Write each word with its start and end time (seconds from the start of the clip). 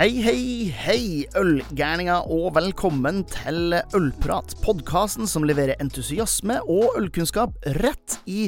Hei, 0.00 0.14
hei, 0.24 0.70
hei, 0.72 1.02
ølgærninger, 1.36 2.30
og 2.32 2.54
velkommen 2.56 3.18
til 3.28 3.74
Ølprat. 3.92 4.54
Podkasten 4.64 5.28
som 5.28 5.44
leverer 5.44 5.76
entusiasme 5.76 6.54
og 6.62 6.94
ølkunnskap 6.96 7.58
rett 7.82 8.14
i 8.24 8.46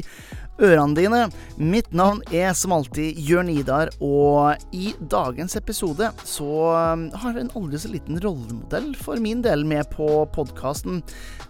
ørene 0.57 0.97
dine. 0.97 1.19
Mitt 1.61 1.93
navn 1.93 2.23
er 2.33 2.55
som 2.57 2.73
alltid 2.73 3.21
Jørn 3.21 3.51
Idar, 3.53 3.93
og 4.01 4.65
i 4.73 4.95
dagens 5.13 5.53
episode 5.59 6.09
så 6.25 6.49
um, 6.73 7.05
har 7.21 7.37
jeg 7.37 7.45
en 7.45 7.53
aldri 7.61 7.83
så 7.83 7.93
liten 7.93 8.17
rollemodell 8.25 8.89
for 8.97 9.21
min 9.21 9.45
del 9.45 9.61
med 9.61 9.93
på 9.93 10.09
podkasten. 10.33 11.03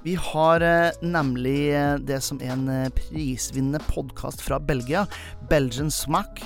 Vi 0.03 0.17
har 0.19 0.67
eh, 0.67 0.99
nemlig 0.99 1.71
eh, 1.79 1.95
det 2.03 2.19
som 2.27 2.43
er 2.43 2.57
en 2.57 2.67
eh, 2.67 2.91
prisvinnende 2.99 3.79
podkast 3.87 4.43
fra 4.43 4.59
Belgia, 4.59 5.07
Belgian 5.47 5.95
Smack. 5.95 6.43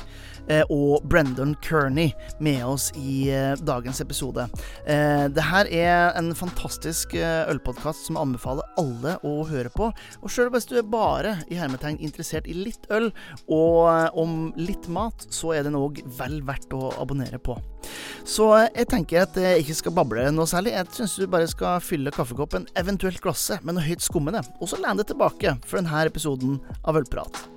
Eh, 0.48 0.64
og 0.72 1.04
Brendan 1.08 1.56
Kearney 1.64 2.12
med 2.40 2.64
oss 2.66 2.90
i 2.96 3.28
eh, 3.34 3.56
dagens 3.68 4.00
episode. 4.04 4.48
Eh, 4.88 5.28
det 5.32 5.44
her 5.44 5.68
er 5.68 6.18
en 6.20 6.34
fantastisk 6.38 7.16
ølpodkast 7.18 8.08
som 8.08 8.18
jeg 8.18 8.28
anbefaler 8.30 8.80
alle 8.80 9.18
å 9.28 9.42
høre 9.50 9.72
på. 9.74 9.90
Og 10.22 10.32
sjøl 10.32 10.52
hvis 10.54 10.70
du 10.70 10.78
er 10.80 10.88
bare 10.88 11.38
i 11.52 11.60
hermetegn 11.60 12.00
interessert 12.04 12.48
i 12.48 12.56
litt 12.56 12.88
øl 12.94 13.10
og 13.52 14.16
om 14.18 14.52
litt 14.60 14.88
mat, 14.92 15.28
så 15.34 15.54
er 15.58 15.68
den 15.68 15.78
òg 15.78 16.00
vel 16.20 16.40
verdt 16.48 16.74
å 16.76 16.94
abonnere 17.02 17.40
på. 17.44 17.58
Så 18.28 18.50
jeg 18.66 18.88
tenker 18.92 19.24
at 19.24 19.38
jeg 19.40 19.64
ikke 19.64 19.78
skal 19.82 19.96
bable 20.00 20.30
noe 20.36 20.50
særlig. 20.50 20.76
Jeg 20.76 20.94
syns 20.96 21.18
du 21.20 21.28
bare 21.32 21.50
skal 21.52 21.84
fylle 21.84 22.14
kaffekoppen, 22.14 22.68
eventuelt 22.80 23.22
glasset, 23.24 23.64
med 23.64 23.78
noe 23.78 23.88
høyt 23.88 24.04
skummende, 24.04 24.44
og 24.60 24.72
så 24.72 24.80
lene 24.82 25.00
deg 25.02 25.14
tilbake 25.14 25.58
for 25.66 25.80
denne 25.80 26.08
episoden 26.08 26.60
av 26.84 27.00
Ølprat. 27.00 27.57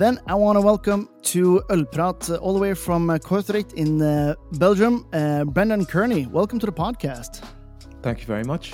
Then 0.00 0.18
I 0.26 0.34
want 0.34 0.56
to 0.56 0.62
welcome 0.62 1.10
to 1.24 1.62
Ølprat, 1.68 2.30
uh, 2.30 2.36
all 2.36 2.54
the 2.54 2.58
way 2.58 2.72
from 2.72 3.10
uh, 3.10 3.18
Kortrijk 3.18 3.74
in 3.74 4.00
uh, 4.00 4.34
Belgium, 4.52 5.04
uh, 5.12 5.44
Breandán 5.44 5.86
Kearney. 5.86 6.24
Welcome 6.24 6.58
to 6.60 6.64
the 6.64 6.72
podcast. 6.72 7.42
Thank 8.00 8.20
you 8.20 8.26
very 8.26 8.44
much. 8.44 8.72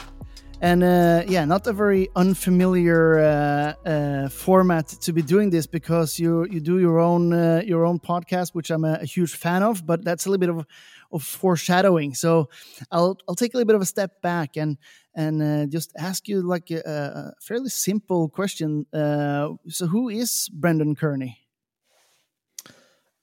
And 0.61 0.85
uh, 0.85 1.25
yeah, 1.27 1.45
not 1.45 1.67
a 1.67 1.73
very 1.73 2.09
unfamiliar 2.15 3.19
uh, 3.19 3.89
uh, 3.89 4.29
format 4.29 4.87
to 4.87 5.13
be 5.13 5.21
doing 5.21 5.51
this 5.51 5.67
because 5.67 6.17
you 6.21 6.47
you 6.49 6.61
do 6.61 6.79
your 6.79 7.01
own 7.01 7.33
uh, 7.33 7.61
your 7.65 7.85
own 7.85 7.99
podcast, 7.99 8.55
which 8.55 8.71
I'm 8.71 8.85
a, 8.85 9.01
a, 9.03 9.05
huge 9.05 9.35
fan 9.35 9.65
of. 9.65 9.85
But 9.85 10.05
that's 10.05 10.27
a 10.27 10.31
little 10.31 10.41
bit 10.47 10.51
of 10.51 10.65
of 11.11 11.25
foreshadowing. 11.25 12.15
So 12.15 12.49
I'll 12.93 13.19
I'll 13.29 13.35
take 13.35 13.53
a 13.53 13.57
little 13.57 13.67
bit 13.67 13.75
of 13.75 13.83
a 13.83 13.87
step 13.87 14.23
back 14.23 14.57
and 14.57 14.79
and 15.17 15.43
uh, 15.43 15.67
just 15.67 15.93
ask 15.99 16.29
you 16.29 16.43
like 16.43 16.71
a, 16.71 16.83
a 16.85 17.33
fairly 17.41 17.71
simple 17.71 18.29
question. 18.29 18.87
Uh, 18.93 19.55
so 19.69 19.87
who 19.87 20.09
is 20.09 20.51
Breandán 20.57 20.97
Kearney? 20.97 21.39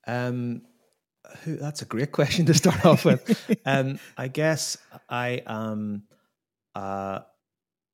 Um, 0.06 0.64
who, 1.44 1.56
that's 1.56 1.82
a 1.82 1.86
great 1.86 2.12
question 2.20 2.46
to 2.48 2.54
start 2.54 2.86
off 2.86 3.06
with. 3.06 3.62
um, 3.66 4.00
I 4.18 4.28
guess 4.28 4.78
I 5.10 5.44
am. 5.48 6.04
Uh, 6.76 7.20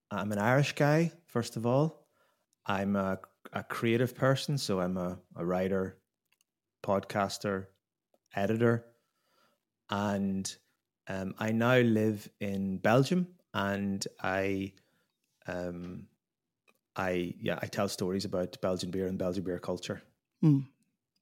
I'm 0.09 0.31
an 0.31 0.39
Irish 0.39 0.73
guy. 0.73 1.11
First 1.27 1.57
of 1.57 1.67
all, 1.67 2.07
I'm 2.65 2.95
a, 2.95 3.19
a 3.53 3.63
creative 3.63 4.15
person, 4.15 4.57
so 4.57 4.79
I'm 4.79 4.97
a, 4.97 5.19
a 5.35 5.45
writer, 5.45 5.99
podcaster, 6.83 7.67
editor 8.35 8.85
and 9.89 10.55
um, 11.07 11.33
I 11.39 11.51
now 11.51 11.77
live 11.77 12.29
in 12.39 12.77
Belgium, 12.77 13.27
and 13.53 14.05
I, 14.21 14.73
um, 15.47 16.07
I 16.95 17.33
yeah, 17.41 17.59
I 17.61 17.67
tell 17.67 17.87
stories 17.87 18.25
about 18.25 18.59
Belgian 18.61 18.91
beer 18.91 19.07
and 19.07 19.17
Belgian 19.17 19.43
beer 19.43 19.59
culture. 19.59 20.01
Mm. 20.43 20.65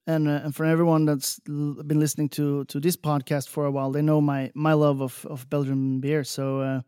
And, 0.10 0.30
uh, 0.30 0.40
and 0.46 0.56
for 0.56 0.64
everyone 0.64 1.04
that's 1.04 1.38
been 1.42 2.00
listening 2.00 2.30
to 2.30 2.64
to 2.66 2.80
this 2.80 2.96
podcast 2.96 3.50
for 3.50 3.66
a 3.66 3.72
while, 3.72 3.92
they 3.92 4.02
know 4.02 4.22
my 4.22 4.52
my 4.56 4.72
love 4.72 5.02
of, 5.02 5.26
of 5.26 5.50
Belgian 5.50 6.00
beer. 6.00 6.24
So 6.24 6.62
uh, 6.62 6.82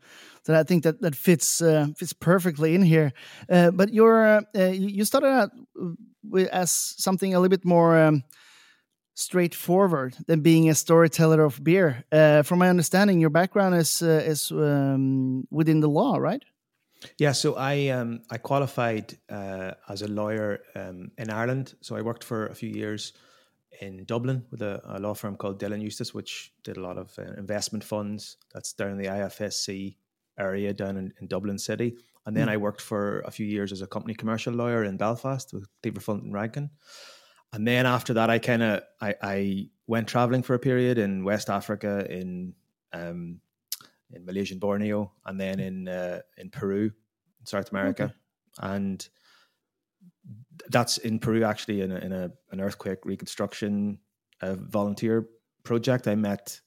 that 0.46 0.56
I 0.56 0.64
think 0.64 0.84
that 0.84 1.02
that 1.02 1.16
fits 1.16 1.62
uh, 1.62 1.88
fits 1.98 2.14
perfectly 2.14 2.76
in 2.76 2.82
here. 2.82 3.12
Uh, 3.50 3.72
but 3.72 3.94
you're 3.94 4.24
uh, 4.56 4.72
you 4.72 5.04
started 5.04 5.28
out 5.28 5.52
as 6.50 6.72
something 6.72 7.34
a 7.34 7.40
little 7.40 7.50
bit 7.50 7.66
more. 7.66 8.00
Um, 8.00 8.24
straightforward 9.20 10.16
than 10.28 10.42
being 10.42 10.70
a 10.70 10.76
storyteller 10.76 11.44
of 11.44 11.62
beer. 11.64 12.06
Uh, 12.12 12.42
from 12.42 12.60
my 12.60 12.70
understanding, 12.70 13.20
your 13.20 13.30
background 13.30 13.76
is 13.76 14.02
uh, 14.02 14.24
is 14.26 14.52
um, 14.52 15.46
within 15.52 15.82
the 15.82 15.90
law, 15.90 16.18
right? 16.18 16.44
Yeah, 17.18 17.34
so 17.34 17.56
I 17.56 17.90
um, 17.90 18.22
I 18.30 18.38
qualified 18.38 19.18
uh, 19.30 19.72
as 19.88 20.02
a 20.02 20.08
lawyer 20.08 20.60
um, 20.76 21.12
in 21.18 21.30
Ireland. 21.30 21.76
So 21.82 21.96
I 21.96 22.02
worked 22.02 22.24
for 22.24 22.48
a 22.48 22.56
few 22.56 22.70
years 22.70 23.14
in 23.82 24.06
Dublin 24.06 24.46
with 24.52 24.62
a, 24.62 24.82
a 24.86 25.00
law 25.00 25.14
firm 25.14 25.36
called 25.36 25.60
Dillon 25.60 25.82
Eustace, 25.82 26.14
which 26.14 26.54
did 26.64 26.78
a 26.78 26.82
lot 26.82 26.98
of 26.98 27.18
uh, 27.20 27.24
investment 27.38 27.84
funds. 27.84 28.38
That's 28.54 28.74
down 28.74 28.92
in 28.92 28.98
the 28.98 29.08
IFSC 29.08 29.96
area 30.38 30.74
down 30.74 30.98
in, 30.98 31.14
in 31.20 31.28
Dublin 31.28 31.58
City. 31.60 31.98
And 32.26 32.36
then 32.36 32.48
mm. 32.48 32.52
I 32.52 32.58
worked 32.58 32.82
for 32.82 33.22
a 33.22 33.32
few 33.32 33.46
years 33.46 33.72
as 33.72 33.82
a 33.82 33.88
company 33.88 34.14
commercial 34.14 34.54
lawyer 34.54 34.84
in 34.84 34.98
Belfast 34.98 35.54
with 35.54 35.68
Cleaver 35.82 36.00
Fulton 36.00 36.32
Rankin 36.32 36.70
and 37.52 37.68
then 37.68 37.86
after 37.86 38.14
that, 38.14 38.30
I 38.30 38.40
kind 38.40 38.62
of 38.62 38.84
I, 39.02 39.16
I 39.22 39.70
went 39.88 40.08
traveling 40.08 40.44
for 40.44 40.54
a 40.54 40.60
period 40.60 40.98
in 40.98 41.24
West 41.24 41.50
Africa, 41.50 42.06
in 42.10 42.54
um, 42.94 43.42
in 44.12 44.26
Malaysian 44.26 44.60
Borneo, 44.60 45.12
and 45.26 45.40
then 45.40 45.60
in 45.60 45.88
uh, 45.88 46.20
in 46.38 46.50
Peru, 46.50 46.92
in 47.40 47.46
South 47.46 47.72
America, 47.72 48.04
okay. 48.04 48.14
and 48.74 49.10
that's 50.70 50.98
in 51.00 51.20
Peru 51.20 51.44
actually 51.44 51.82
in 51.82 51.92
a, 51.92 51.98
in 51.98 52.12
a 52.12 52.32
an 52.52 52.62
earthquake 52.62 53.00
reconstruction 53.04 53.98
uh, 54.42 54.56
volunteer 54.56 55.28
project. 55.64 56.08
I 56.08 56.16
met 56.16 56.60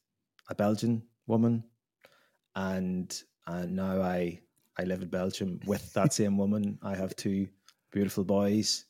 a 0.49 0.55
Belgian 0.55 1.03
woman, 1.29 1.63
and 2.57 3.23
and 3.47 3.77
now 3.77 4.03
I 4.03 4.41
I 4.77 4.83
live 4.83 5.03
in 5.03 5.09
Belgium 5.09 5.61
with 5.65 5.93
that 5.93 6.13
same 6.21 6.37
woman. 6.37 6.81
I 6.83 6.97
have 6.97 7.15
two 7.15 7.47
beautiful 7.93 8.25
boys 8.25 8.87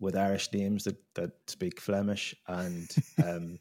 with 0.00 0.16
Irish 0.16 0.52
names 0.52 0.84
that 0.84 0.96
that 1.14 1.32
speak 1.46 1.80
Flemish, 1.80 2.34
and 2.48 2.88
um, 3.24 3.58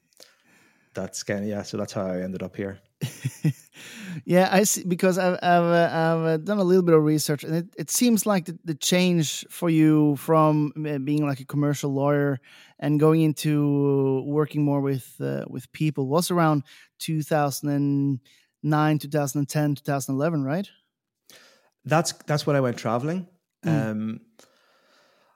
that's 0.94 1.24
kind 1.24 1.44
of 1.44 1.50
yeah. 1.50 1.64
So 1.64 1.78
that's 1.78 1.94
how 1.94 2.08
I 2.08 2.22
ended 2.22 2.42
up 2.42 2.56
here. 2.56 2.80
yeah, 4.26 4.50
I 4.52 4.64
see. 4.64 4.84
Because 4.84 5.18
I've 5.18 5.38
I've, 5.42 5.64
uh, 5.64 5.90
I've 5.92 6.26
uh, 6.26 6.38
done 6.38 6.60
a 6.60 6.64
little 6.64 6.84
bit 6.84 6.96
of 6.96 7.04
research, 7.04 7.44
and 7.44 7.56
it, 7.56 7.68
it 7.78 7.92
seems 7.92 8.26
like 8.26 8.46
the, 8.46 8.58
the 8.66 8.76
change 8.76 9.46
for 9.50 9.70
you 9.70 10.16
from 10.16 10.74
uh, 10.78 10.98
being 10.98 11.26
like 11.26 11.40
a 11.40 11.46
commercial 11.46 11.94
lawyer 11.94 12.40
and 12.80 13.00
going 13.00 13.22
into 13.22 14.24
working 14.26 14.64
more 14.64 14.82
with 14.82 15.16
uh, 15.20 15.46
with 15.50 15.72
people 15.72 16.08
was 16.08 16.32
around 16.32 16.64
2009, 17.00 19.00
2010, 19.00 19.76
2011, 19.76 20.44
right? 20.44 20.70
That's 21.86 22.14
that's 22.26 22.48
when 22.48 22.56
I 22.56 22.62
went 22.62 22.78
traveling. 22.78 23.28
Mm. 23.66 23.92
Um, 23.92 24.22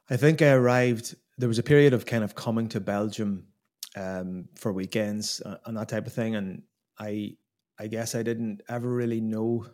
I 0.10 0.18
think 0.18 0.42
I 0.42 0.52
arrived. 0.52 1.16
There 1.38 1.50
was 1.50 1.60
a 1.60 1.64
period 1.64 1.94
of 1.94 2.06
kind 2.06 2.24
of 2.24 2.36
coming 2.36 2.68
to 2.70 2.80
Belgium 2.80 3.48
um, 3.96 4.50
for 4.56 4.74
weekends 4.74 5.42
uh, 5.42 5.58
and 5.66 5.78
that 5.78 5.90
type 5.90 6.08
of 6.08 6.14
thing, 6.14 6.36
and 6.36 6.64
I, 7.00 7.38
I 7.80 7.88
guess 7.88 8.16
I 8.16 8.24
didn't 8.24 8.62
ever 8.68 8.90
really 8.90 9.22
know 9.22 9.66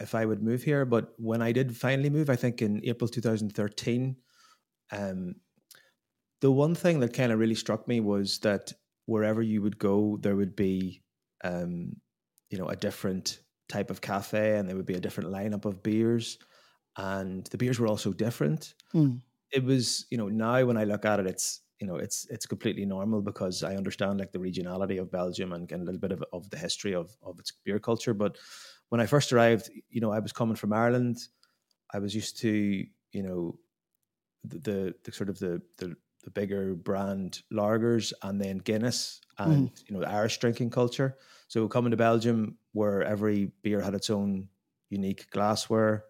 if 0.00 0.14
I 0.14 0.24
would 0.26 0.42
move 0.42 0.62
here. 0.62 0.84
But 0.84 1.12
when 1.16 1.42
I 1.42 1.52
did 1.52 1.76
finally 1.76 2.10
move, 2.10 2.28
I 2.28 2.36
think 2.36 2.60
in 2.60 2.80
April 2.84 3.08
2013, 3.08 4.16
um, 4.90 5.34
the 6.40 6.50
one 6.50 6.74
thing 6.74 7.00
that 7.00 7.14
kind 7.14 7.32
of 7.32 7.38
really 7.38 7.54
struck 7.54 7.88
me 7.88 8.00
was 8.00 8.38
that 8.40 8.72
wherever 9.06 9.42
you 9.42 9.62
would 9.62 9.78
go, 9.78 10.18
there 10.20 10.36
would 10.36 10.54
be, 10.54 11.02
um, 11.44 11.96
you 12.50 12.58
know, 12.58 12.68
a 12.68 12.76
different 12.76 13.40
type 13.68 13.90
of 13.90 14.00
cafe, 14.00 14.58
and 14.58 14.68
there 14.68 14.76
would 14.76 14.86
be 14.86 14.94
a 14.94 15.00
different 15.00 15.30
lineup 15.30 15.64
of 15.64 15.82
beers, 15.82 16.38
and 16.98 17.46
the 17.46 17.56
beers 17.56 17.80
were 17.80 17.86
also 17.86 18.12
different. 18.12 18.74
Mm 18.94 19.22
it 19.52 19.64
was 19.64 20.06
you 20.10 20.18
know 20.18 20.28
now 20.28 20.64
when 20.64 20.76
I 20.76 20.84
look 20.84 21.04
at 21.04 21.20
it, 21.20 21.26
it's 21.26 21.60
you 21.80 21.86
know 21.86 21.96
it's 21.96 22.26
it's 22.30 22.46
completely 22.46 22.86
normal 22.86 23.20
because 23.20 23.62
I 23.62 23.76
understand 23.76 24.18
like 24.18 24.32
the 24.32 24.38
regionality 24.38 25.00
of 25.00 25.10
Belgium 25.10 25.52
and, 25.52 25.70
and 25.70 25.82
a 25.82 25.84
little 25.84 26.00
bit 26.00 26.12
of, 26.12 26.24
of 26.32 26.48
the 26.50 26.58
history 26.58 26.94
of 26.94 27.16
of 27.22 27.38
its 27.38 27.52
beer 27.64 27.78
culture. 27.78 28.14
But 28.14 28.38
when 28.88 29.00
I 29.00 29.06
first 29.06 29.32
arrived, 29.32 29.70
you 29.90 30.00
know, 30.00 30.12
I 30.12 30.20
was 30.20 30.32
coming 30.32 30.56
from 30.56 30.72
Ireland. 30.72 31.18
I 31.92 31.98
was 31.98 32.14
used 32.14 32.38
to 32.38 32.48
you 32.50 33.22
know 33.22 33.58
the 34.44 34.58
the, 34.58 34.94
the 35.04 35.12
sort 35.12 35.28
of 35.28 35.38
the, 35.38 35.60
the 35.78 35.94
the 36.24 36.30
bigger 36.30 36.74
brand 36.74 37.42
lagers 37.52 38.12
and 38.22 38.40
then 38.40 38.58
Guinness 38.58 39.20
and 39.38 39.70
mm. 39.70 39.82
you 39.88 39.94
know 39.94 40.00
the 40.00 40.10
Irish 40.10 40.38
drinking 40.38 40.70
culture. 40.70 41.16
So 41.48 41.68
coming 41.68 41.90
to 41.90 41.96
Belgium, 41.96 42.56
where 42.72 43.02
every 43.02 43.52
beer 43.62 43.80
had 43.80 43.94
its 43.94 44.08
own 44.08 44.48
unique 44.88 45.30
glassware, 45.30 46.04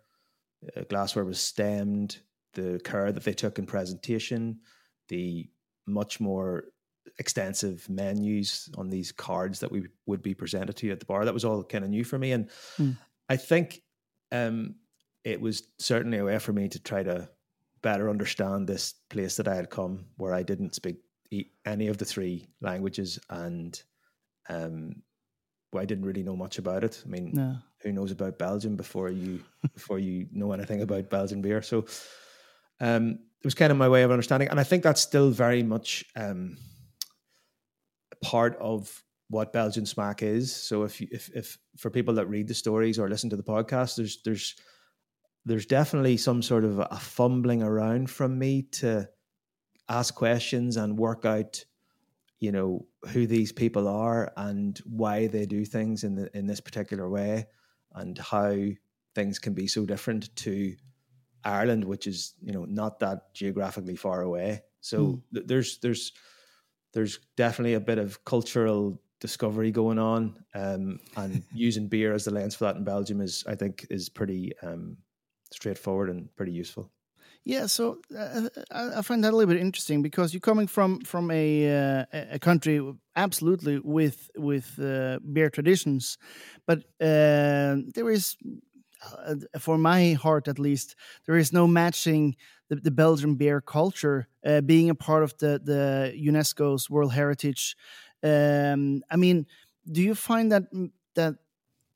uh, 0.77 0.83
glassware 0.88 1.25
was 1.25 1.41
stemmed 1.41 2.19
the 2.54 2.81
care 2.84 3.12
that 3.12 3.25
they 3.25 3.32
took 3.32 3.58
in 3.58 3.66
presentation, 3.66 4.60
the 5.08 5.49
much 5.87 6.20
more 6.20 6.64
extensive 7.19 7.88
menus 7.88 8.69
on 8.76 8.88
these 8.88 9.12
cards 9.12 9.60
that 9.60 9.72
we 9.72 9.87
would 10.06 10.22
be 10.22 10.34
presented 10.34 10.76
to 10.76 10.87
you 10.87 10.93
at 10.93 11.00
the 11.00 11.06
bar. 11.06 11.25
That 11.25 11.34
was 11.34 11.44
all 11.44 11.64
kind 11.64 11.84
of 11.84 11.90
new 11.90 12.04
for 12.04 12.19
me, 12.19 12.32
and 12.32 12.49
mm. 12.78 12.96
I 13.28 13.37
think 13.37 13.82
um, 14.31 14.76
it 15.25 15.40
was 15.40 15.62
certainly 15.78 16.19
a 16.19 16.25
way 16.25 16.38
for 16.38 16.52
me 16.52 16.69
to 16.69 16.78
try 16.78 17.02
to 17.02 17.28
better 17.82 18.08
understand 18.08 18.69
this 18.69 18.94
place 19.10 19.37
that 19.37 19.49
I 19.49 19.54
had 19.54 19.70
come, 19.70 20.06
where 20.16 20.34
I 20.34 20.43
didn't 20.43 20.75
speak 20.75 20.96
any 21.64 21.88
of 21.88 21.99
the 21.99 22.04
three 22.04 22.49
languages, 22.60 23.19
and 23.31 23.81
um, 24.49 25.02
well, 25.72 25.82
I 25.82 25.87
didn't 25.87 26.04
really 26.04 26.22
know 26.22 26.37
much 26.37 26.58
about 26.58 26.84
it. 26.84 27.02
I 27.04 27.08
mean, 27.08 27.31
no. 27.32 27.56
who 27.78 27.93
knows 27.93 28.10
about 28.10 28.38
Belgium 28.38 28.76
before 28.76 29.10
you 29.10 29.43
before 29.75 29.99
you 29.99 30.26
know 30.32 30.52
anything 30.52 30.82
about 30.82 31.10
Belgian 31.10 31.40
beer? 31.40 31.62
So, 31.62 31.87
um, 32.82 33.11
it 33.12 33.44
was 33.44 33.55
kind 33.55 33.73
of 33.73 33.79
my 33.79 33.88
way 33.88 34.02
of 34.02 34.11
understanding, 34.11 34.49
and 34.49 34.61
I 34.61 34.64
think 34.64 34.82
that's 34.82 35.00
still 35.00 35.31
very 35.31 35.62
much 35.62 36.05
um, 36.17 36.58
part 38.23 38.56
of 38.61 39.02
what 39.31 39.52
Belgian 39.52 39.84
Smaak 39.84 40.23
is. 40.23 40.55
So, 40.55 40.82
if 40.82 41.00
you, 41.00 41.08
if 41.11 41.31
if 41.34 41.58
for 41.79 41.90
people 41.90 42.14
that 42.14 42.26
read 42.26 42.49
the 42.49 42.55
stories 42.55 42.99
or 42.99 43.08
listen 43.08 43.31
to 43.31 43.37
the 43.37 43.43
podcast, 43.43 43.96
there's 43.96 44.20
there's 44.25 44.56
there's 45.44 45.67
definitely 45.67 46.17
some 46.17 46.43
sort 46.43 46.64
of 46.64 46.79
a 46.79 46.99
fumbling 46.99 47.62
around 47.62 48.11
from 48.11 48.38
me 48.38 48.62
to 48.62 49.08
ask 49.88 50.14
questions 50.14 50.76
and 50.76 50.99
work 50.99 51.25
out 51.25 51.64
you 52.40 52.50
know 52.50 52.87
who 53.11 53.26
these 53.26 53.52
people 53.52 53.87
are 53.87 54.32
and 54.37 54.81
why 54.85 55.28
they 55.28 55.46
do 55.46 55.64
things 55.64 56.02
in 56.02 56.17
the 56.17 56.37
in 56.37 56.46
this 56.46 56.61
particular 56.61 57.08
way 57.08 57.46
and 57.94 58.19
how 58.19 58.56
things 59.14 59.38
can 59.38 59.55
be 59.55 59.67
so 59.67 59.85
different 59.85 60.35
to 60.35 60.75
Ireland 61.44 61.85
which 61.85 62.06
is 62.06 62.35
you 62.43 62.53
know 62.53 62.65
not 62.65 63.00
that 63.00 63.35
geographically 63.35 63.97
far 63.97 64.23
away. 64.23 64.62
So 64.81 64.99
mm. 64.99 65.23
th- 65.35 65.47
there's 65.47 65.79
there's 65.79 66.12
there's 66.93 67.19
definitely 67.37 67.75
a 67.75 67.81
bit 67.81 67.99
of 67.99 68.25
cultural 68.25 69.00
discovery 69.21 69.71
going 69.71 69.99
on 69.99 70.37
um, 70.55 70.99
and 71.17 71.44
using 71.55 71.89
beer 71.89 72.12
as 72.12 72.25
the 72.25 72.31
lens 72.33 72.55
for 72.55 72.65
that 72.65 72.77
in 72.77 72.85
Belgium 72.85 73.21
is 73.21 73.44
I 73.47 73.55
think 73.55 73.87
is 73.89 74.09
pretty 74.09 74.53
um, 74.62 74.97
straightforward 75.53 76.11
and 76.11 76.35
pretty 76.37 76.53
useful. 76.53 76.91
Yeah, 77.45 77.67
so 77.67 77.99
uh, 78.17 78.49
I 78.71 79.03
find 79.03 79.25
that 79.25 79.33
a 79.33 79.37
little 79.37 79.53
bit 79.53 79.61
interesting 79.61 80.00
because 80.00 80.33
you're 80.33 80.41
coming 80.41 80.69
from 80.69 81.00
from 81.00 81.29
a 81.33 82.03
uh, 82.03 82.05
a 82.12 82.38
country 82.38 82.81
absolutely 83.17 83.81
with 83.83 84.31
with 84.37 84.79
uh, 84.79 85.19
beer 85.33 85.50
traditions, 85.50 86.19
but 86.67 86.79
uh, 87.00 87.83
there 87.95 88.11
is, 88.11 88.37
uh, 89.26 89.34
for 89.58 89.78
my 89.78 90.12
heart 90.12 90.49
at 90.49 90.58
least, 90.58 90.96
there 91.26 91.37
is 91.37 91.52
no 91.52 91.66
matching 91.66 92.37
the, 92.69 92.76
the 92.76 92.90
Belgian 92.90 93.34
beer 93.34 93.60
culture 93.60 94.28
uh, 94.46 94.60
being 94.60 94.90
a 94.90 94.94
part 94.94 95.22
of 95.22 95.37
the 95.38 95.60
the 95.62 96.14
UNESCO's 96.16 96.88
World 96.88 97.12
Heritage. 97.12 97.76
Um, 98.22 99.02
I 99.10 99.16
mean, 99.16 99.46
do 99.90 100.02
you 100.02 100.14
find 100.14 100.50
that 100.52 100.64
that 101.14 101.34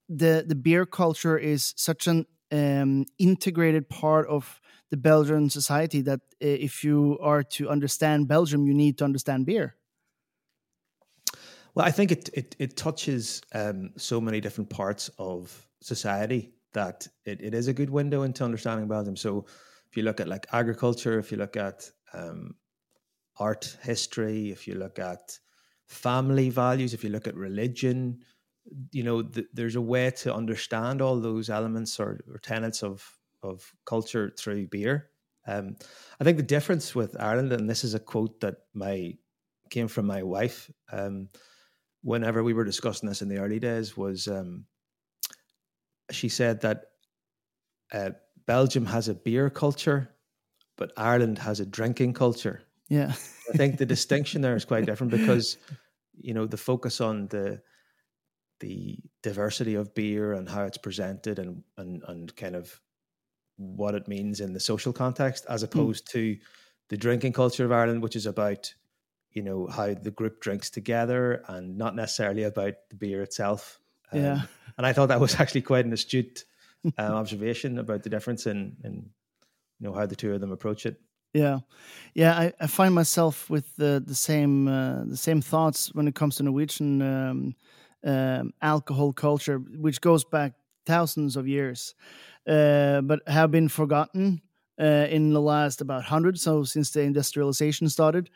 the 0.08 0.44
the 0.46 0.54
beer 0.54 0.86
culture 0.86 1.38
is 1.38 1.74
such 1.76 2.06
an 2.06 2.26
um, 2.52 3.06
integrated 3.18 3.88
part 3.88 4.26
of 4.28 4.60
the 4.90 4.96
Belgian 4.96 5.50
society 5.50 6.00
that 6.02 6.20
uh, 6.20 6.46
if 6.46 6.84
you 6.84 7.18
are 7.20 7.42
to 7.42 7.68
understand 7.68 8.28
Belgium, 8.28 8.66
you 8.66 8.74
need 8.74 8.98
to 8.98 9.04
understand 9.04 9.46
beer? 9.46 9.76
Well, 11.74 11.86
I 11.86 11.90
think 11.90 12.12
it 12.12 12.30
it, 12.32 12.56
it 12.58 12.76
touches 12.76 13.42
um, 13.52 13.90
so 13.96 14.20
many 14.20 14.40
different 14.40 14.70
parts 14.70 15.10
of 15.18 15.66
society 15.80 16.52
that 16.76 17.08
it, 17.25 17.40
it 17.40 17.55
is 17.55 17.69
a 17.69 17.73
good 17.73 17.90
window 17.90 18.23
into 18.23 18.44
understanding 18.44 18.87
Belgium. 18.87 19.17
So, 19.17 19.46
if 19.88 19.96
you 19.96 20.02
look 20.02 20.20
at 20.20 20.28
like 20.28 20.46
agriculture, 20.52 21.19
if 21.19 21.32
you 21.32 21.38
look 21.38 21.56
at 21.56 21.90
um, 22.12 22.55
art 23.38 23.76
history, 23.82 24.50
if 24.50 24.69
you 24.69 24.75
look 24.75 24.99
at 24.99 25.38
family 25.87 26.50
values, 26.50 26.93
if 26.93 27.02
you 27.02 27.11
look 27.11 27.26
at 27.26 27.34
religion, 27.34 28.20
you 28.93 29.05
know, 29.05 29.23
th- 29.23 29.46
there's 29.52 29.76
a 29.76 29.81
way 29.81 30.11
to 30.11 30.34
understand 30.34 31.00
all 31.00 31.20
those 31.20 31.49
elements 31.50 31.99
or, 32.00 32.20
or 32.28 32.38
tenets 32.38 32.82
of 32.82 33.05
of 33.43 33.73
culture 33.84 34.32
through 34.38 34.67
beer. 34.67 35.11
Um, 35.46 35.76
I 36.20 36.25
think 36.25 36.37
the 36.37 36.43
difference 36.43 36.94
with 36.94 37.20
Ireland, 37.20 37.52
and 37.52 37.70
this 37.70 37.84
is 37.84 37.94
a 37.94 38.00
quote 38.00 38.40
that 38.40 38.56
my 38.75 39.14
came 39.70 39.88
from 39.88 40.06
my 40.06 40.23
wife. 40.23 40.70
Um, 40.93 41.28
whenever 42.02 42.43
we 42.43 42.55
were 42.55 42.64
discussing 42.64 43.08
this 43.08 43.23
in 43.23 43.28
the 43.28 43.38
early 43.38 43.61
days, 43.61 43.96
was 43.96 44.28
um, 44.28 44.64
she 46.10 46.28
said 46.28 46.60
that 46.62 46.84
uh, 47.92 48.10
Belgium 48.46 48.86
has 48.86 49.08
a 49.08 49.14
beer 49.14 49.50
culture, 49.50 50.10
but 50.76 50.92
Ireland 50.96 51.38
has 51.38 51.60
a 51.60 51.66
drinking 51.66 52.14
culture. 52.14 52.62
Yeah, 52.88 53.12
I 53.52 53.56
think 53.56 53.78
the 53.78 53.86
distinction 53.86 54.42
there 54.42 54.56
is 54.56 54.64
quite 54.64 54.86
different 54.86 55.10
because 55.10 55.56
you 56.14 56.34
know 56.34 56.46
the 56.46 56.56
focus 56.56 57.00
on 57.00 57.28
the 57.28 57.60
the 58.60 58.98
diversity 59.22 59.74
of 59.74 59.94
beer 59.94 60.32
and 60.32 60.48
how 60.48 60.64
it's 60.64 60.78
presented 60.78 61.38
and 61.38 61.62
and 61.76 62.02
and 62.06 62.34
kind 62.36 62.54
of 62.54 62.80
what 63.56 63.94
it 63.94 64.06
means 64.06 64.40
in 64.40 64.52
the 64.52 64.60
social 64.60 64.92
context 64.92 65.46
as 65.48 65.62
hmm. 65.62 65.66
opposed 65.66 66.06
mm. 66.06 66.12
to 66.12 66.36
the 66.88 66.96
drinking 66.96 67.32
culture 67.32 67.64
of 67.64 67.72
Ireland, 67.72 68.02
which 68.02 68.16
is 68.16 68.26
about 68.26 68.72
you 69.32 69.42
know 69.42 69.66
how 69.66 69.94
the 69.94 70.10
group 70.10 70.40
drinks 70.40 70.70
together 70.70 71.42
and 71.48 71.76
not 71.76 71.94
necessarily 71.94 72.44
about 72.44 72.74
the 72.88 72.96
beer 72.96 73.22
itself. 73.22 73.80
Um, 74.12 74.20
yeah, 74.20 74.42
and 74.76 74.87
I 74.87 74.93
thought 74.93 75.08
that 75.08 75.20
was 75.20 75.34
actually 75.40 75.62
quite 75.62 75.84
an 75.84 75.93
astute 75.93 76.44
uh, 76.99 77.02
observation 77.02 77.78
about 77.78 78.02
the 78.02 78.11
difference 78.11 78.46
in 78.46 78.76
in 78.84 79.11
you 79.81 79.88
know 79.88 79.93
how 79.93 80.06
the 80.06 80.17
two 80.17 80.32
of 80.34 80.40
them 80.40 80.52
approach 80.52 80.87
it. 80.87 81.00
Yeah, 81.34 81.58
yeah, 82.14 82.32
I, 82.38 82.52
I 82.61 82.67
find 82.67 82.94
myself 82.94 83.50
with 83.50 83.76
the 83.76 84.02
the 84.05 84.14
same 84.14 84.69
uh, 84.69 85.05
the 85.05 85.17
same 85.17 85.43
thoughts 85.43 85.94
when 85.94 86.08
it 86.08 86.14
comes 86.14 86.37
to 86.37 86.43
Norwegian 86.43 87.02
um, 87.02 87.55
um, 88.05 88.52
alcohol 88.62 89.12
culture, 89.12 89.58
which 89.58 90.00
goes 90.00 90.25
back 90.25 90.55
thousands 90.87 91.37
of 91.37 91.46
years. 91.46 91.94
Uh, 92.46 93.00
but 93.00 93.20
have 93.26 93.50
been 93.50 93.69
forgotten 93.69 94.40
uh, 94.81 95.06
in 95.11 95.32
the 95.32 95.40
last 95.40 95.81
about 95.81 96.05
hundred. 96.05 96.38
So 96.38 96.64
since 96.64 96.90
the 96.90 97.00
industrialization 97.00 97.88
started, 97.88 98.31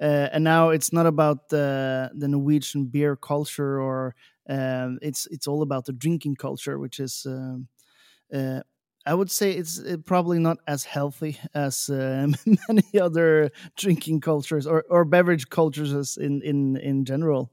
uh, 0.00 0.28
and 0.32 0.44
now 0.44 0.70
it's 0.70 0.92
not 0.92 1.06
about 1.06 1.48
the 1.48 2.10
the 2.14 2.28
Norwegian 2.28 2.86
beer 2.86 3.16
culture 3.16 3.80
or 3.80 4.14
um, 4.48 4.98
it's 5.02 5.26
it's 5.30 5.46
all 5.46 5.62
about 5.62 5.86
the 5.86 5.92
drinking 5.92 6.36
culture, 6.36 6.78
which 6.78 7.00
is. 7.00 7.26
Um, 7.26 7.68
uh, 8.34 8.60
I 9.06 9.14
would 9.14 9.30
say 9.30 9.52
it's 9.52 9.82
probably 10.06 10.38
not 10.38 10.58
as 10.66 10.84
healthy 10.84 11.38
as 11.54 11.90
uh, 11.90 12.26
many 12.68 13.00
other 13.00 13.50
drinking 13.76 14.20
cultures 14.20 14.66
or, 14.66 14.84
or 14.88 15.04
beverage 15.04 15.50
cultures 15.50 16.16
in, 16.16 16.40
in 16.42 16.76
in 16.78 17.04
general. 17.04 17.52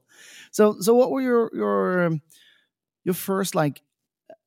So 0.50 0.76
so 0.80 0.94
what 0.94 1.10
were 1.10 1.20
your 1.20 1.50
your 1.54 2.04
um, 2.06 2.22
your 3.04 3.14
first 3.14 3.54
like 3.54 3.82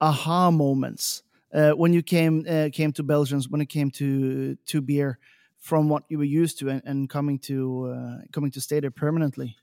aha 0.01 0.51
moments 0.51 1.23
uh, 1.53 1.71
when 1.71 1.93
you 1.93 2.03
came 2.03 2.45
uh, 2.49 2.69
came 2.73 2.91
to 2.93 3.03
Belgium, 3.03 3.41
when 3.49 3.61
it 3.61 3.69
came 3.69 3.91
to 3.91 4.55
to 4.67 4.81
beer, 4.81 5.19
from 5.65 5.89
what 5.89 6.03
you 6.09 6.19
were 6.19 6.41
used 6.41 6.59
to, 6.59 6.69
and, 6.69 6.81
and 6.85 7.09
coming 7.09 7.39
to 7.39 7.87
uh, 7.87 8.17
coming 8.31 8.51
to 8.51 8.61
stay 8.61 8.79
there 8.79 8.91
permanently? 8.91 9.57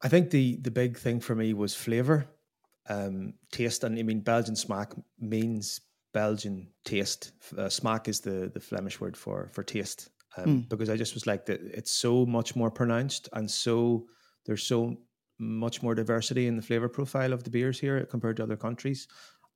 I 0.00 0.08
think 0.08 0.30
the 0.30 0.56
the 0.62 0.70
big 0.70 0.96
thing 0.96 1.20
for 1.20 1.34
me 1.34 1.52
was 1.52 1.74
flavor, 1.74 2.26
um, 2.88 3.34
taste, 3.52 3.84
and 3.84 3.98
I 3.98 4.02
mean 4.02 4.20
Belgian 4.20 4.54
smaak 4.54 4.98
means 5.20 5.82
Belgian 6.14 6.68
taste. 6.84 7.32
Uh, 7.52 7.68
smaak 7.68 8.08
is 8.08 8.20
the 8.20 8.50
the 8.54 8.60
Flemish 8.60 9.00
word 9.00 9.16
for 9.16 9.50
for 9.52 9.62
taste, 9.62 10.08
um, 10.38 10.46
mm. 10.46 10.68
because 10.68 10.88
I 10.88 10.96
just 10.96 11.14
was 11.14 11.26
like 11.26 11.44
that. 11.46 11.60
It's 11.60 11.90
so 11.90 12.24
much 12.24 12.56
more 12.56 12.70
pronounced, 12.70 13.28
and 13.34 13.50
so 13.50 14.06
there's 14.46 14.62
so 14.62 14.96
much 15.38 15.82
more 15.82 15.94
diversity 15.94 16.46
in 16.46 16.56
the 16.56 16.62
flavor 16.62 16.88
profile 16.88 17.34
of 17.34 17.44
the 17.44 17.50
beers 17.50 17.78
here 17.78 18.06
compared 18.06 18.38
to 18.38 18.44
other 18.44 18.56
countries, 18.56 19.08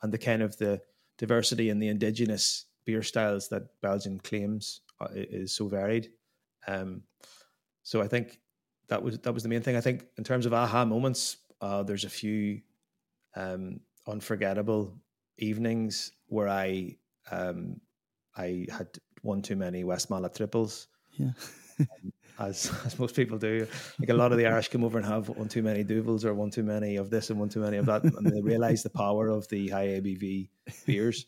and 0.02 0.12
the 0.12 0.18
kind 0.18 0.42
of 0.42 0.54
the 0.58 0.82
diversity 1.16 1.70
in 1.70 1.78
the 1.78 1.88
indigenous 1.88 2.66
beer 2.84 3.02
styles 3.02 3.48
that 3.48 3.62
Belgium 3.80 4.20
claims 4.20 4.82
is 5.14 5.54
so 5.54 5.68
varied. 5.68 6.10
Um, 6.66 7.02
so 7.82 8.00
I 8.00 8.08
think 8.08 8.40
that 8.88 9.02
was 9.02 9.18
that 9.18 9.32
was 9.32 9.42
the 9.42 9.48
main 9.48 9.62
thing. 9.62 9.76
I 9.76 9.80
think 9.80 10.04
in 10.16 10.24
terms 10.24 10.46
of 10.46 10.52
aha 10.52 10.84
moments, 10.84 11.38
uh, 11.60 11.82
there's 11.82 12.04
a 12.04 12.10
few 12.10 12.60
um, 13.34 13.80
unforgettable 14.06 14.96
evenings 15.38 16.12
where 16.26 16.48
I 16.48 16.96
um, 17.30 17.80
I 18.36 18.66
had 18.70 18.88
one 19.22 19.42
too 19.42 19.56
many 19.56 19.84
Westmalle 19.84 20.34
triples. 20.34 20.88
Yeah. 21.12 21.32
um, 21.80 22.12
as 22.38 22.70
as 22.84 22.98
most 22.98 23.14
people 23.14 23.38
do. 23.38 23.66
Like 23.98 24.10
a 24.10 24.14
lot 24.14 24.32
of 24.32 24.38
the 24.38 24.46
Irish 24.46 24.68
come 24.68 24.84
over 24.84 24.98
and 24.98 25.06
have 25.06 25.28
one 25.28 25.48
too 25.48 25.62
many 25.62 25.84
Duvels 25.84 26.24
or 26.24 26.34
one 26.34 26.50
too 26.50 26.62
many 26.62 26.96
of 26.96 27.10
this 27.10 27.30
and 27.30 27.38
one 27.38 27.48
too 27.48 27.60
many 27.60 27.76
of 27.76 27.86
that, 27.86 28.04
and 28.04 28.26
they 28.26 28.40
realize 28.40 28.82
the 28.82 28.90
power 28.90 29.28
of 29.28 29.48
the 29.48 29.68
high 29.68 29.88
ABV 30.00 30.48
beers. 30.86 31.26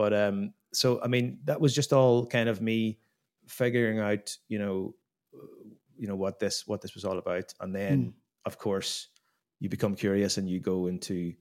But 0.00 0.14
um, 0.14 0.54
so 0.72 0.98
I 1.02 1.08
mean, 1.08 1.40
that 1.44 1.60
was 1.60 1.74
just 1.74 1.92
all 1.92 2.24
kind 2.24 2.48
of 2.48 2.62
me 2.62 2.98
figuring 3.46 3.98
out, 3.98 4.34
you 4.48 4.58
know, 4.58 4.94
you 5.98 6.08
know 6.08 6.16
what 6.16 6.38
this 6.38 6.66
what 6.66 6.80
this 6.80 6.94
was 6.94 7.04
all 7.04 7.18
about, 7.18 7.52
and 7.60 7.74
then 7.74 7.98
mm. 7.98 8.12
of 8.46 8.56
course 8.56 9.08
you 9.58 9.68
become 9.68 9.94
curious 9.94 10.38
and 10.38 10.48
you 10.48 10.58
go 10.58 10.86
into 10.86 11.34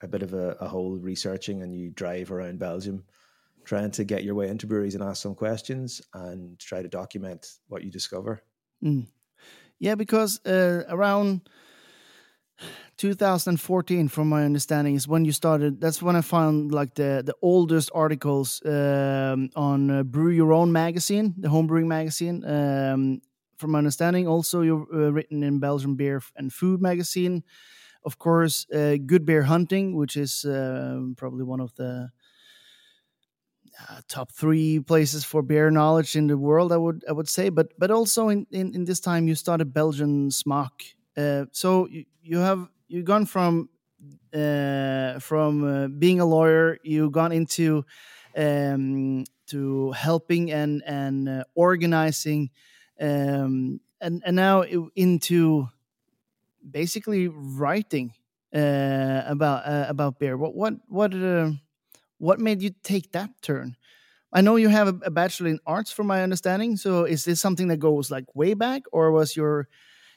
a 0.00 0.08
bit 0.08 0.22
of 0.22 0.32
a, 0.32 0.56
a 0.62 0.66
whole 0.66 0.96
researching 0.96 1.60
and 1.60 1.76
you 1.78 1.90
drive 1.90 2.32
around 2.32 2.58
Belgium 2.58 3.04
trying 3.66 3.90
to 3.90 4.04
get 4.04 4.24
your 4.24 4.34
way 4.34 4.48
into 4.48 4.66
breweries 4.66 4.94
and 4.94 5.04
ask 5.04 5.22
some 5.22 5.34
questions 5.34 6.00
and 6.14 6.58
try 6.58 6.80
to 6.80 6.88
document 6.88 7.46
what 7.68 7.84
you 7.84 7.90
discover. 7.90 8.42
Mm. 8.82 9.08
Yeah, 9.78 9.94
because 9.94 10.40
uh, 10.46 10.84
around 10.88 11.50
2014, 12.96 14.08
from 14.08 14.28
my 14.28 14.44
understanding, 14.44 14.94
is 14.94 15.08
when 15.08 15.24
you 15.24 15.32
started. 15.32 15.80
That's 15.80 16.00
when 16.02 16.16
I 16.16 16.20
found 16.20 16.72
like 16.72 16.94
the 16.94 17.22
the 17.24 17.34
oldest 17.42 17.90
articles 17.94 18.62
um, 18.64 19.50
on 19.56 19.90
uh, 19.90 20.02
Brew 20.04 20.30
Your 20.30 20.52
Own 20.52 20.72
magazine, 20.72 21.34
the 21.38 21.48
homebrewing 21.48 21.86
magazine. 21.86 22.44
Um, 22.44 23.20
from 23.58 23.70
my 23.72 23.78
understanding, 23.78 24.26
also 24.28 24.62
you've 24.62 24.86
uh, 24.92 25.12
written 25.12 25.42
in 25.42 25.58
Belgian 25.60 25.94
Beer 25.96 26.20
and 26.36 26.52
Food 26.52 26.80
magazine. 26.80 27.42
Of 28.04 28.18
course, 28.18 28.66
uh, 28.70 28.96
Good 29.06 29.24
Beer 29.24 29.44
Hunting, 29.44 29.96
which 29.96 30.16
is 30.16 30.44
um, 30.44 31.14
probably 31.16 31.44
one 31.44 31.60
of 31.60 31.74
the 31.76 32.10
uh, 33.88 34.00
top 34.08 34.30
three 34.32 34.80
places 34.80 35.24
for 35.24 35.42
beer 35.42 35.70
knowledge 35.70 36.16
in 36.16 36.26
the 36.26 36.38
world. 36.38 36.72
I 36.72 36.76
would 36.76 37.04
I 37.08 37.12
would 37.12 37.28
say, 37.28 37.48
but 37.48 37.72
but 37.78 37.90
also 37.90 38.28
in 38.28 38.46
in, 38.50 38.74
in 38.74 38.84
this 38.84 39.00
time 39.00 39.26
you 39.28 39.34
started 39.34 39.72
Belgian 39.72 40.30
Smaak. 40.30 40.94
Uh, 41.16 41.46
so 41.52 41.86
you, 41.88 42.04
you 42.22 42.38
have 42.38 42.68
you've 42.88 43.04
gone 43.04 43.26
from 43.26 43.68
uh, 44.34 45.18
from 45.20 45.64
uh, 45.64 45.88
being 45.88 46.20
a 46.20 46.26
lawyer, 46.26 46.78
you've 46.82 47.12
gone 47.12 47.32
into 47.32 47.84
um, 48.36 49.24
to 49.46 49.92
helping 49.92 50.50
and 50.50 50.82
and 50.86 51.28
uh, 51.28 51.44
organizing, 51.54 52.50
um, 53.00 53.80
and 54.00 54.22
and 54.24 54.36
now 54.36 54.62
into 54.96 55.68
basically 56.68 57.28
writing 57.28 58.12
uh, 58.54 59.22
about 59.26 59.62
about 59.90 60.18
beer. 60.18 60.36
What 60.36 60.54
what 60.54 60.74
what 60.88 61.14
uh, 61.14 61.52
what 62.18 62.40
made 62.40 62.62
you 62.62 62.70
take 62.82 63.12
that 63.12 63.30
turn? 63.42 63.76
I 64.32 64.40
know 64.40 64.56
you 64.56 64.68
have 64.68 64.88
a, 64.88 64.98
a 65.06 65.10
bachelor 65.10 65.48
in 65.48 65.60
arts, 65.64 65.92
from 65.92 66.08
my 66.08 66.22
understanding. 66.22 66.76
So 66.76 67.04
is 67.04 67.24
this 67.24 67.40
something 67.40 67.68
that 67.68 67.76
goes 67.78 68.10
like 68.10 68.34
way 68.34 68.54
back, 68.54 68.82
or 68.90 69.12
was 69.12 69.36
your 69.36 69.68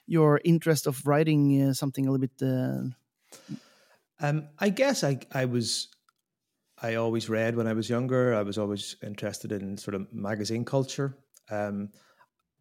your 0.07 0.41
interest 0.43 0.87
of 0.87 1.05
writing 1.05 1.61
uh, 1.61 1.73
something 1.73 2.07
a 2.07 2.11
little 2.11 2.27
bit? 2.27 2.41
Uh... 2.41 3.55
Um, 4.19 4.47
I 4.57 4.69
guess 4.69 5.03
I 5.03 5.19
I 5.31 5.45
was 5.45 5.89
I 6.81 6.95
always 6.95 7.29
read 7.29 7.55
when 7.55 7.67
I 7.67 7.73
was 7.73 7.89
younger. 7.89 8.33
I 8.33 8.41
was 8.43 8.57
always 8.57 8.95
interested 9.03 9.51
in 9.51 9.77
sort 9.77 9.95
of 9.95 10.11
magazine 10.13 10.65
culture, 10.65 11.17
um, 11.51 11.89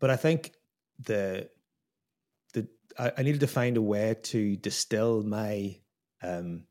but 0.01 0.11
I 0.11 0.17
think 0.17 0.53
the 0.99 1.49
the 2.53 2.69
I, 2.99 3.13
I, 3.19 3.23
needed 3.23 3.41
to 3.41 3.47
find 3.47 3.77
a 3.77 3.83
way 3.83 4.17
to 4.25 4.57
distill 4.57 5.23
my 5.23 5.77
um, 6.23 6.65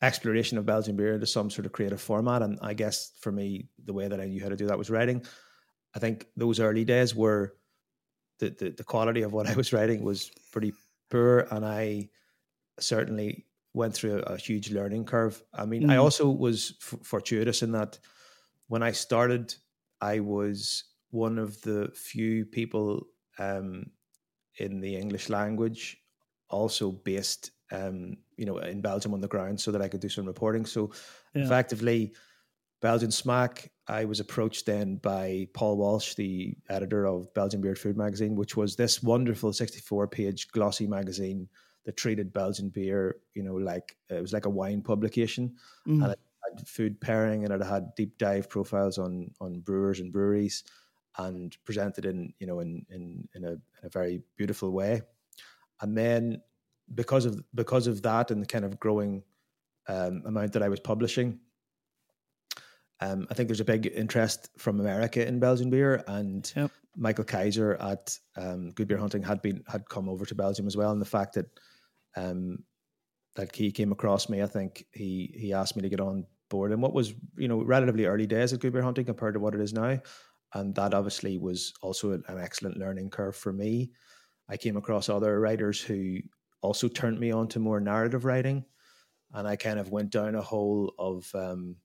exploration 0.00 0.58
of 0.58 0.66
Belgian 0.66 0.96
beer 0.96 1.14
into 1.14 1.26
some 1.26 1.50
sort 1.50 1.66
of 1.66 1.72
creative 1.72 2.00
format. 2.00 2.42
And 2.42 2.58
I 2.62 2.74
guess 2.74 3.12
for 3.20 3.32
me, 3.32 3.68
the 3.84 3.92
way 3.92 4.08
that 4.08 4.20
I 4.20 4.26
knew 4.26 4.42
how 4.42 4.48
to 4.48 4.56
do 4.56 4.66
that 4.66 4.78
was 4.78 4.90
writing. 4.90 5.24
I 5.94 5.98
think 5.98 6.26
those 6.36 6.60
early 6.60 6.84
days 6.84 7.14
were 7.14 7.54
the, 8.42 8.50
the, 8.50 8.70
the 8.70 8.84
quality 8.84 9.22
of 9.22 9.32
what 9.32 9.48
I 9.48 9.54
was 9.54 9.72
writing 9.72 10.02
was 10.02 10.30
pretty 10.50 10.72
poor, 11.10 11.46
and 11.50 11.64
I 11.64 12.08
certainly 12.80 13.46
went 13.72 13.94
through 13.94 14.18
a, 14.18 14.34
a 14.34 14.36
huge 14.36 14.72
learning 14.72 15.04
curve. 15.04 15.42
I 15.54 15.64
mean, 15.64 15.84
mm. 15.84 15.92
I 15.92 15.96
also 15.96 16.28
was 16.28 16.74
f- 16.82 16.98
fortuitous 17.02 17.62
in 17.62 17.72
that 17.72 17.98
when 18.66 18.82
I 18.82 18.92
started, 18.92 19.54
I 20.00 20.20
was 20.20 20.84
one 21.10 21.38
of 21.38 21.60
the 21.62 21.90
few 21.94 22.44
people 22.44 23.06
um, 23.38 23.86
in 24.58 24.80
the 24.80 24.96
English 24.96 25.28
language 25.28 25.98
also 26.48 26.90
based 26.90 27.50
um, 27.70 28.16
you 28.36 28.44
know, 28.44 28.58
in 28.58 28.80
Belgium 28.80 29.14
on 29.14 29.20
the 29.20 29.28
ground 29.28 29.60
so 29.60 29.70
that 29.72 29.80
I 29.80 29.88
could 29.88 30.00
do 30.00 30.08
some 30.08 30.26
reporting. 30.26 30.66
So 30.66 30.90
yeah. 31.34 31.44
effectively, 31.44 32.12
Belgian 32.82 33.10
Smaak, 33.10 33.68
I 33.88 34.04
was 34.04 34.20
approached 34.20 34.66
then 34.66 34.96
by 34.96 35.48
Paul 35.54 35.76
Walsh, 35.76 36.14
the 36.14 36.54
editor 36.68 37.06
of 37.06 37.32
Belgian 37.34 37.60
Beer 37.60 37.74
Food 37.74 37.96
magazine, 37.96 38.36
which 38.36 38.56
was 38.56 38.76
this 38.76 39.02
wonderful 39.02 39.52
64 39.52 40.06
page 40.08 40.48
glossy 40.48 40.86
magazine 40.86 41.48
that 41.84 41.96
treated 41.96 42.32
Belgian 42.32 42.68
beer, 42.68 43.16
you 43.34 43.42
know, 43.42 43.54
like 43.54 43.96
it 44.08 44.20
was 44.20 44.32
like 44.32 44.46
a 44.46 44.50
wine 44.50 44.82
publication. 44.82 45.56
Mm. 45.86 46.04
And 46.04 46.12
it 46.12 46.18
had 46.48 46.68
food 46.68 47.00
pairing 47.00 47.44
and 47.44 47.52
it 47.52 47.66
had 47.66 47.94
deep 47.96 48.16
dive 48.18 48.48
profiles 48.48 48.98
on 48.98 49.30
on 49.40 49.60
brewers 49.60 49.98
and 49.98 50.12
breweries 50.12 50.62
and 51.18 51.56
presented 51.64 52.06
in, 52.06 52.32
you 52.38 52.46
know, 52.46 52.60
in 52.60 52.86
in 52.88 53.28
in 53.34 53.44
a, 53.44 53.52
in 53.52 53.84
a 53.84 53.88
very 53.88 54.22
beautiful 54.36 54.70
way. 54.70 55.02
And 55.80 55.98
then 55.98 56.40
because 56.94 57.26
of 57.26 57.42
because 57.54 57.88
of 57.88 58.02
that 58.02 58.30
and 58.30 58.40
the 58.40 58.46
kind 58.46 58.64
of 58.64 58.78
growing 58.78 59.24
um, 59.88 60.22
amount 60.24 60.52
that 60.52 60.62
I 60.62 60.68
was 60.68 60.78
publishing, 60.78 61.40
um, 63.02 63.26
I 63.30 63.34
think 63.34 63.48
there's 63.48 63.60
a 63.60 63.64
big 63.64 63.90
interest 63.92 64.48
from 64.56 64.78
America 64.78 65.26
in 65.26 65.40
Belgian 65.40 65.70
beer, 65.70 66.04
and 66.06 66.50
yep. 66.54 66.70
Michael 66.96 67.24
Kiser 67.24 67.76
at 67.80 68.16
um, 68.36 68.70
Good 68.70 68.86
Beer 68.86 68.96
Hunting 68.96 69.22
had 69.22 69.42
been 69.42 69.64
had 69.66 69.88
come 69.88 70.08
over 70.08 70.24
to 70.24 70.34
Belgium 70.36 70.68
as 70.68 70.76
well, 70.76 70.92
and 70.92 71.00
the 71.00 71.06
fact 71.06 71.34
that 71.34 71.46
um, 72.16 72.58
that 73.34 73.54
he 73.56 73.72
came 73.72 73.90
across 73.90 74.28
me, 74.28 74.40
I 74.40 74.46
think 74.46 74.84
he 74.92 75.34
he 75.36 75.52
asked 75.52 75.74
me 75.74 75.82
to 75.82 75.88
get 75.88 76.00
on 76.00 76.26
board, 76.48 76.70
and 76.70 76.80
what 76.80 76.92
was 76.92 77.12
you 77.36 77.48
know 77.48 77.62
relatively 77.62 78.06
early 78.06 78.26
days 78.26 78.52
at 78.52 78.60
Good 78.60 78.72
Beer 78.72 78.82
Hunting 78.82 79.04
compared 79.04 79.34
to 79.34 79.40
what 79.40 79.56
it 79.56 79.60
is 79.60 79.72
now, 79.72 79.98
and 80.54 80.72
that 80.76 80.94
obviously 80.94 81.38
was 81.38 81.72
also 81.82 82.12
an 82.12 82.24
excellent 82.28 82.76
learning 82.76 83.10
curve 83.10 83.34
for 83.34 83.52
me. 83.52 83.90
I 84.48 84.56
came 84.56 84.76
across 84.76 85.08
other 85.08 85.40
writers 85.40 85.80
who 85.80 86.18
also 86.60 86.86
turned 86.86 87.18
me 87.18 87.32
on 87.32 87.48
to 87.48 87.58
more 87.58 87.80
narrative 87.80 88.24
writing. 88.24 88.64
And 89.34 89.48
I 89.48 89.56
kind 89.56 89.78
of 89.78 89.90
went 89.90 90.10
down 90.10 90.34
a 90.34 90.42
hole 90.42 90.92
of 90.98 91.26
um, 91.34 91.76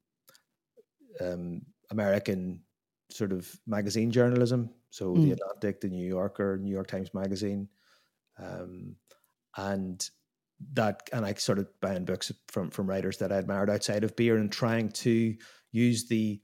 um, 1.22 1.62
American 1.92 2.62
sort 3.10 3.32
of 3.32 3.50
magazine 3.66 4.12
journalism. 4.12 4.70
So 4.90 5.14
mm. 5.14 5.24
the 5.24 5.32
Atlantic, 5.34 5.82
the 5.82 5.90
New 5.90 6.06
Yorker, 6.06 6.58
New 6.58 6.72
York 6.72 6.88
Times 6.88 7.14
Magazine, 7.14 7.68
um, 8.40 8.96
and 9.56 10.08
that, 10.74 11.10
and 11.14 11.26
I 11.26 11.34
started 11.34 11.68
buying 11.82 12.06
books 12.06 12.32
from 12.48 12.70
from 12.72 12.88
writers 12.88 13.18
that 13.18 13.32
I 13.32 13.38
admired 13.38 13.70
outside 13.70 14.04
of 14.04 14.16
beer 14.16 14.38
and 14.38 14.52
trying 14.52 14.90
to 14.90 15.36
use 15.72 16.08
the 16.08 16.42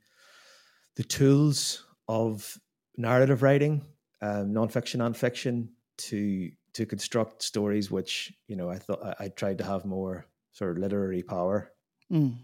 the 0.95 1.03
tools 1.03 1.85
of 2.07 2.57
narrative 2.97 3.41
writing, 3.41 3.85
um, 4.21 4.53
nonfiction 4.53 5.03
and 5.05 5.15
fiction, 5.15 5.69
to 5.97 6.49
to 6.73 6.85
construct 6.85 7.43
stories 7.43 7.91
which 7.91 8.33
you 8.47 8.55
know 8.55 8.69
I 8.69 8.77
thought 8.77 9.03
I, 9.03 9.25
I 9.25 9.27
tried 9.29 9.59
to 9.59 9.63
have 9.63 9.85
more 9.85 10.25
sort 10.51 10.71
of 10.71 10.77
literary 10.77 11.23
power. 11.23 11.71
Mm. 12.11 12.37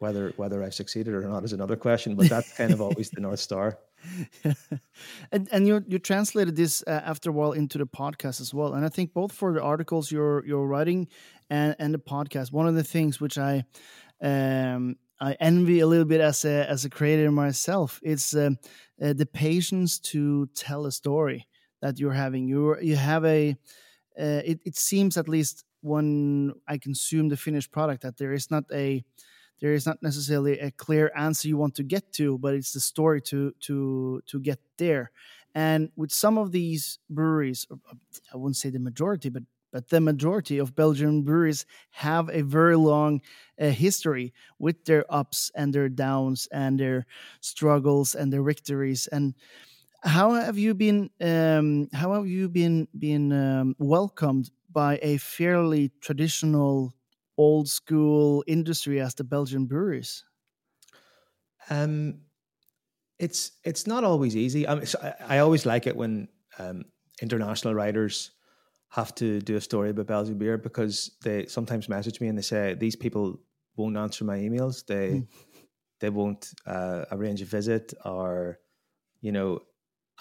Whether 0.00 0.32
whether 0.36 0.64
I've 0.64 0.74
succeeded 0.74 1.14
or 1.14 1.20
not 1.20 1.44
is 1.44 1.52
another 1.52 1.76
question, 1.76 2.16
but 2.16 2.28
that's 2.28 2.56
kind 2.56 2.72
of 2.72 2.80
always 2.80 3.10
the 3.10 3.20
north 3.20 3.38
star. 3.38 3.78
and 5.32 5.48
and 5.52 5.66
you 5.66 5.84
you 5.86 5.98
translated 5.98 6.56
this 6.56 6.82
uh, 6.86 7.02
after 7.04 7.28
a 7.28 7.32
while 7.32 7.52
into 7.52 7.76
the 7.76 7.86
podcast 7.86 8.40
as 8.40 8.54
well, 8.54 8.72
and 8.72 8.84
I 8.84 8.88
think 8.88 9.12
both 9.12 9.30
for 9.30 9.52
the 9.52 9.62
articles 9.62 10.10
you're 10.10 10.44
you're 10.46 10.66
writing 10.66 11.06
and 11.50 11.76
and 11.78 11.92
the 11.92 11.98
podcast. 11.98 12.50
One 12.50 12.66
of 12.66 12.74
the 12.74 12.84
things 12.84 13.20
which 13.20 13.36
I 13.36 13.64
um, 14.22 14.96
I 15.20 15.36
envy 15.38 15.80
a 15.80 15.86
little 15.86 16.06
bit 16.06 16.22
as 16.22 16.44
a 16.44 16.68
as 16.68 16.84
a 16.84 16.90
creator 16.90 17.30
myself. 17.30 18.00
It's 18.02 18.34
uh, 18.34 18.50
uh, 19.02 19.12
the 19.12 19.26
patience 19.26 19.98
to 20.12 20.46
tell 20.54 20.86
a 20.86 20.92
story 20.92 21.46
that 21.82 21.98
you're 21.98 22.12
having. 22.12 22.48
You 22.48 22.80
you 22.80 22.96
have 22.96 23.24
a. 23.24 23.56
Uh, 24.18 24.42
it 24.44 24.60
it 24.64 24.76
seems 24.76 25.16
at 25.16 25.28
least 25.28 25.64
when 25.82 26.52
I 26.66 26.78
consume 26.78 27.28
the 27.28 27.36
finished 27.36 27.70
product 27.70 28.02
that 28.02 28.16
there 28.16 28.32
is 28.32 28.50
not 28.50 28.64
a 28.72 29.04
there 29.60 29.72
is 29.74 29.86
not 29.86 30.02
necessarily 30.02 30.58
a 30.58 30.70
clear 30.70 31.12
answer 31.16 31.48
you 31.48 31.56
want 31.56 31.74
to 31.76 31.82
get 31.82 32.12
to, 32.14 32.38
but 32.38 32.54
it's 32.54 32.72
the 32.72 32.80
story 32.80 33.20
to 33.22 33.52
to 33.60 34.22
to 34.26 34.40
get 34.40 34.60
there. 34.78 35.10
And 35.54 35.90
with 35.96 36.12
some 36.12 36.38
of 36.38 36.52
these 36.52 36.98
breweries, 37.10 37.66
I 38.32 38.36
wouldn't 38.36 38.56
say 38.56 38.70
the 38.70 38.78
majority, 38.78 39.28
but 39.28 39.44
but 39.72 39.88
the 39.88 40.00
majority 40.00 40.58
of 40.58 40.74
Belgian 40.74 41.22
breweries 41.22 41.64
have 41.90 42.28
a 42.30 42.42
very 42.42 42.76
long 42.76 43.20
uh, 43.60 43.68
history 43.68 44.32
with 44.58 44.84
their 44.84 45.04
ups 45.08 45.50
and 45.54 45.72
their 45.72 45.88
downs 45.88 46.48
and 46.50 46.80
their 46.80 47.06
struggles 47.40 48.16
and 48.16 48.32
their 48.32 48.42
victories. 48.42 49.06
And 49.06 49.34
how 50.02 50.32
have 50.34 50.58
you 50.58 50.74
been? 50.74 51.10
Um, 51.20 51.88
how 51.92 52.14
have 52.14 52.26
you 52.26 52.48
been 52.48 52.88
been 52.98 53.32
um, 53.32 53.76
welcomed 53.78 54.50
by 54.70 54.98
a 55.02 55.18
fairly 55.18 55.90
traditional, 56.00 56.94
old 57.36 57.68
school 57.68 58.44
industry 58.46 59.00
as 59.00 59.14
the 59.14 59.24
Belgian 59.24 59.66
breweries? 59.66 60.24
Um, 61.68 62.20
it's 63.18 63.52
it's 63.64 63.86
not 63.86 64.04
always 64.04 64.36
easy. 64.36 64.66
I, 64.66 64.74
mean, 64.74 64.86
I, 65.28 65.38
always 65.38 65.66
like 65.66 65.86
it 65.86 65.94
when 65.94 66.28
um, 66.58 66.84
international 67.20 67.74
writers 67.74 68.32
have 68.88 69.14
to 69.16 69.40
do 69.40 69.56
a 69.56 69.60
story 69.60 69.90
about 69.90 70.06
Belgian 70.06 70.38
beer 70.38 70.58
because 70.58 71.16
they 71.22 71.46
sometimes 71.46 71.88
message 71.88 72.20
me 72.20 72.28
and 72.28 72.36
they 72.36 72.42
say 72.42 72.74
these 72.74 72.96
people 72.96 73.40
won't 73.76 73.96
answer 73.96 74.24
my 74.24 74.38
emails. 74.38 74.84
They 74.86 75.10
mm. 75.10 75.26
they 76.00 76.10
won't 76.10 76.52
uh, 76.66 77.04
arrange 77.12 77.42
a 77.42 77.44
visit 77.44 77.92
or 78.04 78.58
you 79.20 79.32
know 79.32 79.60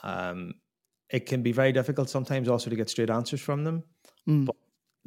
um, 0.04 0.54
it 1.10 1.26
can 1.26 1.42
be 1.42 1.52
very 1.52 1.72
difficult 1.72 2.10
sometimes 2.10 2.48
also 2.48 2.70
to 2.70 2.76
get 2.76 2.90
straight 2.90 3.10
answers 3.10 3.42
from 3.42 3.64
them. 3.64 3.84
Mm. 4.28 4.46
But 4.46 4.56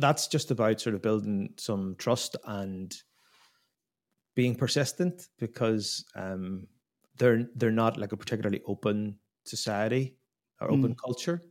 that's 0.03 0.27
just 0.27 0.51
about 0.51 0.81
sort 0.81 0.95
of 0.95 1.03
building 1.03 1.55
some 1.57 1.95
trust 1.97 2.37
and 2.45 2.95
being 4.35 4.57
persistent 4.57 5.29
because 5.39 6.05
um, 6.17 6.67
they're 7.19 7.49
they're 7.55 7.71
not 7.71 7.97
like 7.97 8.13
a 8.13 8.17
particularly 8.17 8.61
open 8.67 9.19
society 9.45 10.17
or 10.61 10.71
open 10.71 10.95
mm. 10.95 10.99
culture. 11.03 11.43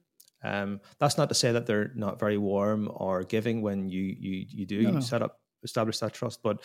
Um, 0.43 0.81
that's 0.99 1.17
not 1.17 1.29
to 1.29 1.35
say 1.35 1.51
that 1.51 1.65
they're 1.65 1.91
not 1.95 2.19
very 2.19 2.37
warm 2.37 2.89
or 2.91 3.23
giving 3.23 3.61
when 3.61 3.87
you 3.89 4.03
you 4.19 4.45
you 4.49 4.65
do 4.65 4.81
No, 4.81 4.91
no. 4.91 4.99
set 4.99 5.21
up 5.21 5.39
establish 5.63 5.99
that 5.99 6.13
trust, 6.13 6.43
but 6.43 6.63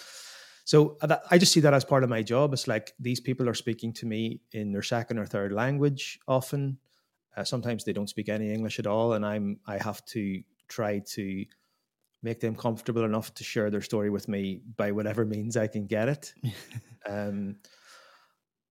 so 0.65 0.97
that, 1.03 1.23
I 1.31 1.39
just 1.39 1.53
see 1.53 1.61
that 1.61 1.75
as 1.75 1.85
part 1.85 2.03
of 2.03 2.11
my 2.11 2.23
job. 2.23 2.53
It's 2.53 2.67
like 2.67 2.93
these 2.99 3.21
people 3.21 3.49
are 3.49 3.55
speaking 3.55 3.93
to 3.95 4.07
me 4.07 4.41
in 4.51 4.73
their 4.73 4.83
second 4.83 5.19
or 5.19 5.27
third 5.27 5.53
language 5.53 6.19
often. 6.27 6.79
Uh, 7.37 7.45
sometimes 7.45 7.85
they 7.85 7.93
don't 7.93 8.11
speak 8.11 8.29
any 8.29 8.53
English 8.53 8.81
at 8.81 8.87
all, 8.87 9.13
and 9.13 9.25
I'm 9.25 9.61
I 9.67 9.79
have 9.79 10.05
to 10.07 10.43
try 10.67 10.99
to 11.15 11.45
make 12.27 12.41
them 12.41 12.57
comfortable 12.57 13.05
enough 13.05 13.33
to 13.35 13.45
share 13.45 13.71
their 13.71 13.81
story 13.81 14.11
with 14.11 14.27
me 14.29 14.61
by 14.77 14.91
whatever 14.91 15.25
means 15.25 15.57
I 15.57 15.69
can 15.69 15.87
get 15.87 16.09
it. 16.09 16.35
um, 17.09 17.57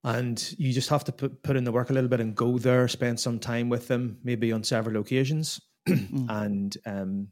and 0.03 0.37
you 0.59 0.73
just 0.73 0.89
have 0.89 1.05
to 1.05 1.11
put, 1.11 1.41
put 1.41 1.55
in 1.55 1.63
the 1.63 1.71
work 1.71 1.89
a 1.89 1.93
little 1.93 2.09
bit 2.09 2.19
and 2.19 2.35
go 2.35 2.57
there, 2.59 2.87
spend 2.87 3.19
some 3.19 3.39
time 3.39 3.69
with 3.69 3.87
them, 3.87 4.19
maybe 4.23 4.51
on 4.51 4.63
several 4.63 5.01
occasions, 5.01 5.61
Mm. 5.87 6.25
and 6.43 6.77
um, 6.87 7.27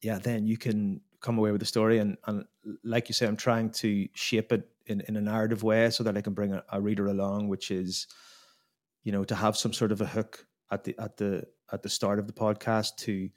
yeah, 0.00 0.18
then 0.18 0.46
you 0.46 0.56
can 0.56 1.00
come 1.20 1.38
away 1.38 1.50
with 1.50 1.62
a 1.62 1.66
story. 1.66 1.98
And, 1.98 2.16
and 2.26 2.44
like 2.84 3.08
you 3.08 3.14
say, 3.14 3.26
I'm 3.26 3.36
trying 3.36 3.70
to 3.82 4.08
shape 4.14 4.52
it 4.52 4.68
in, 4.86 5.02
in 5.08 5.16
a 5.16 5.20
narrative 5.20 5.64
way 5.64 5.90
so 5.90 6.04
that 6.04 6.16
I 6.16 6.20
can 6.20 6.34
bring 6.34 6.52
a, 6.52 6.62
a 6.72 6.80
reader 6.80 7.06
along, 7.06 7.48
which 7.48 7.72
is, 7.72 8.06
you 9.02 9.10
know, 9.10 9.24
to 9.24 9.34
have 9.34 9.56
some 9.56 9.72
sort 9.72 9.90
of 9.90 10.00
a 10.00 10.06
hook 10.06 10.46
at 10.70 10.84
the 10.84 10.94
at 10.98 11.16
the 11.16 11.44
at 11.72 11.82
the 11.82 11.88
start 11.88 12.18
of 12.20 12.26
the 12.28 12.32
podcast 12.32 12.96
to 12.98 13.28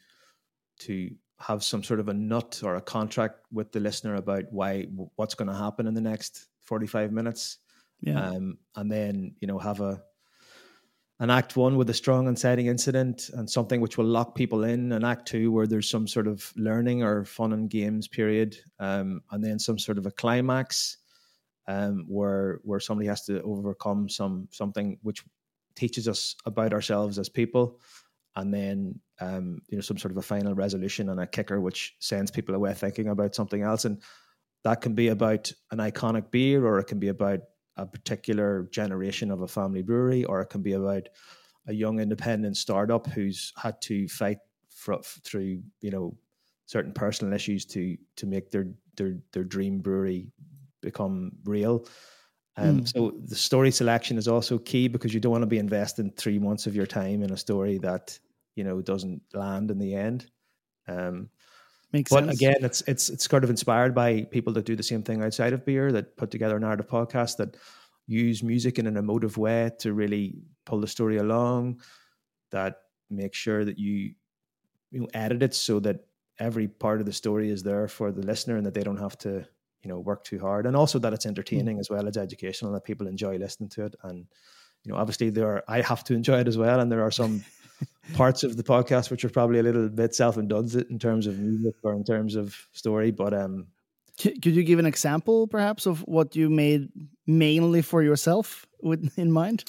to 0.80 1.10
have 1.40 1.64
some 1.64 1.84
sort 1.84 2.00
of 2.00 2.08
a 2.08 2.14
nut 2.14 2.62
or 2.64 2.76
a 2.76 2.82
contract 2.82 3.46
with 3.52 3.72
the 3.72 3.80
listener 3.80 4.16
about 4.16 4.46
why 4.52 4.86
what's 5.16 5.36
going 5.36 5.50
to 5.50 5.56
happen 5.56 5.88
in 5.88 5.94
the 5.94 6.02
next 6.02 6.48
45 6.62 7.12
minutes. 7.12 7.58
Yeah. 8.02 8.30
um, 8.30 8.58
and 8.76 8.92
then 8.92 9.36
you 9.40 9.48
know 9.48 9.58
have 9.58 9.80
a 9.80 10.02
an 11.20 11.30
act 11.30 11.56
one 11.56 11.78
with 11.78 11.90
a 11.90 11.94
strong 11.94 12.28
inciting 12.28 12.68
incident 12.68 13.30
and 13.34 13.50
something 13.50 13.80
which 13.80 13.98
will 13.98 14.06
lock 14.06 14.36
people 14.36 14.66
in. 14.66 14.92
An 14.92 15.06
act 15.06 15.28
two 15.28 15.50
where 15.52 15.66
there's 15.66 15.90
some 15.90 16.08
sort 16.08 16.28
of 16.28 16.52
learning 16.58 17.04
or 17.04 17.24
fun 17.24 17.54
and 17.54 17.70
games 17.70 18.08
period. 18.08 18.58
Um, 18.80 19.22
and 19.32 19.42
then 19.44 19.58
some 19.58 19.80
sort 19.80 19.98
of 19.98 20.06
a 20.06 20.12
climax 20.12 20.98
um, 21.68 22.06
where 22.08 22.60
where 22.64 22.82
somebody 22.82 23.08
has 23.08 23.26
to 23.26 23.42
overcome 23.44 24.10
some 24.10 24.50
something 24.52 24.98
which 25.04 25.24
teaches 25.76 26.08
us 26.08 26.36
about 26.46 26.74
ourselves 26.74 27.18
as 27.18 27.30
people 27.30 27.80
and 28.36 28.54
then 28.54 29.00
um, 29.20 29.62
you 29.70 29.78
know 29.78 29.82
some 29.82 29.98
sort 29.98 30.12
of 30.12 30.18
a 30.18 30.22
final 30.22 30.54
resolution 30.56 31.10
and 31.10 31.20
a 31.20 31.28
kicker 31.28 31.62
which 31.62 31.96
sends 32.00 32.32
people 32.32 32.56
away 32.56 32.74
thinking 32.74 33.08
about 33.10 33.36
something 33.36 33.62
else 33.62 33.86
and 33.86 34.02
that 34.64 34.82
can 34.82 34.96
be 34.96 35.10
about 35.10 35.52
an 35.72 35.78
iconic 35.78 36.32
beer 36.32 36.66
or 36.66 36.80
it 36.80 36.86
can 36.88 37.00
be 37.00 37.10
about 37.10 37.40
a 37.78 37.86
particular 37.86 38.68
generation 38.72 39.32
of 39.32 39.42
a 39.42 39.48
family 39.48 39.82
brewery 39.82 40.24
or 40.26 40.42
it 40.42 40.50
can 40.50 40.62
be 40.62 40.74
about 40.74 41.08
a 41.68 41.74
young 41.74 42.00
independent 42.00 42.58
startup 42.58 43.08
who's 43.08 43.52
had 43.58 43.82
to 43.82 44.08
fight 44.08 44.38
fr- 44.70 45.02
through 45.24 45.62
you 45.82 45.92
know 45.92 46.18
certain 46.66 46.94
personal 46.94 47.34
issues 47.34 47.66
to 47.66 47.98
to 48.16 48.26
make 48.26 48.52
their 48.52 48.68
their 48.98 49.18
their 49.34 49.44
dream 49.44 49.80
brewery 49.80 50.28
become 50.82 51.32
real 51.46 51.86
um, 52.58 52.82
Mm. 52.82 52.88
so 52.88 53.12
the 53.26 53.36
story 53.36 53.72
selection 53.72 54.18
is 54.18 54.28
also 54.28 54.58
key 54.58 54.88
because 54.88 55.14
you 55.14 55.20
don't 55.20 55.32
want 55.32 55.42
to 55.42 55.48
be 55.48 55.58
investing 55.58 56.12
three 56.12 56.40
months 56.40 56.68
of 56.68 56.76
your 56.76 56.86
time 56.86 57.22
in 57.22 57.32
a 57.32 57.38
story 57.38 57.78
that 57.80 58.18
you 58.56 58.64
know 58.64 58.82
doesn't 58.82 59.22
land 59.34 59.72
in 59.72 59.80
the 59.80 59.94
end. 59.94 60.30
Um, 60.88 61.30
Makes 61.92 62.12
but 62.12 62.26
sense. 62.26 62.42
again, 62.42 62.58
it's 62.62 62.82
it's 62.88 63.10
it's 63.10 63.30
sort 63.30 63.44
of 63.44 63.50
inspired 63.50 63.96
by 63.96 64.24
people 64.24 64.54
that 64.54 64.66
do 64.66 64.76
the 64.76 64.84
same 64.84 65.04
thing 65.04 65.24
outside 65.24 65.54
of 65.54 65.66
beer 65.66 65.92
that 65.92 66.18
put 66.18 66.32
together 66.32 66.60
narrative 66.60 66.88
podcasts 66.88 67.38
that 67.38 67.58
use 68.08 68.44
music 68.44 68.78
in 68.80 68.88
an 68.88 68.98
emotive 68.98 69.38
way 69.38 69.72
to 69.80 69.94
really 69.94 70.36
pull 70.66 70.80
the 70.80 70.88
story 70.88 71.18
along. 71.18 71.82
That 72.52 72.78
make 73.10 73.34
sure 73.34 73.64
that 73.64 73.78
you 73.78 74.16
you 74.92 75.02
know, 75.02 75.08
edit 75.14 75.44
it 75.44 75.54
so 75.54 75.80
that 75.82 76.06
every 76.40 76.68
part 76.68 77.00
of 77.00 77.06
the 77.06 77.14
story 77.14 77.50
is 77.50 77.64
there 77.64 77.88
for 77.88 78.12
the 78.12 78.22
listener 78.22 78.58
and 78.58 78.66
that 78.66 78.74
they 78.74 78.84
don't 78.84 78.98
have 78.98 79.18
to 79.18 79.46
you 79.84 79.90
know 79.90 80.00
work 80.00 80.24
too 80.24 80.40
hard 80.40 80.66
and 80.66 80.76
also 80.76 81.00
that 81.00 81.14
it's 81.14 81.26
entertaining 81.26 81.80
as 81.80 81.90
well 81.90 82.08
as 82.08 82.18
educational 82.18 82.72
that 82.74 82.84
people 82.84 83.08
enjoy 83.08 83.38
listening 83.38 83.70
to 83.70 83.86
it 83.86 83.96
and 84.04 84.26
you 84.84 84.92
know 84.92 84.98
obviously 84.98 85.30
there 85.30 85.48
are 85.48 85.64
i 85.68 85.80
have 85.82 86.04
to 86.04 86.14
enjoy 86.14 86.40
it 86.40 86.48
as 86.48 86.58
well 86.58 86.80
and 86.80 86.92
there 86.92 87.04
are 87.04 87.12
some 87.12 87.44
parts 88.14 88.44
of 88.44 88.56
the 88.58 88.64
podcast 88.64 89.10
which 89.12 89.26
are 89.26 89.30
probably 89.30 89.60
a 89.60 89.64
little 89.64 89.90
bit 89.90 90.14
self-indulgent 90.16 90.90
in 90.90 91.00
terms 91.00 91.28
of 91.28 91.38
music 91.40 91.74
or 91.84 91.94
in 91.94 92.04
terms 92.04 92.36
of 92.36 92.56
story 92.74 93.12
but 93.12 93.34
um 93.34 93.68
Could 94.22 94.46
you 94.46 94.64
give 94.64 94.80
an 94.80 94.86
example, 94.86 95.48
perhaps, 95.48 95.86
of 95.86 96.00
what 96.08 96.36
you 96.36 96.50
made 96.50 96.88
mainly 97.28 97.82
for 97.82 98.02
yourself 98.02 98.66
with 98.82 99.12
in 99.18 99.32
mind? 99.32 99.66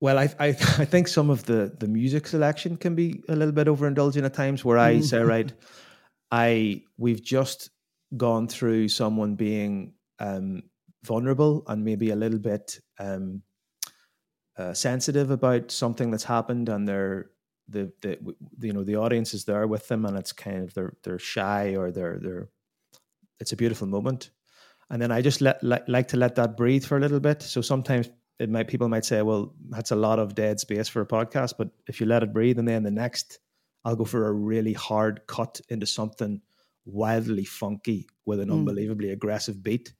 Well, 0.00 0.18
I, 0.18 0.28
I 0.38 0.48
I 0.82 0.84
think 0.84 1.08
some 1.08 1.30
of 1.30 1.44
the 1.44 1.72
the 1.78 1.86
music 1.88 2.26
selection 2.26 2.76
can 2.76 2.94
be 2.94 3.22
a 3.28 3.36
little 3.36 3.52
bit 3.54 3.68
overindulgent 3.68 4.24
at 4.24 4.34
times, 4.34 4.64
where 4.64 4.78
I 4.78 4.96
Mm. 4.96 5.04
say, 5.04 5.20
right, 5.20 5.52
I 6.30 6.82
we've 6.98 7.22
just 7.22 7.70
gone 8.16 8.48
through 8.48 8.88
someone 8.88 9.36
being 9.36 9.94
um, 10.18 10.62
vulnerable 11.04 11.62
and 11.68 11.84
maybe 11.84 12.10
a 12.10 12.16
little 12.16 12.38
bit 12.40 12.80
um, 12.98 13.42
uh, 14.60 14.74
sensitive 14.74 15.30
about 15.30 15.70
something 15.70 16.10
that's 16.10 16.24
happened, 16.36 16.68
and 16.68 16.86
they're 16.88 17.30
the, 17.68 17.92
the 18.02 18.18
you 18.66 18.72
know 18.72 18.84
the 18.84 18.96
audience 18.96 19.34
is 19.34 19.44
there 19.44 19.66
with 19.66 19.88
them, 19.88 20.04
and 20.04 20.16
it's 20.18 20.32
kind 20.32 20.62
of 20.64 20.74
they're 20.74 20.94
they're 21.02 21.18
shy 21.18 21.76
or 21.76 21.90
they're 21.90 22.18
they're 22.22 22.48
it's 23.40 23.52
a 23.52 23.56
beautiful 23.56 23.86
moment, 23.88 24.30
and 24.90 25.00
then 25.00 25.10
I 25.10 25.22
just 25.22 25.40
let 25.40 25.62
like, 25.62 25.84
like 25.88 26.08
to 26.08 26.16
let 26.16 26.34
that 26.34 26.56
breathe 26.56 26.84
for 26.84 26.96
a 26.96 27.00
little 27.00 27.20
bit. 27.20 27.42
So 27.42 27.60
sometimes 27.62 28.10
it 28.38 28.50
might 28.50 28.68
people 28.68 28.88
might 28.88 29.04
say, 29.04 29.22
well, 29.22 29.54
that's 29.68 29.92
a 29.92 29.96
lot 29.96 30.18
of 30.18 30.34
dead 30.34 30.60
space 30.60 30.88
for 30.88 31.02
a 31.02 31.06
podcast, 31.06 31.54
but 31.58 31.68
if 31.86 32.00
you 32.00 32.06
let 32.06 32.22
it 32.22 32.32
breathe, 32.32 32.58
and 32.58 32.68
then 32.68 32.82
the 32.82 32.90
next, 32.90 33.38
I'll 33.84 33.96
go 33.96 34.04
for 34.04 34.26
a 34.26 34.32
really 34.32 34.72
hard 34.74 35.20
cut 35.26 35.60
into 35.68 35.86
something 35.86 36.42
wildly 36.84 37.44
funky 37.44 38.08
with 38.26 38.40
an 38.40 38.48
Mm. 38.48 38.54
unbelievably 38.58 39.10
aggressive 39.10 39.62
beat 39.62 39.94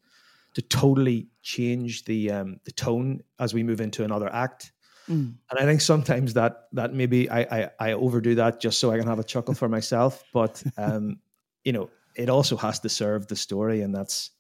to 0.61 0.69
totally 0.69 1.29
change 1.43 2.05
the 2.05 2.31
um, 2.31 2.61
the 2.65 2.73
tone 2.73 3.23
as 3.39 3.55
we 3.55 3.63
move 3.63 3.81
into 3.81 4.05
another 4.05 4.33
act. 4.33 4.73
Mm. 5.09 5.35
And 5.51 5.59
I 5.59 5.65
think 5.65 5.81
sometimes 5.81 6.35
that 6.35 6.65
that 6.73 6.93
maybe 6.93 7.31
I, 7.31 7.41
I 7.41 7.71
I 7.79 7.93
overdo 7.93 8.35
that 8.37 8.61
just 8.61 8.79
so 8.79 8.91
I 8.91 8.99
can 8.99 9.07
have 9.07 9.19
a 9.19 9.25
chuckle 9.25 9.55
for 9.55 9.69
myself, 9.69 10.23
but 10.33 10.63
um, 10.77 11.21
you 11.65 11.73
know, 11.73 11.91
it 12.17 12.29
also 12.29 12.57
has 12.57 12.81
to 12.81 12.89
serve 12.89 13.27
the 13.27 13.37
story, 13.37 13.81
and 13.83 13.95
that's 13.95 14.31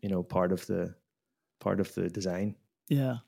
you 0.00 0.08
know 0.08 0.22
part 0.22 0.52
of 0.52 0.66
the 0.66 0.94
part 1.60 1.80
of 1.80 1.92
the 1.94 2.08
design. 2.08 2.54
Yeah. 2.88 3.18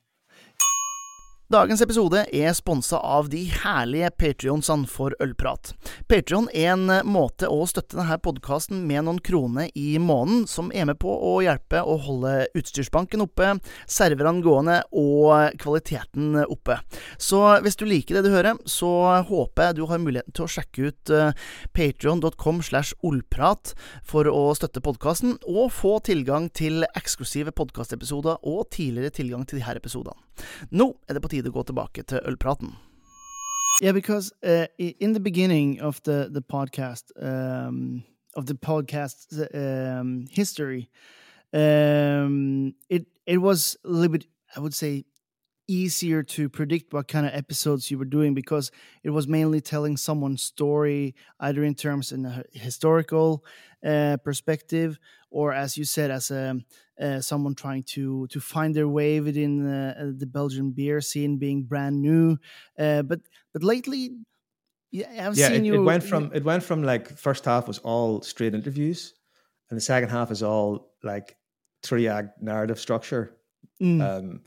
Dagens 1.51 1.81
episode 1.83 2.21
er 2.31 2.53
sponsa 2.55 3.01
av 3.03 3.27
de 3.33 3.41
herlige 3.51 4.13
patrionsene 4.23 4.87
for 4.87 5.17
ølprat. 5.19 5.73
Patrion 6.07 6.45
er 6.55 6.69
en 6.77 6.85
eh, 6.95 7.03
måte 7.03 7.49
å 7.51 7.65
støtte 7.67 7.99
denne 7.99 8.21
podkasten 8.23 8.85
med 8.87 9.09
noen 9.09 9.19
kroner 9.19 9.67
i 9.75 9.97
måneden, 9.99 10.45
som 10.47 10.71
er 10.71 10.87
med 10.87 11.01
på 11.03 11.11
å 11.11 11.33
hjelpe 11.43 11.83
å 11.83 11.97
holde 12.05 12.47
utstyrsbanken 12.55 13.27
oppe, 13.27 13.57
serverne 13.91 14.45
gående 14.47 14.79
og 14.95 15.59
kvaliteten 15.59 16.39
oppe. 16.45 16.79
Så 17.19 17.43
hvis 17.67 17.81
du 17.83 17.83
liker 17.91 18.21
det 18.21 18.29
du 18.29 18.37
hører, 18.37 18.63
så 18.63 19.19
håper 19.27 19.73
jeg 19.73 19.81
du 19.81 19.85
har 19.91 20.05
muligheten 20.07 20.39
til 20.39 20.47
å 20.47 20.55
sjekke 20.55 20.93
ut 20.93 21.15
uh, 21.19 21.35
patrion.com 21.75 22.63
slash 22.63 22.95
ollprat 23.03 23.75
for 24.07 24.31
å 24.31 24.53
støtte 24.55 24.87
podkasten, 24.87 25.41
og 25.51 25.75
få 25.75 25.99
tilgang 26.07 26.47
til 26.55 26.87
eksklusive 26.95 27.51
podkastepisoder 27.59 28.39
og 28.47 28.69
tidligere 28.71 29.19
tilgang 29.19 29.43
til 29.51 29.59
disse 29.59 29.81
episodene. 29.83 30.30
Nå 30.71 30.93
er 31.09 31.15
det 31.17 31.23
på 31.23 31.33
tide 31.33 31.51
å 31.51 31.57
gå 31.57 31.65
tilbake 31.69 32.05
til 32.07 32.23
ølpraten. 32.27 32.77
Yeah, 33.83 33.93
because 33.93 34.33
uh, 34.43 34.67
in 34.79 35.15
the 35.15 35.21
beginning 35.21 35.81
of 35.81 36.03
the 36.03 36.29
the 36.31 36.43
podcast, 36.43 37.13
um, 37.21 38.05
of 38.37 38.47
the 38.47 38.55
podcast 38.55 39.33
um, 39.55 40.27
history, 40.31 40.91
um, 41.53 42.75
it 42.91 43.07
it 43.27 43.39
was 43.39 43.77
a 43.85 43.89
little 43.89 44.13
bit, 44.13 44.27
I 44.55 44.61
would 44.61 44.75
say, 44.75 45.05
easier 45.71 46.23
to 46.25 46.49
predict 46.49 46.93
what 46.93 47.07
kind 47.07 47.25
of 47.25 47.33
episodes 47.33 47.91
you 47.91 47.97
were 47.99 48.05
doing 48.05 48.35
because 48.35 48.73
it 49.05 49.11
was 49.11 49.29
mainly 49.29 49.61
telling 49.61 49.97
someone's 49.97 50.43
story, 50.43 51.15
either 51.39 51.63
in 51.63 51.75
terms 51.75 52.11
in 52.13 52.27
a 52.27 52.43
historical 52.53 53.45
uh, 53.87 54.17
perspective 54.25 54.99
or, 55.31 55.53
as 55.53 55.77
you 55.77 55.85
said, 55.85 56.11
as 56.11 56.31
a 56.33 56.57
uh, 57.01 57.21
someone 57.21 57.55
trying 57.55 57.83
to 57.85 58.27
to 58.29 58.41
find 58.41 58.75
their 58.75 58.89
way 58.89 59.21
within 59.21 59.67
uh, 59.67 59.95
uh, 59.99 60.13
the 60.17 60.27
Belgian 60.27 60.73
beer 60.73 61.01
scene, 61.01 61.39
being 61.39 61.65
brand 61.65 62.01
new. 62.03 62.39
Uh, 62.79 63.03
but 63.03 63.21
but 63.53 63.63
lately, 63.65 64.13
yeah, 64.93 65.27
I've 65.29 65.37
yeah, 65.37 65.49
seen 65.49 65.65
it, 65.65 65.67
you. 65.67 65.75
it 65.75 65.85
went 65.85 66.03
from 66.05 66.33
it 66.35 66.45
went 66.45 66.63
from 66.63 66.83
like 66.83 67.09
first 67.17 67.45
half 67.45 67.69
was 67.69 67.79
all 67.79 68.23
straight 68.23 68.55
interviews, 68.55 69.15
and 69.71 69.77
the 69.77 69.81
second 69.81 70.11
half 70.11 70.31
is 70.31 70.43
all 70.43 70.95
like 71.03 71.39
three 71.83 72.09
act 72.09 72.43
narrative 72.43 72.79
structure, 72.81 73.37
Mm, 73.81 74.11
um, 74.11 74.43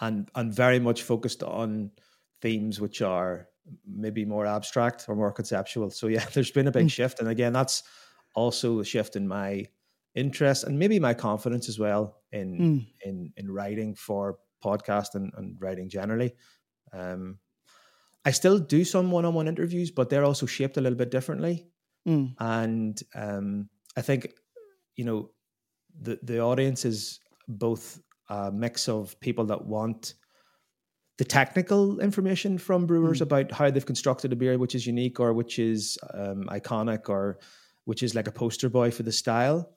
and 0.00 0.30
and 0.34 0.54
very 0.54 0.80
much 0.80 1.02
focused 1.02 1.42
on 1.42 1.92
themes 2.42 2.80
which 2.80 3.02
are 3.02 3.48
maybe 3.86 4.24
more 4.24 4.46
abstract 4.46 5.06
or 5.08 5.16
more 5.16 5.32
conceptual. 5.32 5.90
So 5.90 6.08
yeah, 6.08 6.24
there's 6.34 6.50
been 6.52 6.68
a 6.68 6.72
big 6.72 6.88
Mm. 6.88 6.90
shift, 6.90 7.20
and 7.20 7.28
again, 7.28 7.52
that's 7.52 7.84
also 8.34 8.80
a 8.80 8.84
shift 8.84 9.16
in 9.16 9.28
my 9.28 9.66
interest 10.16 10.64
and 10.64 10.78
maybe 10.78 10.98
my 10.98 11.14
confidence 11.14 11.68
as 11.68 11.78
well 11.78 12.16
in 12.32 12.58
mm, 12.58 12.86
in 13.04 13.32
in 13.36 13.50
writing 13.50 13.94
for 13.94 14.38
podcast 14.64 15.14
and, 15.14 15.32
and 15.36 15.56
writing 15.60 15.88
generally. 15.88 16.34
Um, 16.92 17.38
I 18.24 18.32
still 18.32 18.58
do 18.58 18.84
some 18.84 19.12
one-on-one 19.12 19.46
interviews, 19.46 19.92
but 19.92 20.08
they're 20.10 20.24
also 20.24 20.46
shaped 20.46 20.76
a 20.76 20.80
little 20.80 20.98
bit 20.98 21.10
differently. 21.12 21.68
Mm. 22.08 22.34
And 22.40 23.00
um, 23.14 23.68
I 23.96 24.02
think 24.02 24.32
you 24.96 25.04
know 25.04 25.30
the 26.00 26.18
the 26.22 26.40
audience 26.40 26.84
is 26.84 27.20
both 27.48 28.00
a 28.28 28.50
mix 28.50 28.88
of 28.88 29.18
people 29.20 29.44
that 29.46 29.64
want 29.64 30.14
the 31.18 31.24
technical 31.24 32.00
information 32.00 32.58
from 32.58 32.86
brewers 32.86 33.18
Mm. 33.20 33.22
about 33.22 33.52
how 33.52 33.70
they've 33.70 33.86
constructed 33.86 34.32
a 34.32 34.36
beer 34.36 34.58
which 34.58 34.74
is 34.74 34.86
unique 34.86 35.20
or 35.20 35.32
which 35.32 35.58
is 35.58 35.96
um, 36.12 36.44
iconic 36.50 37.08
or 37.08 37.38
which 37.84 38.02
is 38.02 38.14
like 38.14 38.28
a 38.28 38.32
poster 38.32 38.68
boy 38.68 38.90
for 38.90 39.02
the 39.04 39.12
style. 39.12 39.70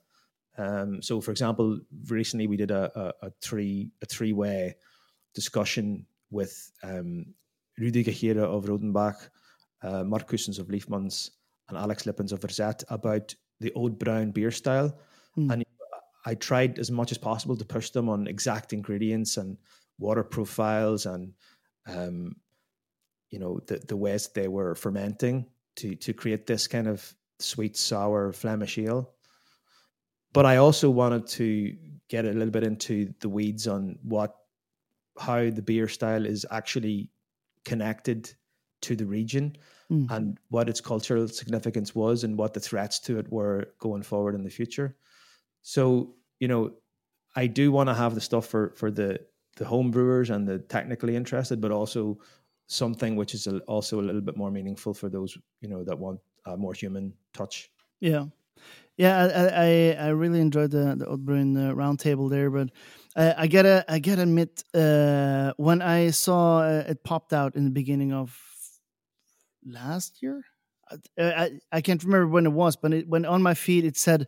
Um, 0.58 1.02
so, 1.02 1.20
for 1.20 1.30
example, 1.30 1.80
recently 2.08 2.46
we 2.46 2.56
did 2.56 2.70
a, 2.70 2.90
a, 2.98 3.26
a 3.26 3.30
three 3.40 3.90
a 4.02 4.06
three 4.06 4.32
way 4.32 4.76
discussion 5.34 6.06
with 6.30 6.70
um, 6.82 7.26
Rudi 7.78 8.04
Ghequire 8.04 8.42
of 8.42 8.64
Rodenbach, 8.64 9.28
uh, 9.82 10.04
Mark 10.04 10.28
Cousins 10.28 10.58
of 10.58 10.68
Liefmans, 10.68 11.30
and 11.68 11.78
Alex 11.78 12.06
Lippens 12.06 12.32
of 12.32 12.40
Verzet 12.40 12.84
about 12.88 13.34
the 13.60 13.72
old 13.72 13.98
brown 13.98 14.30
beer 14.30 14.50
style. 14.50 14.98
Mm. 15.36 15.52
And 15.52 15.64
I 16.26 16.34
tried 16.34 16.78
as 16.78 16.90
much 16.90 17.12
as 17.12 17.18
possible 17.18 17.56
to 17.56 17.64
push 17.64 17.90
them 17.90 18.08
on 18.08 18.26
exact 18.26 18.72
ingredients 18.72 19.36
and 19.36 19.56
water 19.98 20.24
profiles 20.24 21.06
and 21.06 21.32
um, 21.86 22.36
you 23.30 23.38
know 23.38 23.60
the 23.66 23.78
the 23.78 23.96
ways 23.96 24.28
they 24.28 24.48
were 24.48 24.74
fermenting 24.74 25.46
to 25.76 25.94
to 25.96 26.12
create 26.12 26.46
this 26.46 26.66
kind 26.66 26.88
of 26.88 27.14
sweet 27.38 27.76
sour 27.76 28.32
Flemish 28.32 28.78
ale. 28.78 29.10
But 30.32 30.46
I 30.46 30.56
also 30.56 30.90
wanted 30.90 31.26
to 31.28 31.76
get 32.08 32.24
a 32.24 32.32
little 32.32 32.50
bit 32.50 32.64
into 32.64 33.12
the 33.20 33.28
weeds 33.28 33.66
on 33.66 33.98
what 34.02 34.36
how 35.18 35.50
the 35.50 35.62
beer 35.62 35.88
style 35.88 36.24
is 36.26 36.46
actually 36.50 37.10
connected 37.64 38.32
to 38.82 38.96
the 38.96 39.06
region 39.06 39.56
Mm. 39.90 40.06
and 40.08 40.38
what 40.50 40.68
its 40.68 40.80
cultural 40.80 41.26
significance 41.26 41.96
was 41.96 42.22
and 42.22 42.38
what 42.38 42.54
the 42.54 42.60
threats 42.60 43.00
to 43.00 43.18
it 43.18 43.28
were 43.32 43.74
going 43.80 44.02
forward 44.04 44.36
in 44.36 44.44
the 44.44 44.48
future. 44.50 44.96
So, 45.62 46.14
you 46.38 46.48
know, 46.48 46.76
I 47.36 47.48
do 47.48 47.72
want 47.72 47.88
to 47.88 47.94
have 47.94 48.14
the 48.14 48.20
stuff 48.20 48.46
for 48.46 48.72
for 48.76 48.90
the 48.92 49.18
the 49.56 49.64
home 49.64 49.90
brewers 49.90 50.30
and 50.30 50.46
the 50.46 50.60
technically 50.60 51.16
interested, 51.16 51.60
but 51.60 51.72
also 51.72 52.20
something 52.68 53.16
which 53.16 53.34
is 53.34 53.48
also 53.66 54.00
a 54.00 54.06
little 54.06 54.20
bit 54.20 54.36
more 54.36 54.50
meaningful 54.52 54.94
for 54.94 55.08
those 55.08 55.36
you 55.60 55.68
know 55.68 55.82
that 55.84 55.98
want 55.98 56.20
a 56.46 56.56
more 56.56 56.72
human 56.74 57.12
touch. 57.32 57.70
Yeah, 58.00 58.26
yeah. 59.00 59.16
I 59.34 59.64
I, 59.66 60.06
I 60.06 60.08
really 60.10 60.40
enjoyed 60.40 60.70
the 60.70 60.96
the 60.96 61.06
uh, 61.08 61.16
roundtable 61.74 62.30
there, 62.30 62.50
but 62.50 62.70
uh, 63.16 63.34
I 63.36 63.46
gotta 63.46 63.84
I 63.88 63.98
gotta 63.98 64.22
admit 64.22 64.64
uh, 64.74 65.52
when 65.56 65.82
I 65.82 66.10
saw 66.10 66.60
uh, 66.60 66.84
it 66.88 67.02
popped 67.04 67.32
out 67.32 67.56
in 67.56 67.64
the 67.64 67.70
beginning 67.70 68.12
of 68.12 68.36
last 69.64 70.22
year, 70.22 70.44
I, 70.90 70.96
I 71.24 71.50
I 71.72 71.80
can't 71.80 72.02
remember 72.02 72.28
when 72.28 72.46
it 72.46 72.52
was, 72.52 72.76
but 72.76 72.92
it, 72.92 73.08
when 73.08 73.24
on 73.24 73.42
my 73.42 73.54
feed 73.54 73.84
it 73.84 73.96
said 73.96 74.26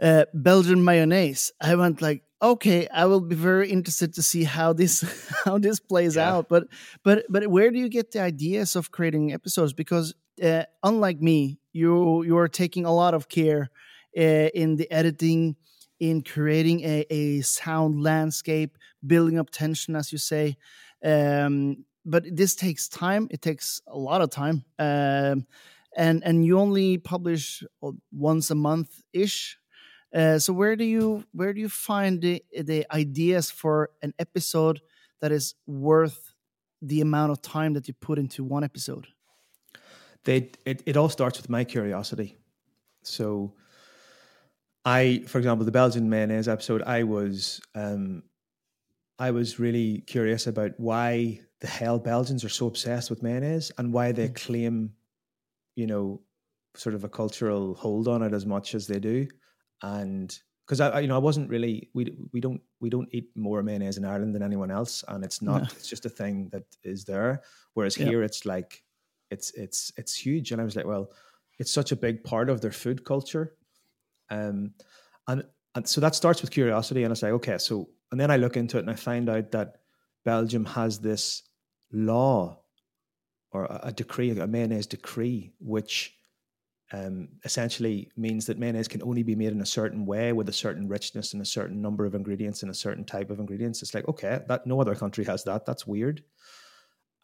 uh, 0.00 0.24
Belgian 0.34 0.84
mayonnaise, 0.84 1.52
I 1.60 1.74
went 1.74 2.00
like, 2.00 2.22
okay, 2.40 2.86
I 2.88 3.06
will 3.06 3.20
be 3.20 3.34
very 3.34 3.70
interested 3.70 4.14
to 4.14 4.22
see 4.22 4.44
how 4.44 4.72
this 4.72 5.02
how 5.44 5.58
this 5.58 5.80
plays 5.80 6.16
Yeah. 6.16 6.28
out. 6.36 6.48
But 6.48 6.64
but 7.02 7.24
but 7.28 7.46
where 7.48 7.70
do 7.70 7.78
you 7.78 7.88
get 7.88 8.12
the 8.12 8.20
ideas 8.20 8.76
of 8.76 8.90
creating 8.90 9.32
episodes? 9.32 9.72
Because 9.72 10.14
uh, 10.40 10.64
unlike 10.82 11.20
me, 11.20 11.60
you 11.72 12.22
you 12.22 12.36
are 12.38 12.48
taking 12.48 12.84
a 12.84 12.94
lot 12.94 13.14
of 13.14 13.28
care 13.28 13.70
uh, 14.16 14.48
in 14.54 14.76
the 14.76 14.90
editing, 14.90 15.56
in 16.00 16.22
creating 16.22 16.80
a, 16.80 17.04
a 17.10 17.40
sound 17.42 18.02
landscape, 18.02 18.76
building 19.06 19.38
up 19.38 19.50
tension, 19.50 19.96
as 19.96 20.12
you 20.12 20.18
say. 20.18 20.56
Um, 21.04 21.84
but 22.04 22.24
this 22.30 22.54
takes 22.54 22.88
time. 22.88 23.28
It 23.30 23.42
takes 23.42 23.80
a 23.86 23.98
lot 23.98 24.22
of 24.22 24.30
time. 24.30 24.64
Um, 24.78 25.46
and 25.96 26.22
and 26.24 26.44
you 26.44 26.58
only 26.58 26.98
publish 26.98 27.62
once 28.12 28.50
a 28.50 28.54
month 28.54 29.02
ish. 29.12 29.58
Uh, 30.14 30.38
so 30.38 30.52
where 30.52 30.76
do 30.76 30.84
you 30.84 31.24
where 31.32 31.52
do 31.52 31.60
you 31.60 31.68
find 31.68 32.22
the 32.22 32.42
the 32.62 32.86
ideas 32.92 33.50
for 33.50 33.90
an 34.02 34.14
episode 34.18 34.80
that 35.20 35.32
is 35.32 35.54
worth 35.66 36.32
the 36.80 37.00
amount 37.00 37.32
of 37.32 37.42
time 37.42 37.74
that 37.74 37.88
you 37.88 37.94
put 37.94 38.18
into 38.18 38.44
one 38.44 38.64
episode? 38.64 39.06
They 40.24 40.50
it, 40.64 40.82
it 40.86 40.96
all 40.96 41.08
starts 41.08 41.38
with 41.38 41.48
my 41.50 41.64
curiosity. 41.64 42.36
So 43.02 43.54
I, 44.84 45.24
for 45.26 45.38
example, 45.38 45.64
the 45.64 45.72
Belgian 45.72 46.08
mayonnaise 46.08 46.48
episode, 46.48 46.82
I 46.82 47.02
was 47.02 47.60
um 47.74 48.22
I 49.18 49.30
was 49.30 49.58
really 49.58 49.98
curious 50.06 50.46
about 50.46 50.72
why 50.78 51.40
the 51.60 51.66
hell 51.66 51.98
Belgians 51.98 52.44
are 52.44 52.48
so 52.48 52.66
obsessed 52.68 53.10
with 53.10 53.22
mayonnaise 53.22 53.72
and 53.78 53.92
why 53.92 54.12
they 54.12 54.28
claim, 54.28 54.92
you 55.74 55.86
know, 55.86 56.22
sort 56.76 56.94
of 56.94 57.02
a 57.04 57.08
cultural 57.08 57.74
hold 57.74 58.06
on 58.06 58.22
it 58.22 58.32
as 58.32 58.46
much 58.46 58.74
as 58.74 58.86
they 58.86 59.00
do. 59.00 59.26
And 59.82 60.36
because 60.64 60.80
I, 60.80 60.88
I, 60.90 61.00
you 61.00 61.08
know, 61.08 61.16
I 61.16 61.18
wasn't 61.18 61.50
really 61.50 61.90
we 61.94 62.14
we 62.32 62.40
don't 62.40 62.60
we 62.80 62.90
don't 62.90 63.08
eat 63.12 63.30
more 63.34 63.62
mayonnaise 63.62 63.96
in 63.98 64.04
Ireland 64.04 64.34
than 64.34 64.42
anyone 64.42 64.70
else, 64.70 65.02
and 65.08 65.24
it's 65.24 65.42
not. 65.42 65.62
No. 65.62 65.68
It's 65.72 65.88
just 65.88 66.06
a 66.06 66.10
thing 66.10 66.48
that 66.52 66.64
is 66.82 67.04
there. 67.04 67.42
Whereas 67.74 67.96
Yeah. 67.96 68.06
here, 68.06 68.22
it's 68.22 68.44
like 68.44 68.84
it's 69.30 69.50
it's 69.52 69.92
it's 69.96 70.14
huge. 70.14 70.52
And 70.52 70.60
I 70.60 70.64
was 70.64 70.76
like, 70.76 70.86
well, 70.86 71.10
it's 71.58 71.70
such 71.72 71.92
a 71.92 71.96
big 71.96 72.24
part 72.24 72.48
of 72.48 72.60
their 72.60 72.72
food 72.72 73.04
culture, 73.04 73.54
um, 74.30 74.72
and 75.26 75.44
and 75.74 75.88
so 75.88 76.00
that 76.00 76.14
starts 76.14 76.42
with 76.42 76.50
curiosity. 76.50 77.04
And 77.04 77.12
I 77.12 77.14
say, 77.14 77.30
okay, 77.32 77.58
so 77.58 77.88
and 78.10 78.20
then 78.20 78.30
I 78.30 78.36
look 78.36 78.56
into 78.56 78.78
it 78.78 78.80
and 78.80 78.90
I 78.90 78.94
find 78.94 79.28
out 79.28 79.50
that 79.52 79.76
Belgium 80.24 80.64
has 80.64 80.98
this 80.98 81.42
law 81.92 82.58
or 83.50 83.64
a, 83.64 83.80
a 83.84 83.92
decree, 83.92 84.30
a 84.38 84.46
mayonnaise 84.46 84.86
decree, 84.86 85.52
which 85.58 86.14
um, 86.92 87.28
essentially 87.44 88.10
means 88.16 88.46
that 88.46 88.58
mayonnaise 88.58 88.88
can 88.88 89.02
only 89.02 89.22
be 89.22 89.34
made 89.34 89.52
in 89.52 89.60
a 89.60 89.66
certain 89.66 90.06
way 90.06 90.32
with 90.32 90.48
a 90.48 90.52
certain 90.52 90.88
richness 90.88 91.32
and 91.32 91.42
a 91.42 91.46
certain 91.46 91.82
number 91.82 92.06
of 92.06 92.14
ingredients 92.14 92.62
and 92.62 92.70
a 92.70 92.74
certain 92.74 93.04
type 93.04 93.30
of 93.30 93.40
ingredients. 93.40 93.82
It's 93.82 93.94
like, 93.94 94.08
okay, 94.08 94.40
that 94.48 94.66
no 94.66 94.80
other 94.80 94.94
country 94.94 95.24
has 95.26 95.44
that. 95.44 95.66
That's 95.66 95.86
weird. 95.86 96.22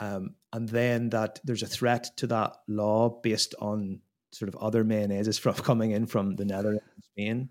Um, 0.01 0.35
and 0.53 0.69
then 0.69 1.11
that 1.11 1.41
there's 1.45 1.63
a 1.63 1.67
threat 1.67 2.17
to 2.19 2.27
that 2.29 2.57
law 2.69 3.21
based 3.23 3.55
on 3.61 4.01
sort 4.33 4.49
of 4.49 4.57
other 4.57 4.85
mayonnaises 4.85 5.39
from 5.41 5.55
coming 5.55 5.93
in 5.93 6.07
from 6.07 6.37
the 6.37 6.45
Netherlands 6.45 6.85
and 6.95 7.05
Spain. 7.05 7.49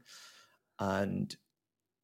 And 0.79 1.35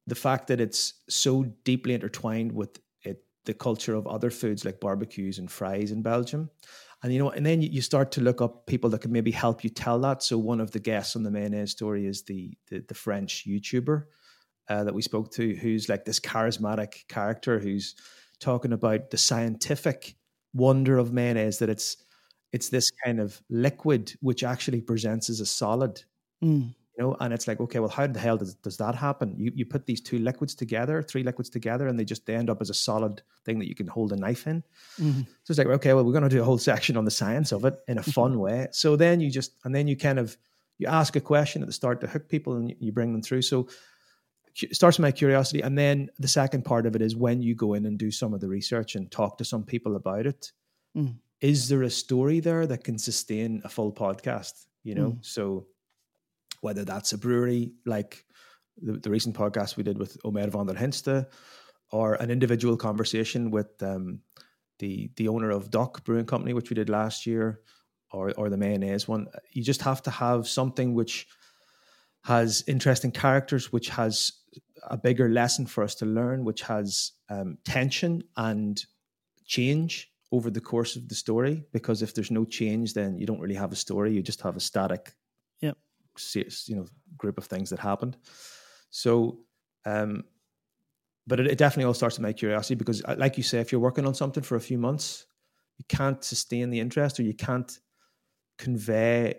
the 0.06 0.14
fact 0.14 0.48
that 0.48 0.60
it's 0.60 0.94
so 1.08 1.44
deeply 1.64 1.94
intertwined 1.94 2.52
with 2.52 2.80
it, 3.02 3.24
the 3.44 3.54
culture 3.54 3.94
of 3.94 4.06
other 4.06 4.30
foods 4.30 4.64
like 4.64 4.80
barbecues 4.80 5.38
and 5.38 5.50
fries 5.50 5.92
in 5.92 6.02
Belgium. 6.02 6.50
And 7.02 7.12
you 7.12 7.18
know, 7.18 7.30
and 7.30 7.46
then 7.46 7.62
you- 7.62 7.80
start 7.80 8.12
to 8.12 8.20
look 8.20 8.42
up 8.42 8.66
people 8.66 8.90
that 8.90 9.00
can 9.00 9.12
maybe 9.12 9.30
help 9.30 9.64
you 9.64 9.70
tell 9.70 9.98
that. 10.00 10.22
So 10.22 10.36
one 10.36 10.60
of 10.60 10.70
the 10.70 10.80
guests 10.80 11.16
on 11.16 11.22
the 11.22 11.30
mayonnaise 11.30 11.70
story 11.70 12.06
is 12.06 12.24
the 12.24 12.56
the, 12.68 12.84
the 12.86 12.94
French 12.94 13.44
YouTuber 13.46 14.04
uh, 14.68 14.84
that 14.84 14.94
we 14.94 15.02
spoke 15.02 15.32
to, 15.32 15.54
who's 15.54 15.88
like 15.88 16.04
this 16.04 16.20
charismatic 16.20 17.08
character 17.08 17.58
who's 17.58 17.94
talking 18.38 18.72
about 18.72 19.10
the 19.10 19.18
scientific 19.18 20.14
wonder 20.54 20.98
of 20.98 21.12
mayonnaise 21.12 21.58
that 21.58 21.68
it's 21.68 21.96
it's 22.52 22.68
this 22.70 22.90
kind 23.04 23.20
of 23.20 23.40
liquid 23.48 24.12
which 24.20 24.42
actually 24.44 24.80
presents 24.80 25.30
as 25.30 25.40
a 25.40 25.46
solid 25.46 26.02
Mm. 26.42 26.74
you 26.96 27.04
know 27.04 27.16
and 27.20 27.34
it's 27.34 27.46
like 27.46 27.60
okay 27.60 27.80
well 27.80 27.90
how 27.90 28.06
the 28.06 28.18
hell 28.18 28.38
does, 28.38 28.54
does 28.54 28.78
that 28.78 28.94
happen 28.94 29.34
you, 29.38 29.52
you 29.54 29.66
put 29.66 29.84
these 29.84 30.00
two 30.00 30.18
liquids 30.18 30.54
together 30.54 31.02
three 31.02 31.22
liquids 31.22 31.50
together 31.50 31.86
and 31.86 31.98
they 32.00 32.04
just 32.04 32.24
they 32.24 32.34
end 32.34 32.48
up 32.48 32.62
as 32.62 32.70
a 32.70 32.74
solid 32.74 33.20
thing 33.44 33.58
that 33.58 33.68
you 33.68 33.74
can 33.74 33.86
hold 33.86 34.10
a 34.12 34.16
knife 34.16 34.46
in 34.46 34.62
Mhm. 34.98 35.26
so 35.44 35.50
it's 35.52 35.58
like 35.58 35.66
okay 35.66 35.92
well 35.92 36.02
we're 36.04 36.12
going 36.18 36.24
to 36.30 36.36
do 36.36 36.40
a 36.40 36.44
whole 36.44 36.56
section 36.58 36.96
on 36.96 37.04
the 37.04 37.10
science 37.10 37.52
of 37.52 37.64
it 37.66 37.74
in 37.88 37.98
a 37.98 38.02
fun 38.02 38.38
way 38.44 38.68
so 38.72 38.96
then 38.96 39.20
you 39.20 39.30
just 39.30 39.52
and 39.64 39.74
then 39.74 39.86
you 39.86 39.96
kind 39.96 40.18
of 40.18 40.36
you 40.78 40.86
ask 40.86 41.14
a 41.14 41.20
question 41.20 41.60
at 41.60 41.66
the 41.68 41.74
start 41.74 42.00
to 42.00 42.06
hook 42.06 42.26
people 42.30 42.56
and 42.56 42.74
you- 42.80 42.90
bring 42.92 43.12
them 43.12 43.20
through 43.22 43.42
so 43.42 43.68
starts 44.72 44.98
with 44.98 45.02
my 45.02 45.12
curiosity 45.12 45.60
and 45.62 45.76
then 45.78 46.08
the 46.18 46.28
second 46.28 46.64
part 46.64 46.86
of 46.86 46.94
it 46.96 47.02
is 47.02 47.14
when 47.16 47.40
you 47.42 47.54
go 47.54 47.74
in 47.74 47.86
and 47.86 47.98
do 47.98 48.10
some 48.10 48.34
of 48.34 48.40
the 48.40 48.48
research 48.48 48.94
and 48.96 49.10
talk 49.10 49.38
to 49.38 49.44
some 49.44 49.64
people 49.64 49.96
about 49.96 50.26
it 50.26 50.52
is 51.40 51.64
Mm. 51.64 51.68
there 51.68 51.82
a 51.84 51.90
story 51.90 52.40
there 52.40 52.66
that 52.66 52.84
can 52.84 52.98
sustain 52.98 53.62
a 53.64 53.68
full 53.68 53.92
podcast 53.92 54.66
you 54.82 54.94
know 54.94 55.12
Mm. 55.12 55.24
so 55.24 55.66
whether 56.60 56.84
that's 56.84 57.12
a 57.12 57.18
brewery 57.18 57.72
like 57.86 58.24
the, 58.82 58.92
the 58.92 59.10
recent 59.10 59.34
podcast 59.36 59.76
we 59.76 59.82
did 59.82 59.98
with 59.98 60.16
Omer 60.24 60.48
Vander 60.50 60.74
Ghinste 60.74 61.26
or 61.92 62.14
an 62.14 62.30
individual 62.30 62.76
conversation 62.76 63.50
with 63.50 63.82
um, 63.82 64.20
the 64.78 65.10
the 65.16 65.28
owner 65.28 65.50
of 65.50 65.70
Dok 65.70 66.04
Brewing 66.04 66.24
Company, 66.26 66.54
which 66.54 66.70
we 66.70 66.74
did 66.74 66.88
last 66.88 67.26
year, 67.26 67.60
or 68.12 68.32
or 68.38 68.48
the 68.48 68.56
mayonnaise 68.56 69.06
one. 69.08 69.26
You 69.52 69.62
just 69.62 69.82
have 69.82 70.00
to 70.02 70.10
have 70.10 70.48
something 70.48 70.94
which 70.94 71.26
has 72.24 72.64
interesting 72.66 73.10
characters, 73.10 73.72
which 73.72 73.88
has 73.88 74.32
a 74.84 74.96
bigger 74.96 75.28
lesson 75.28 75.66
for 75.66 75.84
us 75.84 75.94
to 75.96 76.06
learn, 76.06 76.44
which 76.44 76.62
has 76.62 77.12
um, 77.28 77.58
tension 77.64 78.22
and 78.36 78.84
change 79.44 80.12
over 80.32 80.50
the 80.50 80.60
course 80.60 80.96
of 80.96 81.08
the 81.08 81.14
story. 81.14 81.64
Because 81.72 82.02
if 82.02 82.14
there's 82.14 82.30
no 82.30 82.44
change, 82.44 82.94
then 82.94 83.18
you 83.18 83.26
don't 83.26 83.40
really 83.40 83.54
have 83.54 83.72
a 83.72 83.76
story. 83.76 84.12
You 84.12 84.22
just 84.22 84.42
have 84.42 84.56
a 84.56 84.60
static, 84.60 85.12
se- 86.20 86.48
you 86.66 86.76
know, 86.76 86.86
group 87.16 87.38
of 87.38 87.44
things 87.44 87.70
that 87.70 87.78
happened. 87.78 88.16
So, 88.90 89.40
um, 89.84 90.24
but 91.26 91.40
it, 91.40 91.46
it 91.46 91.58
definitely 91.58 91.84
all 91.84 91.94
starts 91.94 92.16
with 92.16 92.22
my 92.22 92.32
curiosity 92.32 92.74
because, 92.74 93.02
uh, 93.04 93.14
like 93.18 93.36
you 93.36 93.42
say, 93.42 93.60
if 93.60 93.72
you're 93.72 93.80
working 93.80 94.06
on 94.06 94.14
something 94.14 94.42
for 94.42 94.56
a 94.56 94.60
few 94.60 94.78
months, 94.78 95.26
you 95.78 95.84
can't 95.88 96.22
sustain 96.22 96.70
the 96.70 96.80
interest 96.80 97.18
or 97.18 97.22
you 97.22 97.34
can't 97.34 97.78
convey 98.58 99.34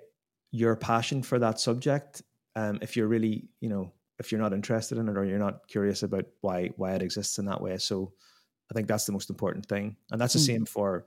your 0.52 0.76
passion 0.76 1.22
for 1.22 1.39
that 1.39 1.60
subject 1.60 2.22
um, 2.56 2.80
if 2.82 2.96
you're 2.96 3.08
really 3.08 3.48
you 3.60 3.70
know 3.70 3.92
if 4.20 4.32
you're 4.32 4.42
not 4.42 4.54
interested 4.54 4.98
in 4.98 5.10
it 5.10 5.18
or 5.18 5.26
you're 5.26 5.40
not 5.40 5.68
curious 5.68 6.04
about 6.04 6.26
why 6.42 6.70
why 6.78 6.94
it 6.94 7.02
exists 7.02 7.38
in 7.40 7.46
that 7.46 7.62
way 7.62 7.78
so 7.78 8.12
i 8.70 8.74
think 8.74 8.88
that's 8.88 9.06
the 9.06 9.12
most 9.12 9.30
important 9.30 9.66
thing 9.66 9.96
and 10.12 10.20
that's 10.20 10.34
the 10.34 10.40
mm. 10.40 10.46
same 10.46 10.66
for 10.66 11.06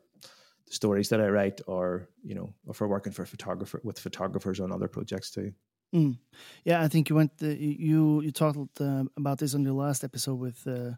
the 0.66 0.74
stories 0.74 1.08
that 1.08 1.20
i 1.20 1.28
write 1.28 1.60
or 1.66 2.08
you 2.22 2.34
know 2.34 2.52
or 2.66 2.74
for 2.74 2.88
working 2.88 3.12
for 3.12 3.24
photographer 3.24 3.80
with 3.84 3.98
photographers 3.98 4.60
on 4.60 4.72
other 4.72 4.88
projects 4.88 5.30
too 5.30 5.52
mm. 5.94 6.16
yeah 6.64 6.82
i 6.82 6.88
think 6.88 7.08
you 7.08 7.16
went 7.16 7.32
uh, 7.42 7.46
you 7.46 8.20
you 8.20 8.32
talked 8.32 8.80
uh, 8.80 9.04
about 9.16 9.38
this 9.38 9.54
on 9.54 9.62
your 9.62 9.74
last 9.74 10.04
episode 10.04 10.36
with 10.36 10.66
uh, 10.66 10.92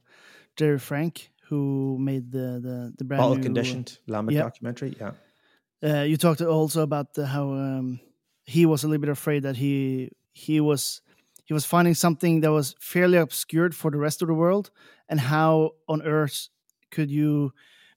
jerry 0.57 0.79
frank 0.79 1.31
who 1.49 1.97
made 2.01 2.33
the 2.33 2.61
the, 2.63 2.95
the 2.99 3.05
brand 3.05 3.21
bottle 3.21 3.37
new, 3.37 3.43
conditioned 3.43 3.99
Lambic 4.09 4.33
yep. 4.33 4.45
documentary 4.45 4.97
yeah 4.99 5.13
uh, 5.85 6.03
you 6.03 6.17
talked 6.17 6.41
also 6.41 6.83
about 6.83 7.13
the, 7.13 7.27
how 7.27 7.53
um, 7.53 8.01
he 8.47 8.65
was 8.65 8.83
a 8.83 8.89
little 8.89 9.01
bit 9.01 9.11
afraid 9.11 9.43
that 9.43 9.57
he 9.57 10.11
he 10.37 10.61
was 10.61 11.01
he 11.47 11.55
was 11.55 11.65
finding 11.65 11.95
something 11.95 12.43
that 12.43 12.53
was 12.53 12.75
fairly 12.79 13.17
obscured 13.17 13.75
for 13.75 13.91
the 13.91 13.97
rest 13.97 14.21
of 14.21 14.29
the 14.29 14.35
world 14.35 14.71
and 15.09 15.19
how 15.19 15.71
on 15.89 16.03
earth 16.03 16.49
could 16.91 17.11
you 17.11 17.53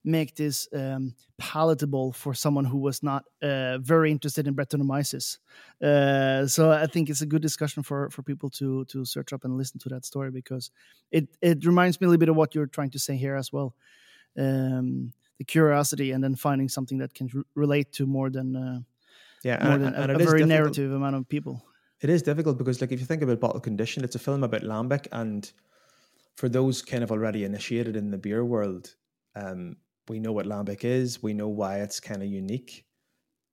make 0.05 0.35
this 0.35 0.67
um, 0.73 1.13
palatable 1.37 2.13
for 2.13 2.33
someone 2.33 2.63
who 2.63 2.77
was 2.77 3.03
not 3.03 3.25
uh, 3.41 3.77
very 3.79 4.09
interested 4.09 4.47
in 4.47 4.55
Brettanomyces. 4.55 5.39
Uh, 5.83 6.47
so 6.47 6.71
I 6.71 6.85
think 6.85 7.09
it's 7.09 7.21
a 7.21 7.25
good 7.25 7.41
discussion 7.41 7.83
for, 7.83 8.09
for 8.09 8.23
people 8.23 8.49
to 8.51 8.85
to 8.85 9.03
search 9.03 9.33
up 9.33 9.43
and 9.43 9.57
listen 9.57 9.79
to 9.79 9.89
that 9.89 10.05
story 10.05 10.31
because 10.31 10.71
it 11.11 11.27
it 11.41 11.65
reminds 11.65 11.99
me 11.99 12.05
a 12.05 12.09
little 12.09 12.19
bit 12.19 12.29
of 12.29 12.37
what 12.37 12.55
you're 12.55 12.67
trying 12.67 12.91
to 12.91 12.99
say 12.99 13.17
here 13.17 13.35
as 13.35 13.51
well. 13.51 13.75
Um, 14.37 15.11
the 15.39 15.43
curiosity 15.43 16.11
and 16.11 16.23
then 16.23 16.35
finding 16.35 16.69
something 16.69 16.99
that 16.99 17.13
can 17.13 17.43
relate 17.55 17.91
to 17.93 18.05
more 18.05 18.29
than 18.29 18.55
uh, 18.55 18.79
yeah, 19.43 19.63
more 19.63 19.73
and, 19.73 19.83
than 19.83 19.93
and 19.95 20.11
a, 20.11 20.15
a 20.15 20.17
very 20.17 20.45
narrative 20.45 20.91
amount 20.93 21.15
of 21.17 21.27
people. 21.27 21.63
It 22.01 22.09
is 22.09 22.21
difficult 22.21 22.57
because, 22.57 22.79
like, 22.79 22.91
if 22.91 22.99
you 22.99 23.05
think 23.05 23.21
about 23.21 23.39
Bottle 23.39 23.59
Condition, 23.59 24.03
it's 24.03 24.15
a 24.15 24.19
film 24.19 24.43
about 24.43 24.61
lambic, 24.61 25.07
and 25.11 25.51
for 26.35 26.47
those 26.47 26.81
kind 26.81 27.03
of 27.03 27.11
already 27.11 27.43
initiated 27.43 27.97
in 27.97 28.11
the 28.11 28.17
beer 28.17 28.45
world, 28.45 28.95
um, 29.35 29.75
we 30.07 30.19
know 30.19 30.31
what 30.31 30.45
lambic 30.45 30.85
is. 30.85 31.21
We 31.21 31.33
know 31.33 31.49
why 31.49 31.81
it's 31.81 31.99
kind 31.99 32.23
of 32.23 32.29
unique, 32.29 32.85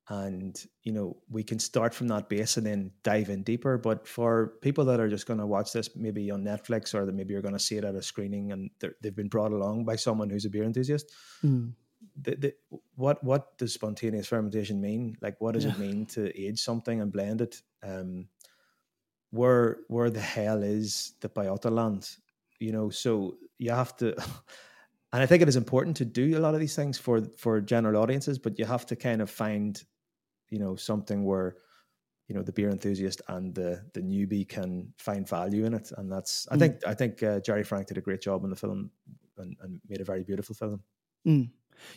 and 0.08 0.56
you 0.84 0.92
know 0.92 1.16
we 1.28 1.42
can 1.42 1.58
start 1.58 1.92
from 1.92 2.06
that 2.08 2.28
base 2.28 2.56
and 2.56 2.64
then 2.64 2.92
dive 3.02 3.30
in 3.30 3.42
deeper. 3.42 3.76
But 3.78 4.06
for 4.06 4.54
people 4.62 4.84
that 4.84 5.00
are 5.00 5.08
just 5.08 5.26
going 5.26 5.40
to 5.40 5.46
watch 5.46 5.72
this, 5.72 5.90
maybe 5.96 6.30
on 6.30 6.44
Netflix, 6.44 6.94
or 6.94 7.04
that 7.04 7.14
maybe 7.14 7.32
you're 7.32 7.42
going 7.42 7.54
to 7.54 7.58
see 7.58 7.76
it 7.76 7.84
at 7.84 7.96
a 7.96 8.02
screening, 8.02 8.52
and 8.52 8.70
they've 9.02 9.16
been 9.16 9.28
brought 9.28 9.52
along 9.52 9.84
by 9.84 9.96
someone 9.96 10.30
who's 10.30 10.44
a 10.44 10.50
beer 10.50 10.64
enthusiast. 10.64 11.10
Mm. 11.44 11.72
The, 12.22 12.36
the, 12.36 12.54
what 12.94 13.22
what 13.24 13.58
does 13.58 13.74
spontaneous 13.74 14.28
fermentation 14.28 14.80
mean? 14.80 15.16
Like, 15.20 15.40
what 15.40 15.54
does 15.54 15.64
yeah. 15.64 15.72
it 15.72 15.78
mean 15.78 16.06
to 16.06 16.40
age 16.40 16.60
something 16.60 17.00
and 17.00 17.12
blend 17.12 17.40
it? 17.40 17.60
Um, 17.82 18.28
where 19.36 19.78
where 19.88 20.10
the 20.10 20.20
hell 20.20 20.62
is 20.62 21.12
the 21.20 21.28
Pajottenland? 21.28 22.16
You 22.58 22.72
know, 22.72 22.90
so 22.90 23.36
you 23.58 23.70
have 23.70 23.96
to 23.98 24.14
and 25.12 25.22
I 25.22 25.26
think 25.26 25.42
it 25.42 25.48
is 25.48 25.56
important 25.56 25.96
to 25.98 26.04
do 26.04 26.36
a 26.36 26.40
lot 26.40 26.54
of 26.54 26.60
these 26.60 26.76
things 26.76 26.98
for 26.98 27.22
for 27.36 27.60
general 27.60 28.02
audiences, 28.02 28.38
but 28.38 28.58
you 28.58 28.64
have 28.64 28.86
to 28.86 28.96
kind 28.96 29.22
of 29.22 29.30
find, 29.30 29.82
you 30.50 30.58
know, 30.58 30.76
something 30.76 31.24
where 31.24 31.56
you 32.28 32.34
know 32.34 32.42
the 32.42 32.52
beer 32.52 32.70
enthusiast 32.70 33.22
and 33.28 33.54
the 33.54 33.82
the 33.94 34.00
newbie 34.00 34.48
can 34.48 34.92
find 34.98 35.28
value 35.28 35.64
in 35.64 35.74
it 35.74 35.92
and 35.96 36.10
that's 36.10 36.46
i 36.50 36.56
mm. 36.56 36.58
think 36.58 36.86
i 36.86 36.94
think 36.94 37.22
uh, 37.22 37.38
jerry 37.40 37.62
frank 37.62 37.86
did 37.86 37.98
a 37.98 38.00
great 38.00 38.20
job 38.20 38.42
in 38.44 38.50
the 38.50 38.56
film 38.56 38.90
and, 39.38 39.56
and 39.62 39.80
made 39.88 40.00
a 40.00 40.04
very 40.04 40.24
beautiful 40.24 40.54
film 40.54 40.82
mm. 41.26 41.48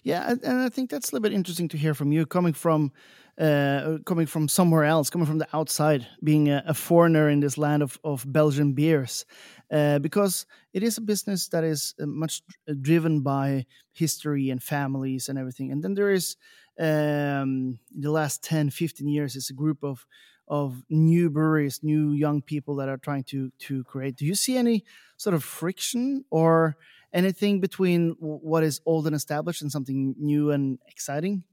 Yeah, 0.03 0.35
and 0.43 0.61
I 0.61 0.69
think 0.69 0.89
that's 0.89 1.09
a 1.09 1.15
little 1.15 1.23
bit 1.23 1.33
interesting 1.33 1.67
to 1.69 1.77
hear 1.77 1.93
from 1.93 2.11
you, 2.11 2.25
coming 2.25 2.53
from 2.53 2.91
uh, 3.39 3.99
coming 4.05 4.25
from 4.25 4.49
somewhere 4.49 4.83
else, 4.83 5.09
coming 5.09 5.25
from 5.25 5.37
the 5.37 5.47
outside, 5.53 6.05
being 6.21 6.49
a, 6.49 6.61
a 6.67 6.73
foreigner 6.73 7.29
in 7.29 7.39
this 7.39 7.57
land 7.57 7.81
of, 7.81 7.97
of 8.03 8.25
Belgian 8.31 8.73
beers, 8.73 9.25
uh, 9.71 9.97
because 9.99 10.45
it 10.73 10.83
is 10.83 10.97
a 10.97 11.01
business 11.01 11.47
that 11.47 11.63
is 11.63 11.95
uh, 12.01 12.05
much 12.05 12.41
driven 12.81 13.21
by 13.21 13.65
history 13.93 14.49
and 14.49 14.61
families 14.61 15.29
and 15.29 15.39
everything. 15.39 15.71
And 15.71 15.81
then 15.81 15.93
there 15.93 16.11
is, 16.11 16.35
um, 16.77 17.79
in 17.95 18.01
the 18.01 18.11
last 18.11 18.43
10, 18.43 18.71
15 18.71 19.07
years, 19.07 19.35
it's 19.35 19.49
a 19.49 19.53
group 19.53 19.83
of 19.83 20.05
of 20.49 20.83
new 20.89 21.29
breweries, 21.29 21.79
new 21.83 22.11
young 22.11 22.41
people 22.41 22.75
that 22.77 22.89
are 22.89 22.97
trying 22.97 23.23
to 23.23 23.51
to 23.59 23.83
create. 23.83 24.15
Do 24.15 24.25
you 24.25 24.35
see 24.35 24.57
any 24.57 24.83
sort 25.15 25.33
of 25.35 25.43
friction 25.43 26.25
or 26.31 26.75
anything 27.13 27.59
between 27.59 28.15
what 28.19 28.63
is 28.63 28.81
old 28.85 29.07
and 29.07 29.15
established 29.15 29.61
and 29.61 29.71
something 29.71 30.15
new 30.17 30.51
and 30.51 30.79
exciting 30.87 31.43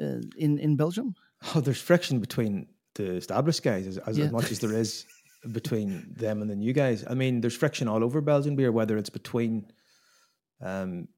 uh, 0.00 0.20
in 0.36 0.58
in 0.58 0.76
Belgium? 0.76 1.14
Oh, 1.54 1.60
there's 1.60 1.80
friction 1.80 2.20
between 2.20 2.66
the 2.94 3.12
established 3.12 3.62
guys 3.62 3.86
as, 3.86 3.98
as, 3.98 4.18
yeah. 4.18 4.26
as 4.26 4.32
much 4.32 4.50
as 4.50 4.58
there 4.58 4.72
is 4.72 5.06
between 5.52 6.12
them 6.14 6.42
and 6.42 6.50
the 6.50 6.56
new 6.56 6.72
guys. 6.72 7.04
I 7.08 7.14
mean, 7.14 7.40
there's 7.40 7.56
friction 7.56 7.88
all 7.88 8.04
over 8.04 8.20
Belgian 8.20 8.56
beer, 8.56 8.72
whether 8.72 8.98
it's 8.98 9.10
between 9.10 9.66
um, 10.60 11.08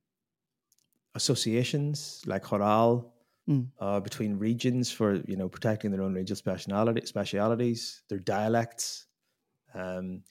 associations 1.14 2.22
like 2.26 2.44
HORAL, 2.44 3.12
mm. 3.48 3.66
uh, 3.80 4.00
between 4.00 4.38
regions 4.38 4.90
for 4.90 5.16
you 5.26 5.36
know 5.36 5.48
protecting 5.48 5.90
their 5.90 6.02
own 6.02 6.14
regional 6.14 6.36
speciality 6.36 7.06
specialities, 7.06 8.02
their 8.08 8.20
dialects. 8.20 9.06
Um, 9.74 10.22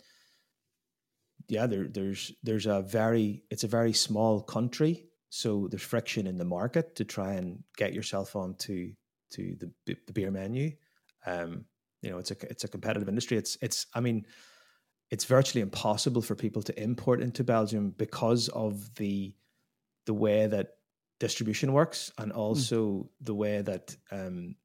yeah, 1.52 1.68
there, 1.68 1.86
there's 1.90 2.32
there's 2.44 2.66
a 2.66 2.82
very 2.82 3.44
it's 3.50 3.66
a 3.66 3.68
very 3.68 3.92
small 3.92 4.42
country, 4.42 5.08
so 5.30 5.68
there's 5.70 5.82
friction 5.82 6.26
in 6.26 6.38
the 6.38 6.46
market 6.46 6.96
to 6.96 7.04
try 7.04 7.34
and 7.34 7.62
get 7.76 7.94
yourself 7.94 8.38
onto 8.38 8.94
to 9.32 9.58
the 9.60 9.98
the 10.08 10.14
beer 10.14 10.32
menu. 10.32 10.72
Um, 11.26 11.66
you 12.02 12.10
know, 12.10 12.20
it's 12.20 12.32
a 12.32 12.38
it's 12.50 12.64
a 12.64 12.70
competitive 12.70 13.10
industry. 13.10 13.36
It's 13.36 13.58
it's 13.62 13.86
I 13.94 14.00
mean, 14.00 14.26
it's 15.10 15.26
virtually 15.26 15.62
impossible 15.62 16.22
for 16.22 16.36
people 16.36 16.62
to 16.64 16.82
import 16.82 17.22
into 17.22 17.44
Belgium 17.44 17.90
because 17.98 18.48
of 18.48 18.96
the 18.96 19.36
the 20.06 20.14
way 20.14 20.48
that 20.48 20.76
distribution 21.20 21.74
works 21.74 22.14
and 22.18 22.32
hmm. 22.32 22.40
also 22.40 22.82
mm. 22.86 23.10
the 23.20 23.36
way 23.36 23.62
that 23.62 23.94
um, 24.10 24.56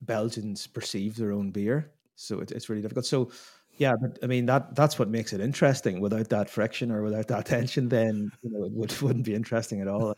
Belgians 0.00 0.66
perceive 0.66 1.14
their 1.14 1.30
own 1.30 1.52
beer. 1.52 1.92
So 2.16 2.40
it, 2.40 2.50
it's 2.50 2.68
really 2.68 2.82
difficult. 2.82 3.06
So 3.06 3.30
yeah, 3.78 3.94
but 4.00 4.18
I 4.22 4.26
mean 4.26 4.46
that 4.46 4.74
that's 4.74 4.98
what 4.98 5.08
makes 5.08 5.32
it 5.32 5.40
interesting. 5.40 6.00
Without 6.00 6.28
that 6.30 6.50
friction 6.50 6.90
or 6.90 7.02
without 7.02 7.28
that 7.28 7.46
tension, 7.46 7.88
then 7.88 8.30
you 8.42 8.50
know 8.50 8.64
it 8.64 8.72
would, 8.72 8.92
wouldn't 9.02 9.24
be 9.24 9.34
interesting 9.34 9.80
at 9.80 9.88
all. 9.88 10.14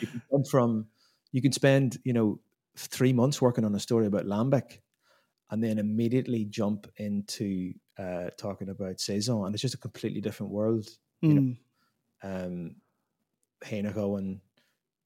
you 0.00 0.06
can 0.06 0.22
come 0.30 0.44
from 0.44 0.86
you 1.32 1.42
can 1.42 1.52
spend 1.52 1.98
you 2.04 2.12
know 2.12 2.40
three 2.76 3.12
months 3.12 3.40
working 3.40 3.64
on 3.64 3.74
a 3.74 3.80
story 3.80 4.06
about 4.06 4.26
Lambic, 4.26 4.80
and 5.50 5.62
then 5.62 5.78
immediately 5.78 6.44
jump 6.44 6.86
into 6.96 7.72
uh, 7.98 8.30
talking 8.36 8.68
about 8.68 9.00
saison, 9.00 9.46
and 9.46 9.54
it's 9.54 9.62
just 9.62 9.74
a 9.74 9.78
completely 9.78 10.20
different 10.20 10.52
world. 10.52 10.86
You 11.22 11.34
know, 11.34 11.54
hmm. 12.22 12.28
um, 12.28 12.76
Henegouwen, 13.64 14.40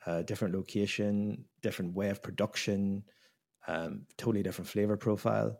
uh, 0.06 0.22
different 0.22 0.54
location, 0.54 1.44
different 1.62 1.94
way 1.94 2.10
of 2.10 2.22
production, 2.22 3.04
um, 3.68 4.06
totally 4.18 4.42
different 4.42 4.68
flavor 4.68 4.96
profile. 4.96 5.58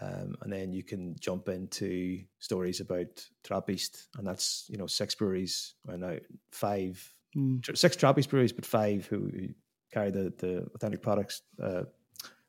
Um, 0.00 0.34
and 0.42 0.52
then 0.52 0.72
you 0.72 0.82
can 0.82 1.14
jump 1.20 1.48
into 1.48 2.22
stories 2.38 2.80
about 2.80 3.24
Trappist, 3.44 4.08
and 4.16 4.26
that's 4.26 4.66
you 4.68 4.76
know 4.76 4.86
six 4.86 5.14
breweries, 5.14 5.74
and 5.86 6.00
now 6.00 6.16
five, 6.50 7.14
mm. 7.36 7.76
six 7.76 7.94
Trappist 7.96 8.28
breweries, 8.30 8.52
but 8.52 8.66
five 8.66 9.06
who, 9.06 9.28
who 9.28 9.48
carry 9.92 10.10
the 10.10 10.32
the 10.38 10.66
authentic 10.74 11.02
products 11.02 11.42
uh, 11.62 11.82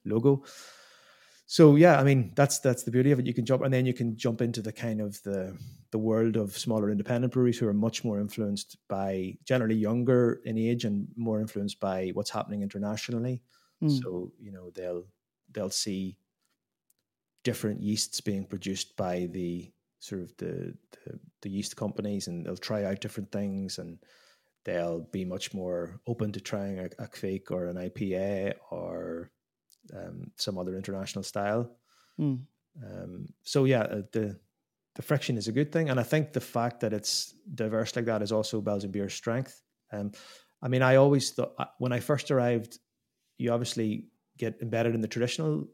logo. 0.05 0.43
So 1.45 1.75
yeah, 1.75 1.99
I 1.99 2.03
mean 2.03 2.31
that's 2.35 2.59
that's 2.59 2.83
the 2.83 2.91
beauty 2.91 3.11
of 3.11 3.19
it. 3.19 3.27
You 3.27 3.33
can 3.33 3.45
jump, 3.45 3.61
and 3.61 3.73
then 3.73 3.85
you 3.85 3.93
can 3.93 4.17
jump 4.17 4.41
into 4.41 4.61
the 4.61 4.71
kind 4.71 5.01
of 5.01 5.21
the 5.23 5.55
the 5.91 5.99
world 5.99 6.37
of 6.37 6.57
smaller 6.57 6.89
independent 6.89 7.33
breweries 7.33 7.59
who 7.59 7.67
are 7.67 7.73
much 7.73 8.03
more 8.03 8.19
influenced 8.19 8.77
by 8.87 9.37
generally 9.43 9.75
younger 9.75 10.41
in 10.45 10.57
age 10.57 10.85
and 10.85 11.07
more 11.15 11.39
influenced 11.39 11.79
by 11.79 12.09
what's 12.13 12.31
happening 12.31 12.63
internationally. 12.63 13.43
Mm. 13.83 14.01
So 14.01 14.31
you 14.39 14.51
know 14.51 14.71
they'll 14.73 15.03
they'll 15.51 15.69
see 15.69 16.17
different 17.43 17.81
yeasts 17.81 18.21
being 18.21 18.45
produced 18.45 18.95
by 18.95 19.27
the 19.31 19.71
sort 19.99 20.21
of 20.21 20.35
the, 20.37 20.75
the, 20.91 21.19
the 21.41 21.49
yeast 21.49 21.75
companies, 21.75 22.27
and 22.27 22.45
they'll 22.45 22.57
try 22.57 22.83
out 22.83 23.01
different 23.01 23.31
things, 23.31 23.77
and 23.77 23.97
they'll 24.65 25.01
be 25.11 25.25
much 25.25 25.53
more 25.53 25.99
open 26.07 26.31
to 26.31 26.41
trying 26.41 26.79
a, 26.79 26.85
a 26.99 27.07
Kveik 27.07 27.51
or 27.51 27.67
an 27.67 27.77
IPA 27.77 28.53
or 28.71 29.31
um, 29.95 30.31
some 30.37 30.57
other 30.57 30.75
international 30.75 31.23
style. 31.23 31.69
Mm. 32.19 32.41
Um, 32.83 33.27
so 33.43 33.65
yeah, 33.65 33.81
uh, 33.81 34.01
the 34.11 34.39
the 34.95 35.01
friction 35.01 35.37
is 35.37 35.47
a 35.47 35.51
good 35.51 35.71
thing, 35.71 35.89
and 35.89 35.99
I 35.99 36.03
think 36.03 36.33
the 36.33 36.41
fact 36.41 36.79
that 36.81 36.93
it's 36.93 37.33
diverse 37.55 37.95
like 37.95 38.05
that 38.05 38.21
is 38.21 38.31
also 38.31 38.61
Belgian 38.61 38.91
beer's 38.91 39.13
strength. 39.13 39.61
Um, 39.91 40.11
I 40.61 40.67
mean, 40.67 40.83
I 40.83 40.95
always 40.97 41.31
thought 41.31 41.55
when 41.79 41.91
I 41.91 41.99
first 41.99 42.29
arrived, 42.29 42.77
you 43.37 43.51
obviously 43.51 44.07
get 44.37 44.61
embedded 44.61 44.93
in 44.95 45.01
the 45.01 45.07
traditional 45.07 45.67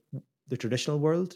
the 0.48 0.58
traditional 0.58 1.00
world, 1.00 1.36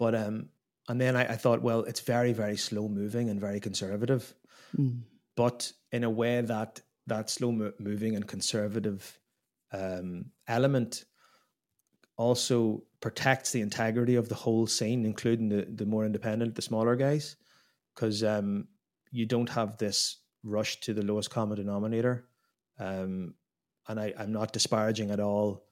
but 0.00 0.14
um, 0.14 0.48
and 0.88 0.98
then 0.98 1.14
I, 1.14 1.34
I 1.34 1.36
thought, 1.36 1.60
well, 1.60 1.82
it's 1.82 2.00
very, 2.00 2.32
very 2.32 2.56
slow 2.56 2.88
moving 2.88 3.28
and 3.28 3.38
very 3.38 3.60
conservative, 3.60 4.34
mm. 4.76 5.02
but 5.36 5.72
in 5.92 6.04
a 6.04 6.10
way 6.10 6.40
that 6.40 6.80
that 7.06 7.28
slow 7.28 7.52
mo- 7.52 7.72
moving 7.78 8.16
and 8.16 8.26
conservative 8.26 9.20
um, 9.72 10.30
element 10.48 11.04
also 12.16 12.82
protects 13.00 13.52
the 13.52 13.60
integrity 13.60 14.16
of 14.16 14.30
the 14.30 14.34
whole 14.34 14.66
scene, 14.66 15.04
including 15.04 15.50
the 15.50 15.66
the 15.70 15.86
more 15.86 16.06
independent, 16.06 16.54
the 16.54 16.62
smaller 16.62 16.96
guys, 16.96 17.36
because 17.94 18.24
um, 18.24 18.66
you 19.12 19.26
don't 19.26 19.50
have 19.50 19.76
this 19.76 20.16
rush 20.42 20.80
to 20.80 20.94
the 20.94 21.04
lowest 21.04 21.30
common 21.30 21.58
denominator. 21.58 22.24
Um, 22.78 23.34
and 23.86 24.00
I, 24.00 24.14
I'm 24.18 24.32
not 24.32 24.54
disparaging 24.54 25.10
at 25.10 25.20
all, 25.20 25.66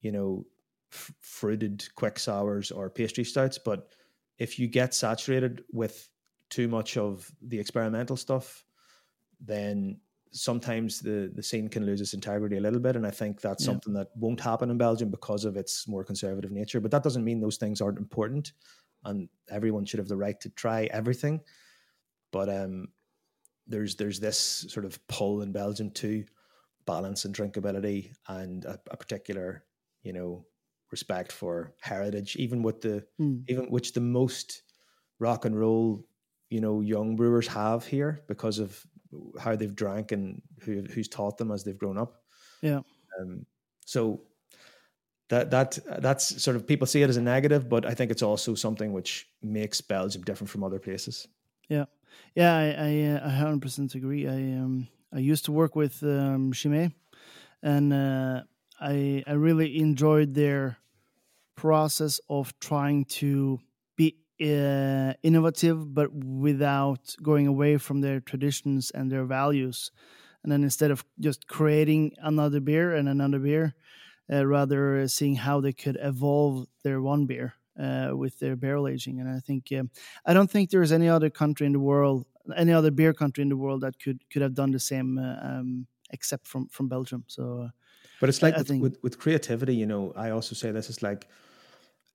you 0.00 0.10
know, 0.10 0.46
f- 0.92 1.12
fruited 1.20 1.88
quick 1.94 2.18
sours 2.18 2.70
or 2.70 2.90
pastry 2.90 3.24
stouts, 3.24 3.58
but 3.58 3.88
if 4.38 4.58
you 4.58 4.66
get 4.68 4.94
saturated 4.94 5.64
with 5.72 6.08
too 6.48 6.68
much 6.68 6.96
of 6.96 7.30
the 7.42 7.58
experimental 7.58 8.16
stuff, 8.16 8.64
then 9.40 10.00
sometimes 10.32 11.00
the 11.00 11.30
the 11.34 11.42
scene 11.42 11.68
can 11.68 11.84
lose 11.84 12.00
its 12.00 12.14
integrity 12.14 12.56
a 12.56 12.60
little 12.60 12.78
bit 12.78 12.94
and 12.94 13.06
i 13.06 13.10
think 13.10 13.40
that's 13.40 13.64
yeah. 13.64 13.72
something 13.72 13.92
that 13.92 14.08
won't 14.14 14.40
happen 14.40 14.70
in 14.70 14.78
belgium 14.78 15.10
because 15.10 15.44
of 15.44 15.56
its 15.56 15.88
more 15.88 16.04
conservative 16.04 16.52
nature 16.52 16.80
but 16.80 16.90
that 16.90 17.02
doesn't 17.02 17.24
mean 17.24 17.40
those 17.40 17.56
things 17.56 17.80
aren't 17.80 17.98
important 17.98 18.52
and 19.04 19.28
everyone 19.50 19.84
should 19.84 19.98
have 19.98 20.08
the 20.08 20.16
right 20.16 20.40
to 20.40 20.48
try 20.50 20.84
everything 20.92 21.40
but 22.30 22.48
um 22.48 22.86
there's 23.66 23.96
there's 23.96 24.20
this 24.20 24.38
sort 24.68 24.86
of 24.86 25.04
pull 25.08 25.42
in 25.42 25.50
belgium 25.50 25.90
to 25.90 26.24
balance 26.86 27.24
and 27.24 27.34
drinkability 27.34 28.12
and 28.28 28.64
a, 28.64 28.78
a 28.90 28.96
particular 28.96 29.64
you 30.02 30.12
know 30.12 30.44
respect 30.90 31.30
for 31.30 31.72
heritage 31.80 32.36
even 32.36 32.62
with 32.62 32.80
the 32.80 33.04
mm. 33.20 33.42
even 33.48 33.70
which 33.70 33.92
the 33.92 34.00
most 34.00 34.62
rock 35.18 35.44
and 35.44 35.58
roll 35.58 36.04
you 36.48 36.60
know 36.60 36.80
young 36.80 37.16
brewers 37.16 37.46
have 37.46 37.86
here 37.86 38.20
because 38.26 38.58
of 38.58 38.86
how 39.38 39.56
they've 39.56 39.74
drank 39.74 40.12
and 40.12 40.42
who 40.60 40.82
who's 40.82 41.08
taught 41.08 41.38
them 41.38 41.50
as 41.50 41.64
they've 41.64 41.78
grown 41.78 41.98
up. 41.98 42.22
Yeah. 42.60 42.80
Um, 43.18 43.46
so 43.86 44.22
that 45.28 45.50
that 45.50 45.78
that's 45.98 46.42
sort 46.42 46.56
of 46.56 46.66
people 46.66 46.86
see 46.86 47.02
it 47.02 47.10
as 47.10 47.16
a 47.16 47.22
negative, 47.22 47.68
but 47.68 47.86
I 47.86 47.94
think 47.94 48.10
it's 48.10 48.22
also 48.22 48.54
something 48.54 48.92
which 48.92 49.28
makes 49.42 49.80
Belgium 49.80 50.22
different 50.22 50.50
from 50.50 50.64
other 50.64 50.78
places. 50.78 51.28
Yeah, 51.68 51.86
yeah, 52.34 52.56
I 52.56 52.64
I, 52.64 53.02
uh, 53.04 53.26
I 53.26 53.30
hundred 53.30 53.62
percent 53.62 53.94
agree. 53.94 54.28
I 54.28 54.58
um 54.58 54.88
I 55.12 55.18
used 55.18 55.44
to 55.46 55.52
work 55.52 55.76
with 55.76 56.02
um, 56.02 56.52
Chimay, 56.52 56.92
and 57.62 57.92
uh, 57.92 58.42
I 58.80 59.22
I 59.26 59.32
really 59.32 59.78
enjoyed 59.78 60.34
their 60.34 60.78
process 61.56 62.20
of 62.28 62.58
trying 62.60 63.04
to 63.06 63.60
uh, 64.42 65.12
innovative, 65.22 65.92
but 65.94 66.12
without 66.14 67.14
going 67.22 67.46
away 67.46 67.76
from 67.76 68.00
their 68.00 68.20
traditions 68.20 68.90
and 68.90 69.10
their 69.12 69.24
values. 69.24 69.90
And 70.42 70.50
then 70.50 70.62
instead 70.62 70.90
of 70.90 71.04
just 71.18 71.46
creating 71.46 72.14
another 72.22 72.60
beer 72.60 72.94
and 72.94 73.08
another 73.08 73.38
beer, 73.38 73.74
uh, 74.32 74.46
rather 74.46 75.08
seeing 75.08 75.36
how 75.36 75.60
they 75.60 75.72
could 75.72 75.98
evolve 76.00 76.66
their 76.84 77.02
one 77.02 77.26
beer 77.26 77.54
uh, 77.78 78.10
with 78.14 78.38
their 78.38 78.56
barrel 78.56 78.88
aging. 78.88 79.20
And 79.20 79.28
I 79.28 79.40
think 79.40 79.72
um, 79.72 79.90
I 80.26 80.34
don't 80.34 80.50
think 80.50 80.70
there's 80.70 80.92
any 80.92 81.08
other 81.08 81.30
country 81.30 81.66
in 81.66 81.72
the 81.72 81.80
world, 81.80 82.26
any 82.56 82.72
other 82.72 82.90
beer 82.90 83.12
country 83.14 83.42
in 83.42 83.48
the 83.50 83.56
world 83.56 83.82
that 83.82 83.98
could 83.98 84.28
could 84.30 84.42
have 84.42 84.54
done 84.54 84.70
the 84.72 84.80
same, 84.80 85.18
uh, 85.18 85.36
um, 85.42 85.86
except 86.10 86.46
from 86.46 86.68
from 86.68 86.88
Belgium. 86.88 87.24
So, 87.28 87.62
uh, 87.64 87.68
but 88.20 88.28
it's 88.28 88.42
like 88.42 88.56
with, 88.56 88.68
think, 88.68 88.82
with, 88.82 88.98
with 89.02 89.18
creativity. 89.18 89.74
You 89.74 89.86
know, 89.86 90.12
I 90.14 90.30
also 90.30 90.54
say 90.54 90.70
this 90.70 90.90
is 90.90 91.02
like 91.02 91.26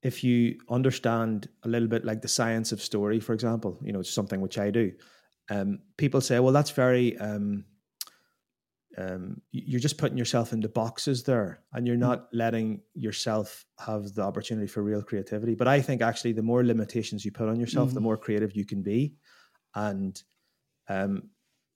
if 0.06 0.24
you 0.24 0.60
understand 0.70 1.50
a 1.64 1.68
little 1.68 1.88
bit 1.88 2.06
like 2.06 2.22
the 2.22 2.28
science 2.28 2.72
of 2.72 2.80
story, 2.80 3.20
for 3.20 3.34
example, 3.34 3.80
you 3.82 3.92
know, 3.92 4.02
it's 4.02 4.14
something 4.14 4.40
which 4.40 4.60
I 4.60 4.70
do. 4.70 4.92
Um, 5.50 5.80
people 5.98 6.22
say, 6.22 6.40
well, 6.40 6.54
that's 6.54 6.70
very, 6.70 7.18
um, 7.18 7.66
um, 9.00 9.42
you're 9.52 9.80
just 9.80 9.98
putting 9.98 10.18
yourself 10.18 10.54
into 10.54 10.70
boxes 10.70 11.24
there 11.24 11.64
and 11.74 11.88
you're 11.88 11.98
not 11.98 12.28
letting 12.32 12.82
yourself 12.94 13.66
have 13.80 14.14
the 14.14 14.22
opportunity 14.22 14.68
for 14.68 14.84
real 14.84 15.02
creativity. 15.02 15.56
But 15.56 15.68
I 15.68 15.82
think 15.82 16.04
actually 16.04 16.34
the 16.34 16.44
more 16.44 16.64
limitations 16.64 17.26
you 17.26 17.32
put 17.32 17.50
on 17.50 17.60
yourself, 17.60 17.88
mm-hmm. 17.88 17.96
the 17.96 18.02
more 18.02 18.18
creative 18.18 18.56
you 18.56 18.64
can 18.64 18.84
be. 18.84 19.16
And 19.74 20.22
um, 20.88 21.32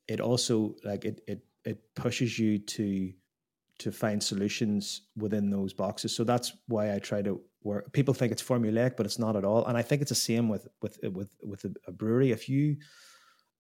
it 0.08 0.22
also 0.22 0.76
like 0.84 1.04
it, 1.04 1.22
it, 1.28 1.42
it 1.66 1.80
pushes 1.96 2.38
you 2.38 2.60
to, 2.60 3.12
to 3.80 3.92
find 3.92 4.22
solutions 4.22 5.04
within 5.16 5.50
those 5.50 5.74
boxes. 5.74 6.16
So 6.16 6.24
that's 6.24 6.54
why 6.68 6.94
I 6.94 7.00
try 7.00 7.22
to 7.22 7.42
where 7.62 7.84
people 7.92 8.14
think 8.14 8.32
it's 8.32 8.44
formulaic, 8.44 8.96
but 8.96 9.06
it's 9.06 9.20
not 9.20 9.36
at 9.36 9.44
all. 9.44 9.66
And 9.66 9.78
I 9.78 9.82
think 9.82 10.02
it's 10.02 10.10
the 10.10 10.16
same 10.16 10.48
with 10.48 10.68
with 10.82 11.00
with 11.04 11.36
with 11.42 11.66
a, 11.66 11.74
a 11.88 11.92
brewery. 11.92 12.32
If 12.32 12.48
you 12.48 12.78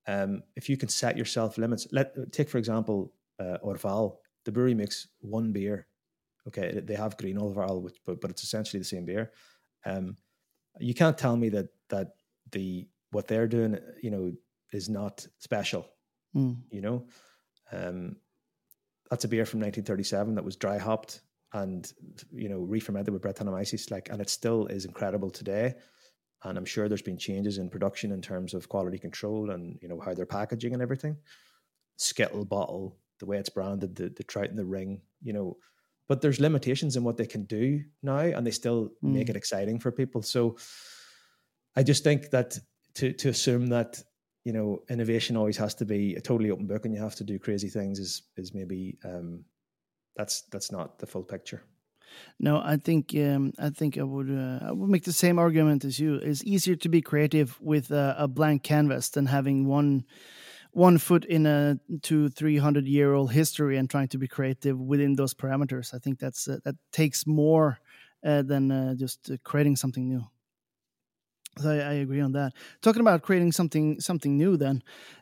um, 0.08 0.43
if 0.55 0.69
you 0.69 0.77
can 0.77 0.89
set 0.89 1.17
yourself 1.17 1.58
limits, 1.58 1.88
let 1.91 2.13
take 2.32 2.49
for 2.49 2.58
example 2.58 3.13
uh, 3.39 3.58
Orval. 3.63 4.17
The 4.45 4.51
brewery 4.51 4.73
makes 4.73 5.08
one 5.19 5.51
beer. 5.51 5.88
Okay, 6.47 6.79
they 6.84 6.95
have 6.95 7.17
green 7.17 7.38
Orval, 7.38 7.82
which 7.82 7.97
but 8.05 8.21
but 8.21 8.32
it's 8.32 8.43
essentially 8.43 8.79
the 8.79 8.86
same 8.86 9.05
beer. 9.05 9.32
Um, 9.86 10.17
you 10.79 10.93
can't 10.93 11.17
tell 11.17 11.36
me 11.36 11.49
that 11.49 11.67
that 11.89 12.10
the 12.51 12.88
what 13.12 13.27
they're 13.27 13.47
doing, 13.47 13.77
you 14.01 14.12
know, 14.12 14.32
is 14.71 14.89
not 14.89 15.25
special. 15.39 15.86
Mm. 16.36 16.58
You 16.71 16.82
know, 16.82 17.08
um, 17.71 18.15
that's 19.10 19.24
a 19.24 19.28
beer 19.28 19.45
from 19.45 19.60
1937 19.60 20.36
that 20.36 20.43
was 20.43 20.56
dry 20.56 20.78
hopped 20.78 21.22
and 21.54 21.91
you 22.32 22.50
know 22.50 22.60
re-fermented 22.60 23.13
with 23.13 23.24
Brettanomyces, 23.24 23.89
like, 23.91 24.10
and 24.10 24.22
it 24.22 24.30
still 24.30 24.67
is 24.67 24.86
incredible 24.86 25.30
today. 25.30 25.74
And 26.43 26.58
I'm 26.58 26.65
sure 26.65 26.88
there's 26.88 27.02
been 27.02 27.17
changes 27.17 27.58
in 27.58 27.69
production 27.69 28.12
in 28.12 28.22
terms 28.22 28.54
of 28.54 28.69
quality 28.69 28.98
control 28.98 29.50
and 29.52 29.78
you 29.82 29.88
know 29.89 30.00
how 30.00 30.13
they're 30.13 30.26
packaging 30.26 30.74
and 30.74 30.82
everything. 30.82 31.17
Skittle 31.98 32.45
bottle, 32.45 32.98
the 33.19 33.26
way 33.26 33.38
it's 33.38 33.50
branded, 33.50 33.95
the, 33.95 34.10
the 34.10 34.24
trout 34.24 34.50
in 34.50 34.56
the 34.56 34.65
ring, 34.65 35.02
you 35.22 35.34
know. 35.34 35.58
But 36.08 36.22
there's 36.22 36.39
limitations 36.39 36.95
in 36.95 37.04
what 37.04 37.17
they 37.17 37.28
can 37.28 37.43
do 37.45 37.84
now, 38.02 38.17
and 38.17 38.45
they 38.45 38.52
still 38.52 38.89
mm. 39.04 39.13
make 39.13 39.30
it 39.30 39.36
exciting 39.36 39.80
for 39.80 39.91
people. 39.91 40.22
So 40.22 40.58
I 41.76 41.84
just 41.84 42.04
think 42.04 42.30
that 42.30 42.58
to 42.95 43.12
to 43.13 43.30
assume 43.30 43.67
that 43.67 44.02
you 44.43 44.54
know 44.54 44.82
innovation 44.89 45.38
always 45.38 45.58
has 45.58 45.75
to 45.75 45.86
be 45.86 46.15
a 46.15 46.21
totally 46.21 46.52
open 46.52 46.67
book 46.67 46.86
and 46.86 46.93
you 46.93 47.02
have 47.02 47.15
to 47.15 47.23
do 47.23 47.39
crazy 47.39 47.69
things 47.69 47.99
is 47.99 48.23
is 48.38 48.54
maybe 48.54 48.97
um, 49.04 49.43
that's 50.15 50.41
that's 50.52 50.71
not 50.71 50.99
the 50.99 51.08
full 51.08 51.23
picture. 51.23 51.62
No, 52.39 52.60
I 52.63 52.78
think 52.78 53.13
um, 53.15 53.54
I 53.60 53.69
think 53.69 53.97
I 53.97 54.04
would 54.04 54.30
uh, 54.30 54.60
I 54.67 54.71
would 54.71 54.89
make 54.89 55.04
the 55.04 55.13
same 55.13 55.39
argument 55.39 55.86
as 55.86 55.99
you. 55.99 56.15
It's 56.15 56.43
easier 56.43 56.75
to 56.75 56.89
be 56.89 57.02
creative 57.02 57.60
with 57.62 57.91
uh, 57.91 58.15
a 58.17 58.28
blank 58.28 58.63
canvas 58.63 59.10
than 59.10 59.28
having 59.28 59.67
one 59.67 60.06
one 60.71 60.97
foot 60.97 61.25
in 61.25 61.45
a 61.45 61.80
two 62.02 62.30
three 62.30 62.58
hundred 62.58 62.88
year 62.88 63.13
old 63.13 63.32
history 63.32 63.78
and 63.78 63.89
trying 63.89 64.08
to 64.10 64.17
be 64.17 64.28
creative 64.28 64.80
within 64.80 65.15
those 65.15 65.34
parameters. 65.34 65.93
I 65.93 65.99
think 65.99 66.19
that's 66.19 66.47
uh, 66.47 66.58
that 66.63 66.75
takes 66.91 67.28
more 67.28 67.80
uh, 68.25 68.41
than 68.41 68.71
uh, 68.71 68.95
just 68.95 69.30
uh, 69.30 69.38
creating 69.43 69.75
something 69.75 70.08
new. 70.08 70.25
So 71.62 71.69
I, 71.69 71.76
I, 71.76 71.93
agree 71.93 72.22
on 72.22 72.32
that. 72.34 72.54
Talking 72.82 73.02
about 73.02 73.22
creating 73.22 73.52
something 73.52 74.00
something 74.00 74.38
new, 74.38 74.58
then. 74.58 74.82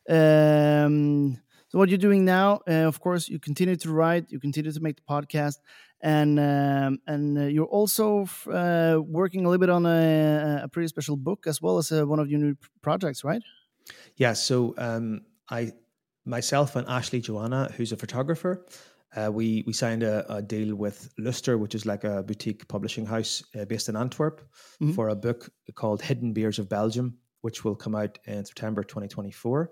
Um, 0.09 1.37
so 1.69 1.79
what 1.79 1.89
you're 1.89 1.97
doing 1.97 2.23
now, 2.23 2.61
uh, 2.67 2.87
of 2.87 2.99
course, 2.99 3.27
you 3.27 3.39
continue 3.39 3.75
to 3.75 3.91
write, 3.91 4.31
you 4.31 4.39
continue 4.39 4.71
to 4.71 4.79
make 4.79 4.95
the 4.95 5.01
podcast, 5.09 5.57
and 6.01 6.39
um, 6.39 6.99
and 7.07 7.37
uh, 7.37 7.41
you're 7.41 7.65
also 7.65 8.27
uh, 8.51 9.01
working 9.01 9.45
a 9.45 9.49
little 9.49 9.59
bit 9.59 9.69
on 9.69 9.85
a, 9.85 10.61
a, 10.63 10.67
pretty 10.69 10.87
special 10.87 11.17
book 11.17 11.47
as 11.47 11.61
well 11.61 11.77
as 11.77 11.91
uh, 11.91 12.05
one 12.05 12.19
of 12.19 12.29
your 12.29 12.39
new 12.39 12.55
projects, 12.81 13.23
right? 13.23 13.41
Yeah. 14.15 14.33
So 14.33 14.75
um, 14.77 15.21
I, 15.49 15.73
myself 16.25 16.75
and 16.75 16.87
Ashley 16.87 17.19
Joanna, 17.19 17.71
who's 17.75 17.91
a 17.91 17.97
photographer, 17.97 18.65
uh, 19.15 19.31
we 19.31 19.63
we 19.65 19.73
signed 19.73 20.03
a, 20.03 20.31
a, 20.31 20.41
deal 20.41 20.75
with 20.75 21.09
Luster, 21.17 21.57
which 21.57 21.75
is 21.75 21.85
like 21.85 22.03
a 22.03 22.23
boutique 22.23 22.67
publishing 22.67 23.05
house 23.05 23.43
uh, 23.59 23.65
based 23.65 23.89
in 23.89 23.95
Antwerp, 23.95 24.41
mm 24.79 24.87
-hmm. 24.87 24.95
for 24.95 25.09
a 25.09 25.15
book 25.15 25.49
called 25.73 26.01
Hidden 26.01 26.33
Beers 26.33 26.59
of 26.59 26.67
Belgium, 26.67 27.17
which 27.41 27.63
will 27.63 27.75
come 27.75 27.97
out 27.97 28.19
in 28.25 28.45
September 28.45 28.83
2024. 28.83 29.71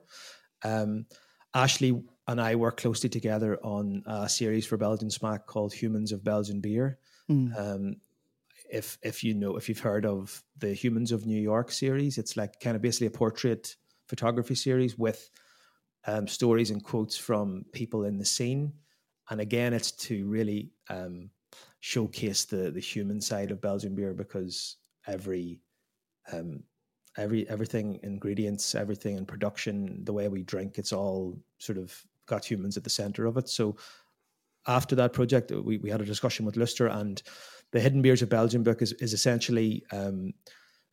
Um, 0.63 1.05
Ashley 1.53 2.03
and 2.27 2.41
I 2.41 2.55
work 2.55 2.77
closely 2.77 3.09
together 3.09 3.57
on 3.63 4.03
a 4.05 4.27
series 4.27 4.65
for 4.65 4.77
Belgian 4.77 5.09
Smaak 5.09 5.45
called 5.45 5.73
Humans 5.73 6.11
of 6.11 6.23
Belgian 6.23 6.61
Beer. 6.61 6.97
Mm. 7.29 7.53
Um, 7.57 7.95
if 8.71 8.97
if 9.01 9.23
you 9.23 9.33
know 9.33 9.57
if 9.57 9.69
you've 9.69 9.79
heard 9.79 10.05
of 10.05 10.43
the 10.57 10.73
Humans 10.73 11.11
of 11.11 11.25
New 11.25 11.41
York 11.41 11.71
series, 11.71 12.17
it's 12.17 12.35
like 12.35 12.59
kind 12.59 12.75
of 12.75 12.81
basically 12.81 13.07
a 13.07 13.11
portrait 13.11 13.75
photography 14.07 14.55
series 14.55 14.97
with 14.97 15.29
um, 16.07 16.27
stories 16.27 16.71
and 16.71 16.83
quotes 16.83 17.17
from 17.17 17.65
people 17.71 18.05
in 18.05 18.17
the 18.17 18.25
scene. 18.25 18.73
And 19.29 19.41
again, 19.41 19.73
it's 19.73 19.91
to 19.91 20.27
really 20.27 20.71
um, 20.89 21.29
showcase 21.79 22.45
the 22.45 22.71
the 22.71 22.79
human 22.79 23.21
side 23.21 23.51
of 23.51 23.61
Belgian 23.61 23.95
beer 23.95 24.13
because 24.13 24.77
every 25.07 25.59
um, 26.31 26.63
every 27.17 27.47
everything 27.49 27.99
ingredients 28.03 28.75
everything 28.75 29.17
in 29.17 29.25
production 29.25 30.03
the 30.03 30.13
way 30.13 30.27
we 30.27 30.43
drink 30.43 30.77
it's 30.77 30.91
all 30.91 31.37
sort 31.59 31.77
of 31.77 31.95
got 32.25 32.43
humans 32.43 32.77
at 32.77 32.83
the 32.83 32.89
center 32.89 33.25
of 33.25 33.37
it. 33.37 33.47
So 33.47 33.75
after 34.67 34.95
that 34.95 35.13
project 35.13 35.51
we, 35.51 35.77
we 35.77 35.89
had 35.89 36.01
a 36.01 36.05
discussion 36.05 36.45
with 36.45 36.57
Luster 36.57 36.87
and 36.87 37.21
the 37.71 37.79
hidden 37.79 38.01
beers 38.01 38.21
of 38.21 38.29
belgium 38.29 38.63
book 38.63 38.81
is, 38.81 38.93
is 38.93 39.13
essentially 39.13 39.83
um, 39.91 40.33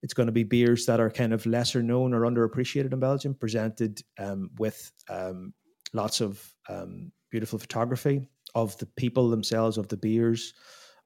it's 0.03 0.15
going 0.15 0.27
to 0.27 0.33
be 0.33 0.45
beers 0.45 0.85
that 0.87 1.01
are 1.01 1.11
kind 1.11 1.33
of 1.33 1.47
lesser 1.47 1.83
known 1.83 2.13
or 2.13 2.23
underappreciated 2.23 2.93
in 2.93 3.01
belgium 3.01 3.35
presented 3.35 4.03
um, 4.19 4.51
with 4.59 4.93
um, 5.09 5.55
lots 5.95 6.21
of 6.21 6.53
um, 6.69 7.11
beautiful 7.33 7.59
photography 7.59 8.29
of 8.55 8.77
the 8.79 8.87
people 8.87 9.31
themselves, 9.31 9.79
of 9.79 9.89
the 9.89 9.97
beers, 9.97 10.55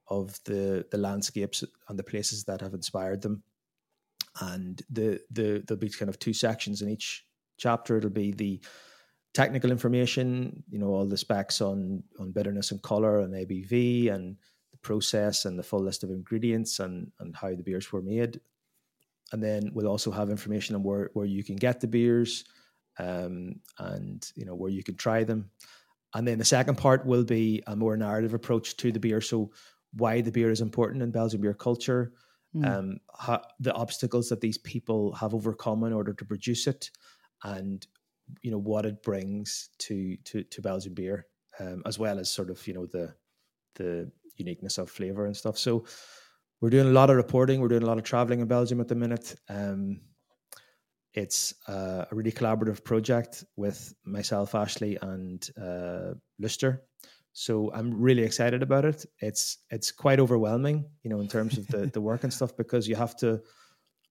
of 0.08 0.38
the 0.44 0.84
the 0.90 0.98
landscapes 0.98 1.64
and 1.88 1.98
the 1.98 2.02
places 2.04 2.44
that 2.44 2.60
have 2.60 2.74
inspired 2.74 3.22
them. 3.22 3.42
And 4.40 4.82
the 4.90 5.20
the 5.30 5.64
there'll 5.66 5.80
be 5.80 5.88
kind 5.88 6.10
of 6.10 6.18
two 6.18 6.34
sections 6.34 6.82
in 6.82 6.90
each 6.90 7.24
chapter. 7.56 7.96
It'll 7.96 8.10
be 8.10 8.32
the 8.32 8.60
technical 9.32 9.70
information, 9.70 10.62
you 10.68 10.78
know, 10.78 10.88
all 10.88 11.06
the 11.06 11.16
specs 11.16 11.60
on 11.60 12.02
on 12.18 12.32
bitterness 12.32 12.72
and 12.72 12.82
color 12.82 13.20
and 13.20 13.32
ABV 13.32 14.12
and 14.12 14.36
the 14.72 14.78
process 14.78 15.44
and 15.44 15.58
the 15.58 15.62
full 15.62 15.82
list 15.82 16.04
of 16.04 16.10
ingredients 16.10 16.80
and 16.80 17.10
and 17.20 17.34
how 17.34 17.50
the 17.54 17.62
beers 17.62 17.90
were 17.92 18.02
made. 18.02 18.40
And 19.32 19.42
then 19.42 19.70
we'll 19.72 19.88
also 19.88 20.10
have 20.10 20.30
information 20.30 20.76
on 20.76 20.82
where 20.82 21.10
where 21.14 21.26
you 21.26 21.42
can 21.42 21.56
get 21.56 21.80
the 21.80 21.88
beers, 21.88 22.44
um, 22.98 23.60
and 23.78 24.30
you 24.34 24.44
know 24.44 24.54
where 24.54 24.70
you 24.70 24.82
can 24.82 24.96
try 24.96 25.24
them. 25.24 25.50
And 26.16 26.26
then 26.26 26.38
the 26.38 26.46
second 26.46 26.76
part 26.76 27.04
will 27.04 27.24
be 27.24 27.62
a 27.66 27.76
more 27.76 27.94
narrative 27.94 28.32
approach 28.32 28.78
to 28.78 28.90
the 28.90 28.98
beer. 28.98 29.20
So 29.20 29.50
why 29.92 30.22
the 30.22 30.32
beer 30.32 30.50
is 30.50 30.62
important 30.62 31.02
in 31.02 31.10
Belgian 31.10 31.42
beer 31.42 31.52
culture, 31.52 32.14
mm. 32.54 32.66
um, 32.66 32.96
how, 33.20 33.42
the 33.60 33.74
obstacles 33.74 34.30
that 34.30 34.40
these 34.40 34.56
people 34.56 35.12
have 35.14 35.34
overcome 35.34 35.84
in 35.84 35.92
order 35.92 36.14
to 36.14 36.24
produce 36.24 36.66
it, 36.66 36.90
and 37.44 37.86
you 38.40 38.50
know 38.50 38.58
what 38.58 38.86
it 38.86 39.02
brings 39.02 39.68
to 39.78 40.16
to 40.24 40.42
to 40.44 40.62
Belgian 40.62 40.94
beer, 40.94 41.26
um, 41.60 41.82
as 41.84 41.98
well 41.98 42.18
as 42.18 42.30
sort 42.30 42.48
of 42.48 42.66
you 42.66 42.72
know 42.72 42.86
the 42.86 43.14
the 43.74 44.10
uniqueness 44.36 44.78
of 44.78 44.90
flavor 44.90 45.26
and 45.26 45.36
stuff. 45.36 45.58
So 45.58 45.84
we're 46.62 46.70
doing 46.70 46.88
a 46.88 46.92
lot 46.92 47.10
of 47.10 47.16
reporting. 47.16 47.60
We're 47.60 47.68
doing 47.68 47.82
a 47.82 47.86
lot 47.86 47.98
of 47.98 48.04
traveling 48.04 48.40
in 48.40 48.48
Belgium 48.48 48.80
at 48.80 48.88
the 48.88 48.94
minute. 48.94 49.34
Um, 49.50 50.00
it's 51.16 51.54
uh, 51.66 52.04
a 52.10 52.14
really 52.14 52.30
collaborative 52.30 52.84
project 52.84 53.44
with 53.56 53.94
myself, 54.04 54.54
Ashley, 54.54 54.98
and 55.00 55.48
uh, 55.60 56.12
Luster. 56.38 56.82
So 57.32 57.72
I'm 57.74 58.00
really 58.00 58.22
excited 58.22 58.62
about 58.62 58.84
it. 58.84 59.04
It's 59.20 59.58
it's 59.70 59.90
quite 59.90 60.20
overwhelming, 60.20 60.86
you 61.02 61.10
know, 61.10 61.20
in 61.20 61.28
terms 61.28 61.58
of 61.58 61.66
the 61.68 61.86
the 61.86 62.00
work 62.00 62.22
and 62.22 62.32
stuff 62.32 62.56
because 62.56 62.86
you 62.86 62.96
have 62.96 63.16
to 63.16 63.40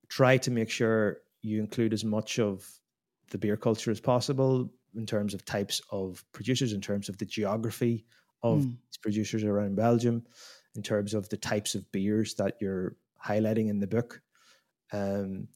try 0.10 0.38
to 0.38 0.52
make 0.52 0.70
sure 0.70 1.18
you 1.42 1.60
include 1.60 1.94
as 1.94 2.04
much 2.04 2.40
of 2.40 2.68
the 3.32 3.38
beer 3.38 3.58
culture 3.58 3.92
as 3.92 4.00
possible 4.00 4.70
in 4.96 5.06
terms 5.06 5.34
of 5.34 5.46
types 5.46 5.82
of 5.92 6.24
producers, 6.34 6.74
in 6.74 6.82
terms 6.82 7.10
of 7.10 7.18
the 7.18 7.26
geography 7.26 8.06
of 8.44 8.62
mm. 8.62 8.78
producers 9.02 9.44
around 9.44 9.76
Belgium, 9.76 10.24
in 10.76 10.82
terms 10.82 11.14
of 11.14 11.28
the 11.30 11.38
types 11.38 11.76
of 11.76 11.92
beers 11.92 12.36
that 12.36 12.56
you're 12.62 12.96
highlighting 13.24 13.70
in 13.70 13.80
the 13.80 13.88
book. 13.88 14.22
Um, 14.92 15.48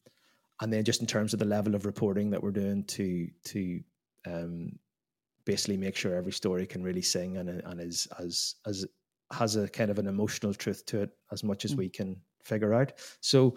and 0.61 0.71
then 0.71 0.83
just 0.83 1.01
in 1.01 1.07
terms 1.07 1.33
of 1.33 1.39
the 1.39 1.45
level 1.45 1.75
of 1.75 1.85
reporting 1.85 2.29
that 2.31 2.41
we're 2.41 2.51
doing 2.51 2.83
to 2.85 3.27
to 3.45 3.79
um, 4.25 4.71
basically 5.45 5.77
make 5.77 5.95
sure 5.95 6.15
every 6.15 6.31
story 6.31 6.65
can 6.65 6.83
really 6.83 7.01
sing 7.01 7.37
and 7.37 7.49
and 7.49 7.81
is 7.81 8.07
as 8.19 8.55
as 8.65 8.85
has 9.31 9.55
a 9.55 9.67
kind 9.67 9.91
of 9.91 9.99
an 9.99 10.07
emotional 10.07 10.53
truth 10.53 10.85
to 10.87 11.01
it 11.01 11.11
as 11.31 11.43
much 11.43 11.63
as 11.65 11.73
mm. 11.73 11.77
we 11.77 11.89
can 11.89 12.19
figure 12.43 12.73
out. 12.73 12.93
So 13.21 13.55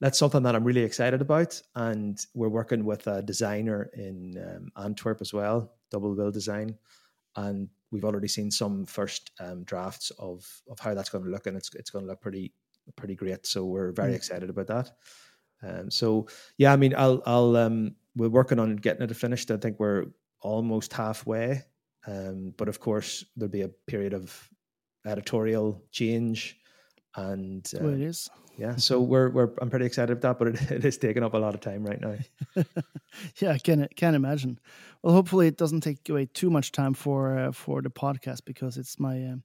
that's 0.00 0.18
something 0.18 0.42
that 0.44 0.54
I'm 0.54 0.64
really 0.64 0.82
excited 0.82 1.20
about, 1.20 1.60
and 1.74 2.18
we're 2.34 2.48
working 2.48 2.84
with 2.84 3.06
a 3.06 3.20
designer 3.20 3.90
in 3.92 4.42
um, 4.42 4.82
Antwerp 4.82 5.20
as 5.20 5.34
well, 5.34 5.74
Double 5.90 6.16
Bill 6.16 6.30
Design, 6.30 6.78
and 7.36 7.68
we've 7.90 8.06
already 8.06 8.28
seen 8.28 8.50
some 8.50 8.86
first 8.86 9.30
um, 9.40 9.62
drafts 9.64 10.10
of 10.18 10.46
of 10.70 10.78
how 10.78 10.94
that's 10.94 11.10
going 11.10 11.24
to 11.24 11.30
look, 11.30 11.46
and 11.46 11.56
it's 11.56 11.70
it's 11.74 11.90
going 11.90 12.04
to 12.04 12.10
look 12.10 12.22
pretty 12.22 12.54
pretty 12.96 13.14
great. 13.14 13.46
So 13.46 13.66
we're 13.66 13.92
very 13.92 14.12
mm. 14.12 14.16
excited 14.16 14.48
about 14.48 14.68
that. 14.68 14.90
Um, 15.62 15.90
so 15.90 16.26
yeah, 16.56 16.72
I 16.72 16.76
mean, 16.76 16.94
I'll 16.96 17.22
I'll 17.26 17.56
um, 17.56 17.94
we're 18.16 18.28
working 18.28 18.58
on 18.58 18.76
getting 18.76 19.02
it 19.02 19.16
finished. 19.16 19.50
I 19.50 19.56
think 19.56 19.78
we're 19.78 20.06
almost 20.40 20.92
halfway, 20.92 21.64
um, 22.06 22.54
but 22.56 22.68
of 22.68 22.80
course 22.80 23.24
there'll 23.36 23.50
be 23.50 23.62
a 23.62 23.68
period 23.68 24.14
of 24.14 24.48
editorial 25.06 25.82
change, 25.90 26.58
and 27.16 27.70
uh, 27.76 27.84
well, 27.84 27.94
it 27.94 28.00
is. 28.00 28.30
Yeah, 28.58 28.76
so 28.76 29.00
we're 29.00 29.30
we're 29.30 29.50
I'm 29.60 29.70
pretty 29.70 29.86
excited 29.86 30.12
about 30.12 30.38
that, 30.38 30.44
but 30.44 30.48
it, 30.70 30.70
it 30.70 30.84
is 30.84 30.98
taking 30.98 31.22
up 31.22 31.34
a 31.34 31.38
lot 31.38 31.54
of 31.54 31.60
time 31.60 31.84
right 31.84 32.00
now. 32.00 32.16
yeah, 33.36 33.52
I 33.52 33.58
can 33.58 33.88
can 33.96 34.14
imagine. 34.14 34.58
Well, 35.02 35.14
hopefully 35.14 35.46
it 35.46 35.56
doesn't 35.56 35.80
take 35.80 36.08
away 36.08 36.26
too 36.26 36.50
much 36.50 36.72
time 36.72 36.94
for 36.94 37.38
uh, 37.38 37.52
for 37.52 37.82
the 37.82 37.90
podcast 37.90 38.44
because 38.44 38.76
it's 38.76 38.98
my. 38.98 39.22
Uh, 39.22 39.36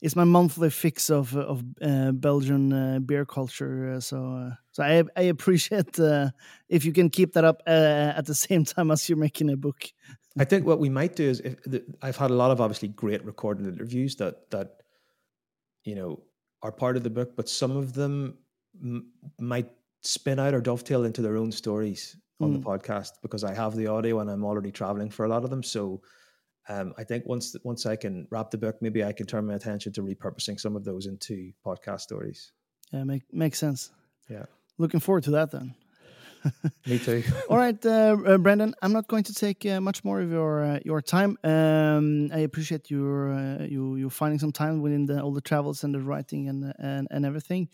it's 0.00 0.14
my 0.14 0.24
monthly 0.24 0.70
fix 0.70 1.10
of 1.10 1.36
of 1.36 1.64
uh, 1.82 2.12
Belgian 2.12 2.72
uh, 2.72 2.98
beer 3.00 3.24
culture. 3.24 3.94
Uh, 3.96 4.00
so 4.00 4.16
uh, 4.16 4.54
so 4.78 4.84
I 4.84 5.02
I 5.16 5.22
appreciate 5.22 5.98
uh, 5.98 6.30
if 6.68 6.84
you 6.84 6.92
can 6.92 7.10
keep 7.10 7.32
that 7.32 7.44
up 7.44 7.62
uh, 7.66 8.12
at 8.16 8.26
the 8.26 8.34
same 8.34 8.64
time 8.64 8.90
as 8.90 9.08
you're 9.08 9.18
making 9.18 9.50
a 9.50 9.56
book. 9.56 9.92
I 10.38 10.44
think 10.44 10.66
what 10.66 10.78
we 10.78 10.88
might 10.88 11.16
do 11.16 11.28
is 11.28 11.40
if 11.40 11.60
the, 11.64 11.82
I've 12.00 12.16
had 12.16 12.30
a 12.30 12.34
lot 12.34 12.52
of 12.52 12.60
obviously 12.60 12.88
great 12.88 13.24
recorded 13.24 13.66
interviews 13.66 14.16
that 14.16 14.50
that 14.50 14.82
you 15.84 15.96
know 15.96 16.22
are 16.62 16.72
part 16.72 16.96
of 16.96 17.02
the 17.02 17.10
book, 17.10 17.34
but 17.36 17.48
some 17.48 17.76
of 17.76 17.92
them 17.92 18.38
m- 18.80 19.10
might 19.40 19.68
spin 20.02 20.38
out 20.38 20.54
or 20.54 20.60
dovetail 20.60 21.04
into 21.04 21.22
their 21.22 21.36
own 21.36 21.50
stories 21.50 22.16
on 22.40 22.50
mm. 22.50 22.54
the 22.54 22.60
podcast 22.60 23.10
because 23.22 23.42
I 23.42 23.54
have 23.54 23.74
the 23.74 23.88
audio 23.88 24.20
and 24.20 24.30
I'm 24.30 24.44
already 24.44 24.70
traveling 24.70 25.10
for 25.10 25.24
a 25.24 25.28
lot 25.28 25.42
of 25.42 25.50
them. 25.50 25.62
So 25.62 26.02
um, 26.68 26.94
I 26.98 27.04
think 27.04 27.26
once 27.26 27.56
once 27.64 27.86
I 27.86 27.96
can 27.96 28.28
wrap 28.30 28.50
the 28.50 28.58
book, 28.58 28.76
maybe 28.80 29.02
I 29.02 29.12
can 29.12 29.26
turn 29.26 29.46
my 29.46 29.54
attention 29.54 29.92
to 29.94 30.02
repurposing 30.02 30.60
some 30.60 30.76
of 30.76 30.84
those 30.84 31.06
into 31.06 31.52
podcast 31.66 32.02
stories. 32.02 32.52
Yeah, 32.92 33.04
make 33.04 33.22
makes 33.32 33.58
sense. 33.58 33.90
Yeah, 34.28 34.46
looking 34.78 35.00
forward 35.00 35.24
to 35.24 35.32
that 35.32 35.50
then. 35.50 35.74
Me 36.86 36.98
too. 36.98 37.22
All 37.50 37.56
right, 37.56 37.84
uh, 37.84 37.88
uh, 37.88 38.38
Breandán. 38.38 38.72
I'm 38.80 38.92
not 38.92 39.08
going 39.08 39.24
to 39.24 39.34
take 39.34 39.66
uh, 39.66 39.80
much 39.80 40.04
more 40.04 40.20
of 40.20 40.30
your 40.30 40.64
uh, 40.64 40.78
your 40.84 41.02
time. 41.02 41.36
Um, 41.44 42.30
I 42.32 42.38
appreciate 42.40 42.90
your 42.90 43.32
uh, 43.32 43.64
you 43.64 43.96
you 43.96 44.10
finding 44.10 44.38
some 44.38 44.52
time 44.52 44.80
within 44.80 45.06
the, 45.06 45.20
all 45.20 45.32
the 45.32 45.40
travels 45.40 45.84
and 45.84 45.94
the 45.94 46.00
writing 46.00 46.48
and 46.48 46.72
and 46.78 47.08
and 47.10 47.26
everything. 47.26 47.68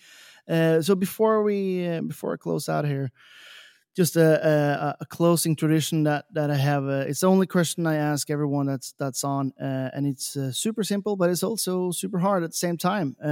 Uh, 0.48 0.80
so 0.80 0.94
before 0.94 1.42
we 1.42 2.00
before 2.06 2.32
I 2.34 2.36
close 2.36 2.68
out 2.68 2.84
here, 2.84 3.10
just 3.94 4.16
a, 4.16 4.46
a, 4.46 4.96
a, 5.00 5.06
closing 5.06 5.54
tradition 5.54 6.02
that 6.04 6.24
that 6.32 6.50
I 6.50 6.56
have. 6.56 6.84
Uh, 6.84 7.04
it's 7.08 7.20
the 7.20 7.28
only 7.28 7.46
question 7.46 7.86
I 7.86 7.94
ask 7.96 8.28
everyone 8.28 8.66
that's 8.66 8.92
that's 8.98 9.22
on, 9.22 9.52
uh, 9.60 9.90
and 9.94 10.06
it's 10.06 10.36
uh, 10.36 10.50
super 10.52 10.82
simple, 10.82 11.16
but 11.16 11.30
it's 11.30 11.42
also 11.44 11.92
super 11.92 12.18
hard 12.18 12.42
at 12.42 12.50
the 12.50 12.56
same 12.56 12.76
time. 12.76 13.16
Uh, 13.22 13.28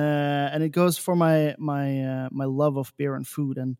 and 0.52 0.62
it 0.62 0.70
goes 0.70 0.98
for 0.98 1.16
my 1.16 1.54
my 1.58 2.04
uh, 2.04 2.28
my 2.30 2.44
love 2.44 2.76
of 2.76 2.92
beer 2.96 3.14
and 3.14 3.26
food. 3.26 3.58
And 3.58 3.76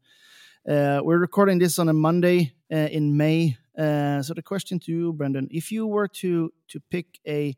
uh, 0.69 1.01
we're 1.05 1.19
recording 1.19 1.59
this 1.59 1.79
on 1.79 1.89
a 1.89 1.93
Monday 1.93 2.53
in 2.69 3.17
May. 3.17 3.57
so 3.77 4.35
the 4.35 4.43
question 4.43 4.81
to 4.81 4.93
you, 4.93 5.13
Breandán, 5.13 5.49
if 5.51 5.71
you 5.71 5.87
were 5.87 6.09
to 6.09 6.53
to 6.69 6.81
pick 6.91 7.21
a 7.27 7.57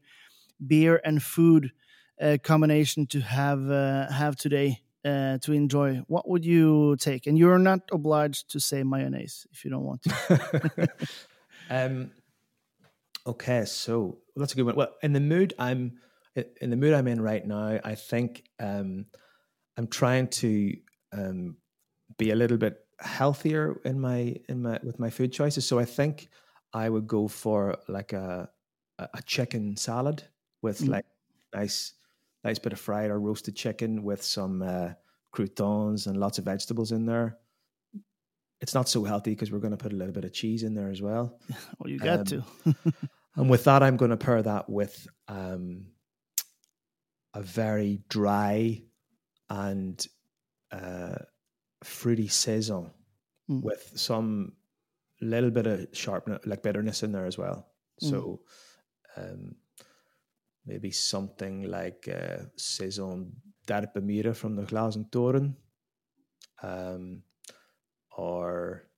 beer 0.67 1.01
and 1.05 1.23
food 1.23 1.73
combination 2.43 3.07
to 3.07 3.21
have 3.21 3.69
have 4.11 4.37
today, 4.37 4.84
uh, 5.05 5.39
to 5.39 5.53
enjoy, 5.53 6.03
what 6.07 6.29
would 6.29 6.45
you 6.45 6.97
take? 6.97 7.27
And 7.27 7.39
you're 7.39 7.59
not 7.59 7.81
obliged 7.93 8.51
to 8.53 8.61
say 8.61 8.83
mayonnaise 8.83 9.47
if 9.53 9.65
you 9.65 9.71
don't 9.71 9.85
want 9.85 10.03
to. 10.03 10.89
um, 11.71 12.11
okay, 13.27 13.65
so 13.65 14.19
that's 14.37 14.53
a 14.53 14.57
good 14.57 14.67
one. 14.67 14.77
Well, 14.77 14.95
in 15.03 15.13
the 15.13 15.21
mood 15.21 15.55
I'm 15.59 15.99
in 16.61 16.71
the 16.71 16.77
mood 16.77 16.95
I'm 16.95 17.07
in 17.07 17.21
right 17.21 17.47
now, 17.47 17.79
I 17.85 17.95
think 17.95 18.45
um, 18.59 19.07
I'm 19.77 19.87
trying 19.87 20.29
to 20.29 20.77
um, 21.13 21.57
be 22.19 22.31
a 22.31 22.35
little 22.35 22.57
bit 22.57 22.79
healthier 23.01 23.81
in 23.85 24.01
my 24.01 24.37
in 24.49 24.63
my 24.63 24.81
with 24.83 24.99
my 24.99 25.11
food 25.11 25.33
choices. 25.33 25.67
So 25.67 25.79
I 25.79 25.85
think 25.85 26.29
I 26.73 26.89
would 26.89 27.07
go 27.07 27.29
for 27.29 27.79
like 27.89 28.13
a 28.13 28.49
a 28.99 29.23
chicken 29.27 29.77
salad 29.77 30.23
with 30.63 30.81
mm. 30.81 30.89
like 30.89 31.07
nice 31.55 31.95
nice 32.45 32.59
bit 32.59 32.73
of 32.73 32.81
fried 32.81 33.11
or 33.11 33.19
roasted 33.19 33.57
chicken 33.57 34.03
with 34.03 34.23
some 34.23 34.63
uh, 34.63 34.91
croutons 35.33 36.07
and 36.07 36.17
lots 36.17 36.39
of 36.39 36.45
vegetables 36.45 36.93
in 36.93 37.07
there. 37.07 37.39
It's 38.61 38.75
not 38.75 38.89
so 38.89 39.05
healthy 39.05 39.33
because 39.33 39.51
we're 39.51 39.59
going 39.59 39.77
to 39.77 39.83
put 39.83 39.93
a 39.93 39.97
little 39.97 40.15
bit 40.15 40.25
of 40.25 40.33
cheese 40.33 40.63
in 40.63 40.75
there 40.75 40.91
as 40.91 41.03
well. 41.03 41.39
Well, 41.79 41.91
you 41.91 41.99
got 41.99 42.21
um, 42.21 42.25
to. 42.27 42.45
and 43.37 43.51
with 43.51 43.65
that, 43.65 43.83
I'm 43.83 43.97
going 43.97 44.11
to 44.11 44.17
pair 44.17 44.41
that 44.41 44.71
with 44.71 45.07
um, 45.29 45.87
a 47.35 47.43
very 47.43 48.01
dry 48.09 48.83
and 49.51 50.07
uh, 50.71 51.17
fruity 51.83 52.29
saison 52.29 52.91
mm. 53.51 53.63
with 53.63 53.93
some 53.97 54.53
little 55.21 55.51
bit 55.51 55.67
of 55.67 55.89
sharpness, 55.93 56.47
like 56.47 56.63
bitterness 56.63 57.03
in 57.03 57.13
there 57.13 57.27
as 57.27 57.37
well. 57.37 57.67
Mm. 58.03 58.11
So 58.11 58.41
um, 59.17 59.57
maybe 60.67 60.91
something 60.91 61.71
like 61.71 62.09
uh, 62.09 62.45
saison 62.57 63.33
d'Erpe-Mere 63.67 64.35
from 64.35 64.57
the 64.57 64.63
Glazen 64.63 65.11
Toren. 65.11 65.55
Um, 66.63 67.23
or 68.17 68.89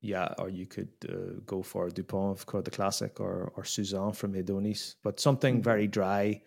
yeah, 0.00 0.34
or 0.38 0.48
you 0.48 0.66
could 0.66 0.92
uh, 1.08 1.40
go 1.46 1.62
for 1.62 1.88
Dupont 1.88 2.36
of 2.36 2.46
Coeur 2.46 2.62
de 2.62 2.70
Classic 2.70 3.18
or 3.20 3.52
or 3.56 3.64
Suzanne 3.64 4.12
from 4.12 4.34
Hedonis, 4.34 4.96
but 5.02 5.20
something 5.20 5.60
mm. 5.60 5.64
very 5.64 5.86
dry, 5.86 6.22
a 6.22 6.42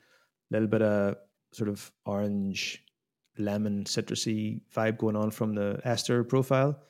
little 0.51 0.68
bit 0.68 0.82
of 0.82 1.16
sort 1.53 1.70
of 1.70 1.91
orange, 2.05 2.84
lemon, 3.38 3.86
citrusy 3.86 4.61
vibe 4.76 4.97
going 4.97 5.16
on 5.16 5.32
from 5.32 5.55
the 5.55 5.80
ester 5.84 6.24
profile. 6.24 6.84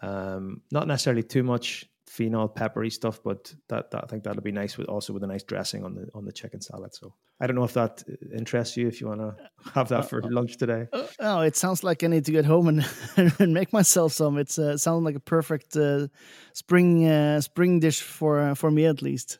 Um, 0.00 0.62
not 0.72 0.88
necessarily 0.88 1.22
too 1.22 1.44
much 1.44 1.86
phenol 2.06 2.48
peppery 2.48 2.90
stuff, 2.90 3.20
but 3.22 3.54
that, 3.68 3.90
that 3.90 4.04
I 4.04 4.06
think 4.06 4.24
that'll 4.24 4.42
be 4.42 4.52
nice 4.52 4.76
with 4.76 4.88
also 4.88 5.12
with 5.12 5.22
a 5.22 5.26
nice 5.26 5.42
dressing 5.42 5.84
on 5.84 5.94
the 5.94 6.08
on 6.14 6.24
the 6.24 6.32
chicken 6.32 6.60
salad. 6.60 6.94
So 6.94 7.14
I 7.40 7.46
don't 7.46 7.56
know 7.56 7.64
if 7.64 7.74
that 7.74 8.02
interests 8.36 8.76
you 8.76 8.88
if 8.88 9.00
you 9.00 9.08
want 9.08 9.20
to 9.20 9.36
have 9.74 9.88
that 9.88 10.08
for 10.08 10.22
lunch 10.22 10.56
today. 10.58 10.86
Uh, 10.92 11.06
oh, 11.20 11.40
it 11.40 11.56
sounds 11.56 11.82
like 11.82 12.02
I 12.04 12.08
need 12.08 12.24
to 12.26 12.32
get 12.32 12.44
home 12.44 12.68
and, 12.68 12.88
and 13.38 13.54
make 13.54 13.72
myself 13.72 14.12
some. 14.12 14.38
It's 14.38 14.58
uh, 14.58 14.76
sounds 14.76 15.04
like 15.04 15.16
a 15.16 15.20
perfect 15.20 15.76
uh, 15.76 16.08
spring 16.52 17.06
uh, 17.08 17.40
spring 17.40 17.80
dish 17.80 18.02
for 18.02 18.40
uh, 18.40 18.54
for 18.54 18.70
me 18.70 18.86
at 18.86 19.02
least. 19.02 19.38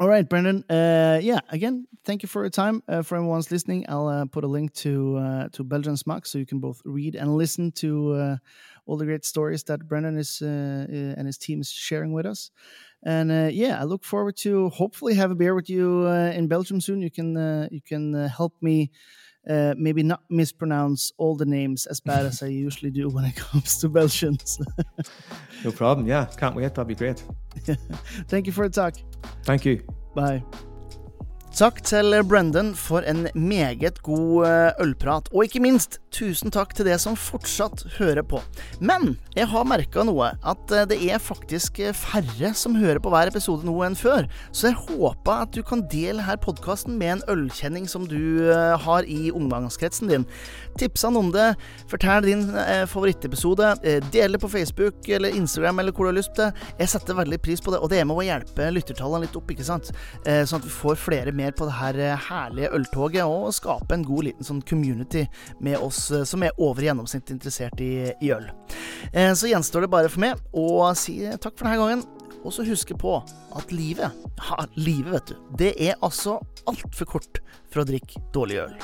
All 0.00 0.08
right, 0.08 0.26
Breandán. 0.26 0.64
Uh, 0.70 1.18
yeah, 1.20 1.40
again, 1.50 1.86
thank 2.04 2.22
you 2.22 2.28
for 2.28 2.42
your 2.42 2.50
time. 2.50 2.82
Uh, 2.88 3.02
for 3.02 3.16
everyone's 3.16 3.50
listening, 3.50 3.84
I'll 3.86 4.08
uh, 4.08 4.24
put 4.24 4.44
a 4.44 4.46
link 4.46 4.72
to 4.76 5.18
uh, 5.18 5.48
to 5.52 5.62
Belgian 5.62 5.94
Smaak 5.94 6.26
so 6.26 6.38
you 6.38 6.46
can 6.46 6.58
both 6.58 6.80
read 6.86 7.14
and 7.16 7.36
listen 7.36 7.70
to 7.72 8.12
uh, 8.14 8.36
all 8.86 8.96
the 8.96 9.04
great 9.04 9.26
stories 9.26 9.62
that 9.64 9.80
Breandán 9.86 10.16
is 10.18 10.40
uh, 10.40 10.86
and 11.18 11.26
his 11.26 11.36
team 11.36 11.60
is 11.60 11.70
sharing 11.70 12.14
with 12.14 12.24
us. 12.24 12.50
And 13.02 13.52
yeah, 13.52 13.78
I 13.78 13.84
look 13.84 14.04
forward 14.04 14.36
to 14.38 14.70
hopefully 14.70 15.14
have 15.16 15.30
a 15.30 15.34
beer 15.34 15.54
with 15.54 15.68
you 15.68 16.06
in 16.08 16.48
Belgium 16.48 16.80
soon. 16.80 17.02
You 17.02 17.10
can 17.10 17.68
you 17.70 17.82
can 17.82 18.14
help 18.14 18.54
me. 18.62 18.90
Eh, 19.46 19.72
maybe 19.76 20.02
not 20.02 20.22
mispronounce 20.28 21.12
all 21.16 21.34
the 21.34 21.46
names 21.46 21.86
as 21.86 21.98
bad 21.98 22.26
as 22.26 22.42
I 22.42 22.48
usually 22.48 22.90
do 22.90 23.08
when 23.08 23.24
it 23.24 23.36
comes 23.50 23.78
to 23.78 23.88
Belgians. 23.88 24.58
no 25.64 25.72
problem. 25.72 26.06
Yeah, 26.06 26.26
can't 26.26 26.54
wait. 26.54 26.74
That'd 26.74 26.88
be 26.88 26.94
great. 26.94 27.24
Thank 28.28 28.46
you 28.46 28.52
for 28.52 28.68
the 28.68 28.74
talk. 28.74 28.96
Thank 29.44 29.64
you. 29.64 29.82
Bye. 30.14 30.42
Takk 31.50 31.80
til 31.82 32.14
Brendan 32.30 32.70
for 32.78 33.02
en 33.10 33.24
meget 33.34 33.98
god 34.06 34.46
eh, 34.46 34.84
ølprat, 34.84 35.26
og 35.34 35.48
ikke 35.48 35.60
minst 35.60 35.96
tusen 36.14 36.52
takk 36.54 36.76
til 36.78 36.86
det 36.86 36.94
som 37.02 37.16
fortsatt 37.18 37.82
hører 37.96 38.22
på. 38.22 38.38
Men 38.78 39.16
jeg 39.34 39.48
har 39.50 39.66
merka 39.66 40.04
noe, 40.06 40.30
at 40.46 40.74
eh, 40.74 40.86
det 40.88 41.00
er 41.10 41.18
faktisk 41.18 41.80
eh, 41.82 41.90
færre 41.96 42.52
som 42.54 42.78
hører 42.78 43.02
på 43.02 43.10
hver 43.10 43.32
episode 43.32 43.66
nå 43.66 43.74
enn 43.82 43.98
før, 43.98 44.28
så 44.54 44.70
jeg 44.70 44.78
håper 44.78 45.42
at 45.42 45.56
du 45.56 45.64
kan 45.66 45.82
dele 45.90 46.22
her 46.22 46.38
podkasten 46.38 46.94
med 47.02 47.16
en 47.16 47.24
ølkjenning 47.34 47.90
som 47.90 48.06
du 48.06 48.54
har 48.80 49.08
i 49.10 49.32
omgangskretsen 49.34 50.08
din. 50.08 50.28
Tips 50.78 51.02
han 51.02 51.18
om 51.18 51.32
det, 51.34 51.48
fortell 51.90 52.22
din 52.24 52.46
favorittepisode, 52.88 53.72
del 54.14 54.36
det 54.36 54.40
på 54.40 54.52
Facebook 54.54 55.08
eller 55.10 55.34
Instagram 55.34 55.82
eller 55.82 55.92
hvor 55.92 56.06
du 56.06 56.12
har 56.12 56.18
lyst 56.20 56.36
til. 56.38 56.54
Jeg 56.78 56.94
setter 56.94 57.18
veldig 57.18 57.40
pris 57.42 57.60
på 57.60 57.74
det, 57.74 57.82
og 57.82 57.90
det 57.90 58.00
er 58.00 58.08
med 58.08 58.22
å 58.22 58.26
hjelpe 58.28 58.70
lyttertallene 58.70 59.26
litt 59.26 59.36
opp, 59.38 59.50
ikke 59.50 59.66
sant, 59.66 59.90
sånn 60.22 60.60
at 60.60 60.68
vi 60.68 60.74
får 60.78 61.00
flere 61.00 61.34
mer 61.40 61.56
på 61.56 61.66
det 61.68 61.76
her 61.78 61.98
eh, 62.04 62.28
herlige 62.28 62.70
øltoget 62.76 63.24
og 63.24 63.50
skape 63.56 63.96
en 63.96 64.06
god 64.06 64.28
liten 64.28 64.46
sånn 64.46 64.62
community 64.68 65.26
med 65.64 65.80
oss 65.80 66.06
eh, 66.14 66.26
som 66.28 66.44
er 66.44 66.56
over 66.60 66.84
gjennomsnittet 66.84 67.34
interessert 67.36 67.80
i, 67.84 68.10
i 68.20 68.32
øl. 68.36 68.48
Eh, 69.12 69.32
så 69.34 69.50
gjenstår 69.50 69.86
det 69.86 69.92
bare 69.92 70.12
for 70.12 70.22
meg 70.22 70.40
å 70.52 70.90
si 70.98 71.20
takk 71.36 71.56
for 71.56 71.66
denne 71.66 71.80
gangen. 71.80 72.06
Og 72.40 72.54
så 72.56 72.64
huske 72.64 72.96
på 72.96 73.18
at 73.58 73.74
livet, 73.74 74.16
ja, 74.48 74.64
livet, 74.78 75.12
vet 75.16 75.32
du, 75.32 75.36
det 75.60 75.74
er 75.90 75.98
altså 76.00 76.38
altfor 76.70 77.16
kort 77.18 77.44
for 77.70 77.82
å 77.82 77.88
drikke 77.88 78.22
dårlig 78.34 78.62
øl. 78.64 78.80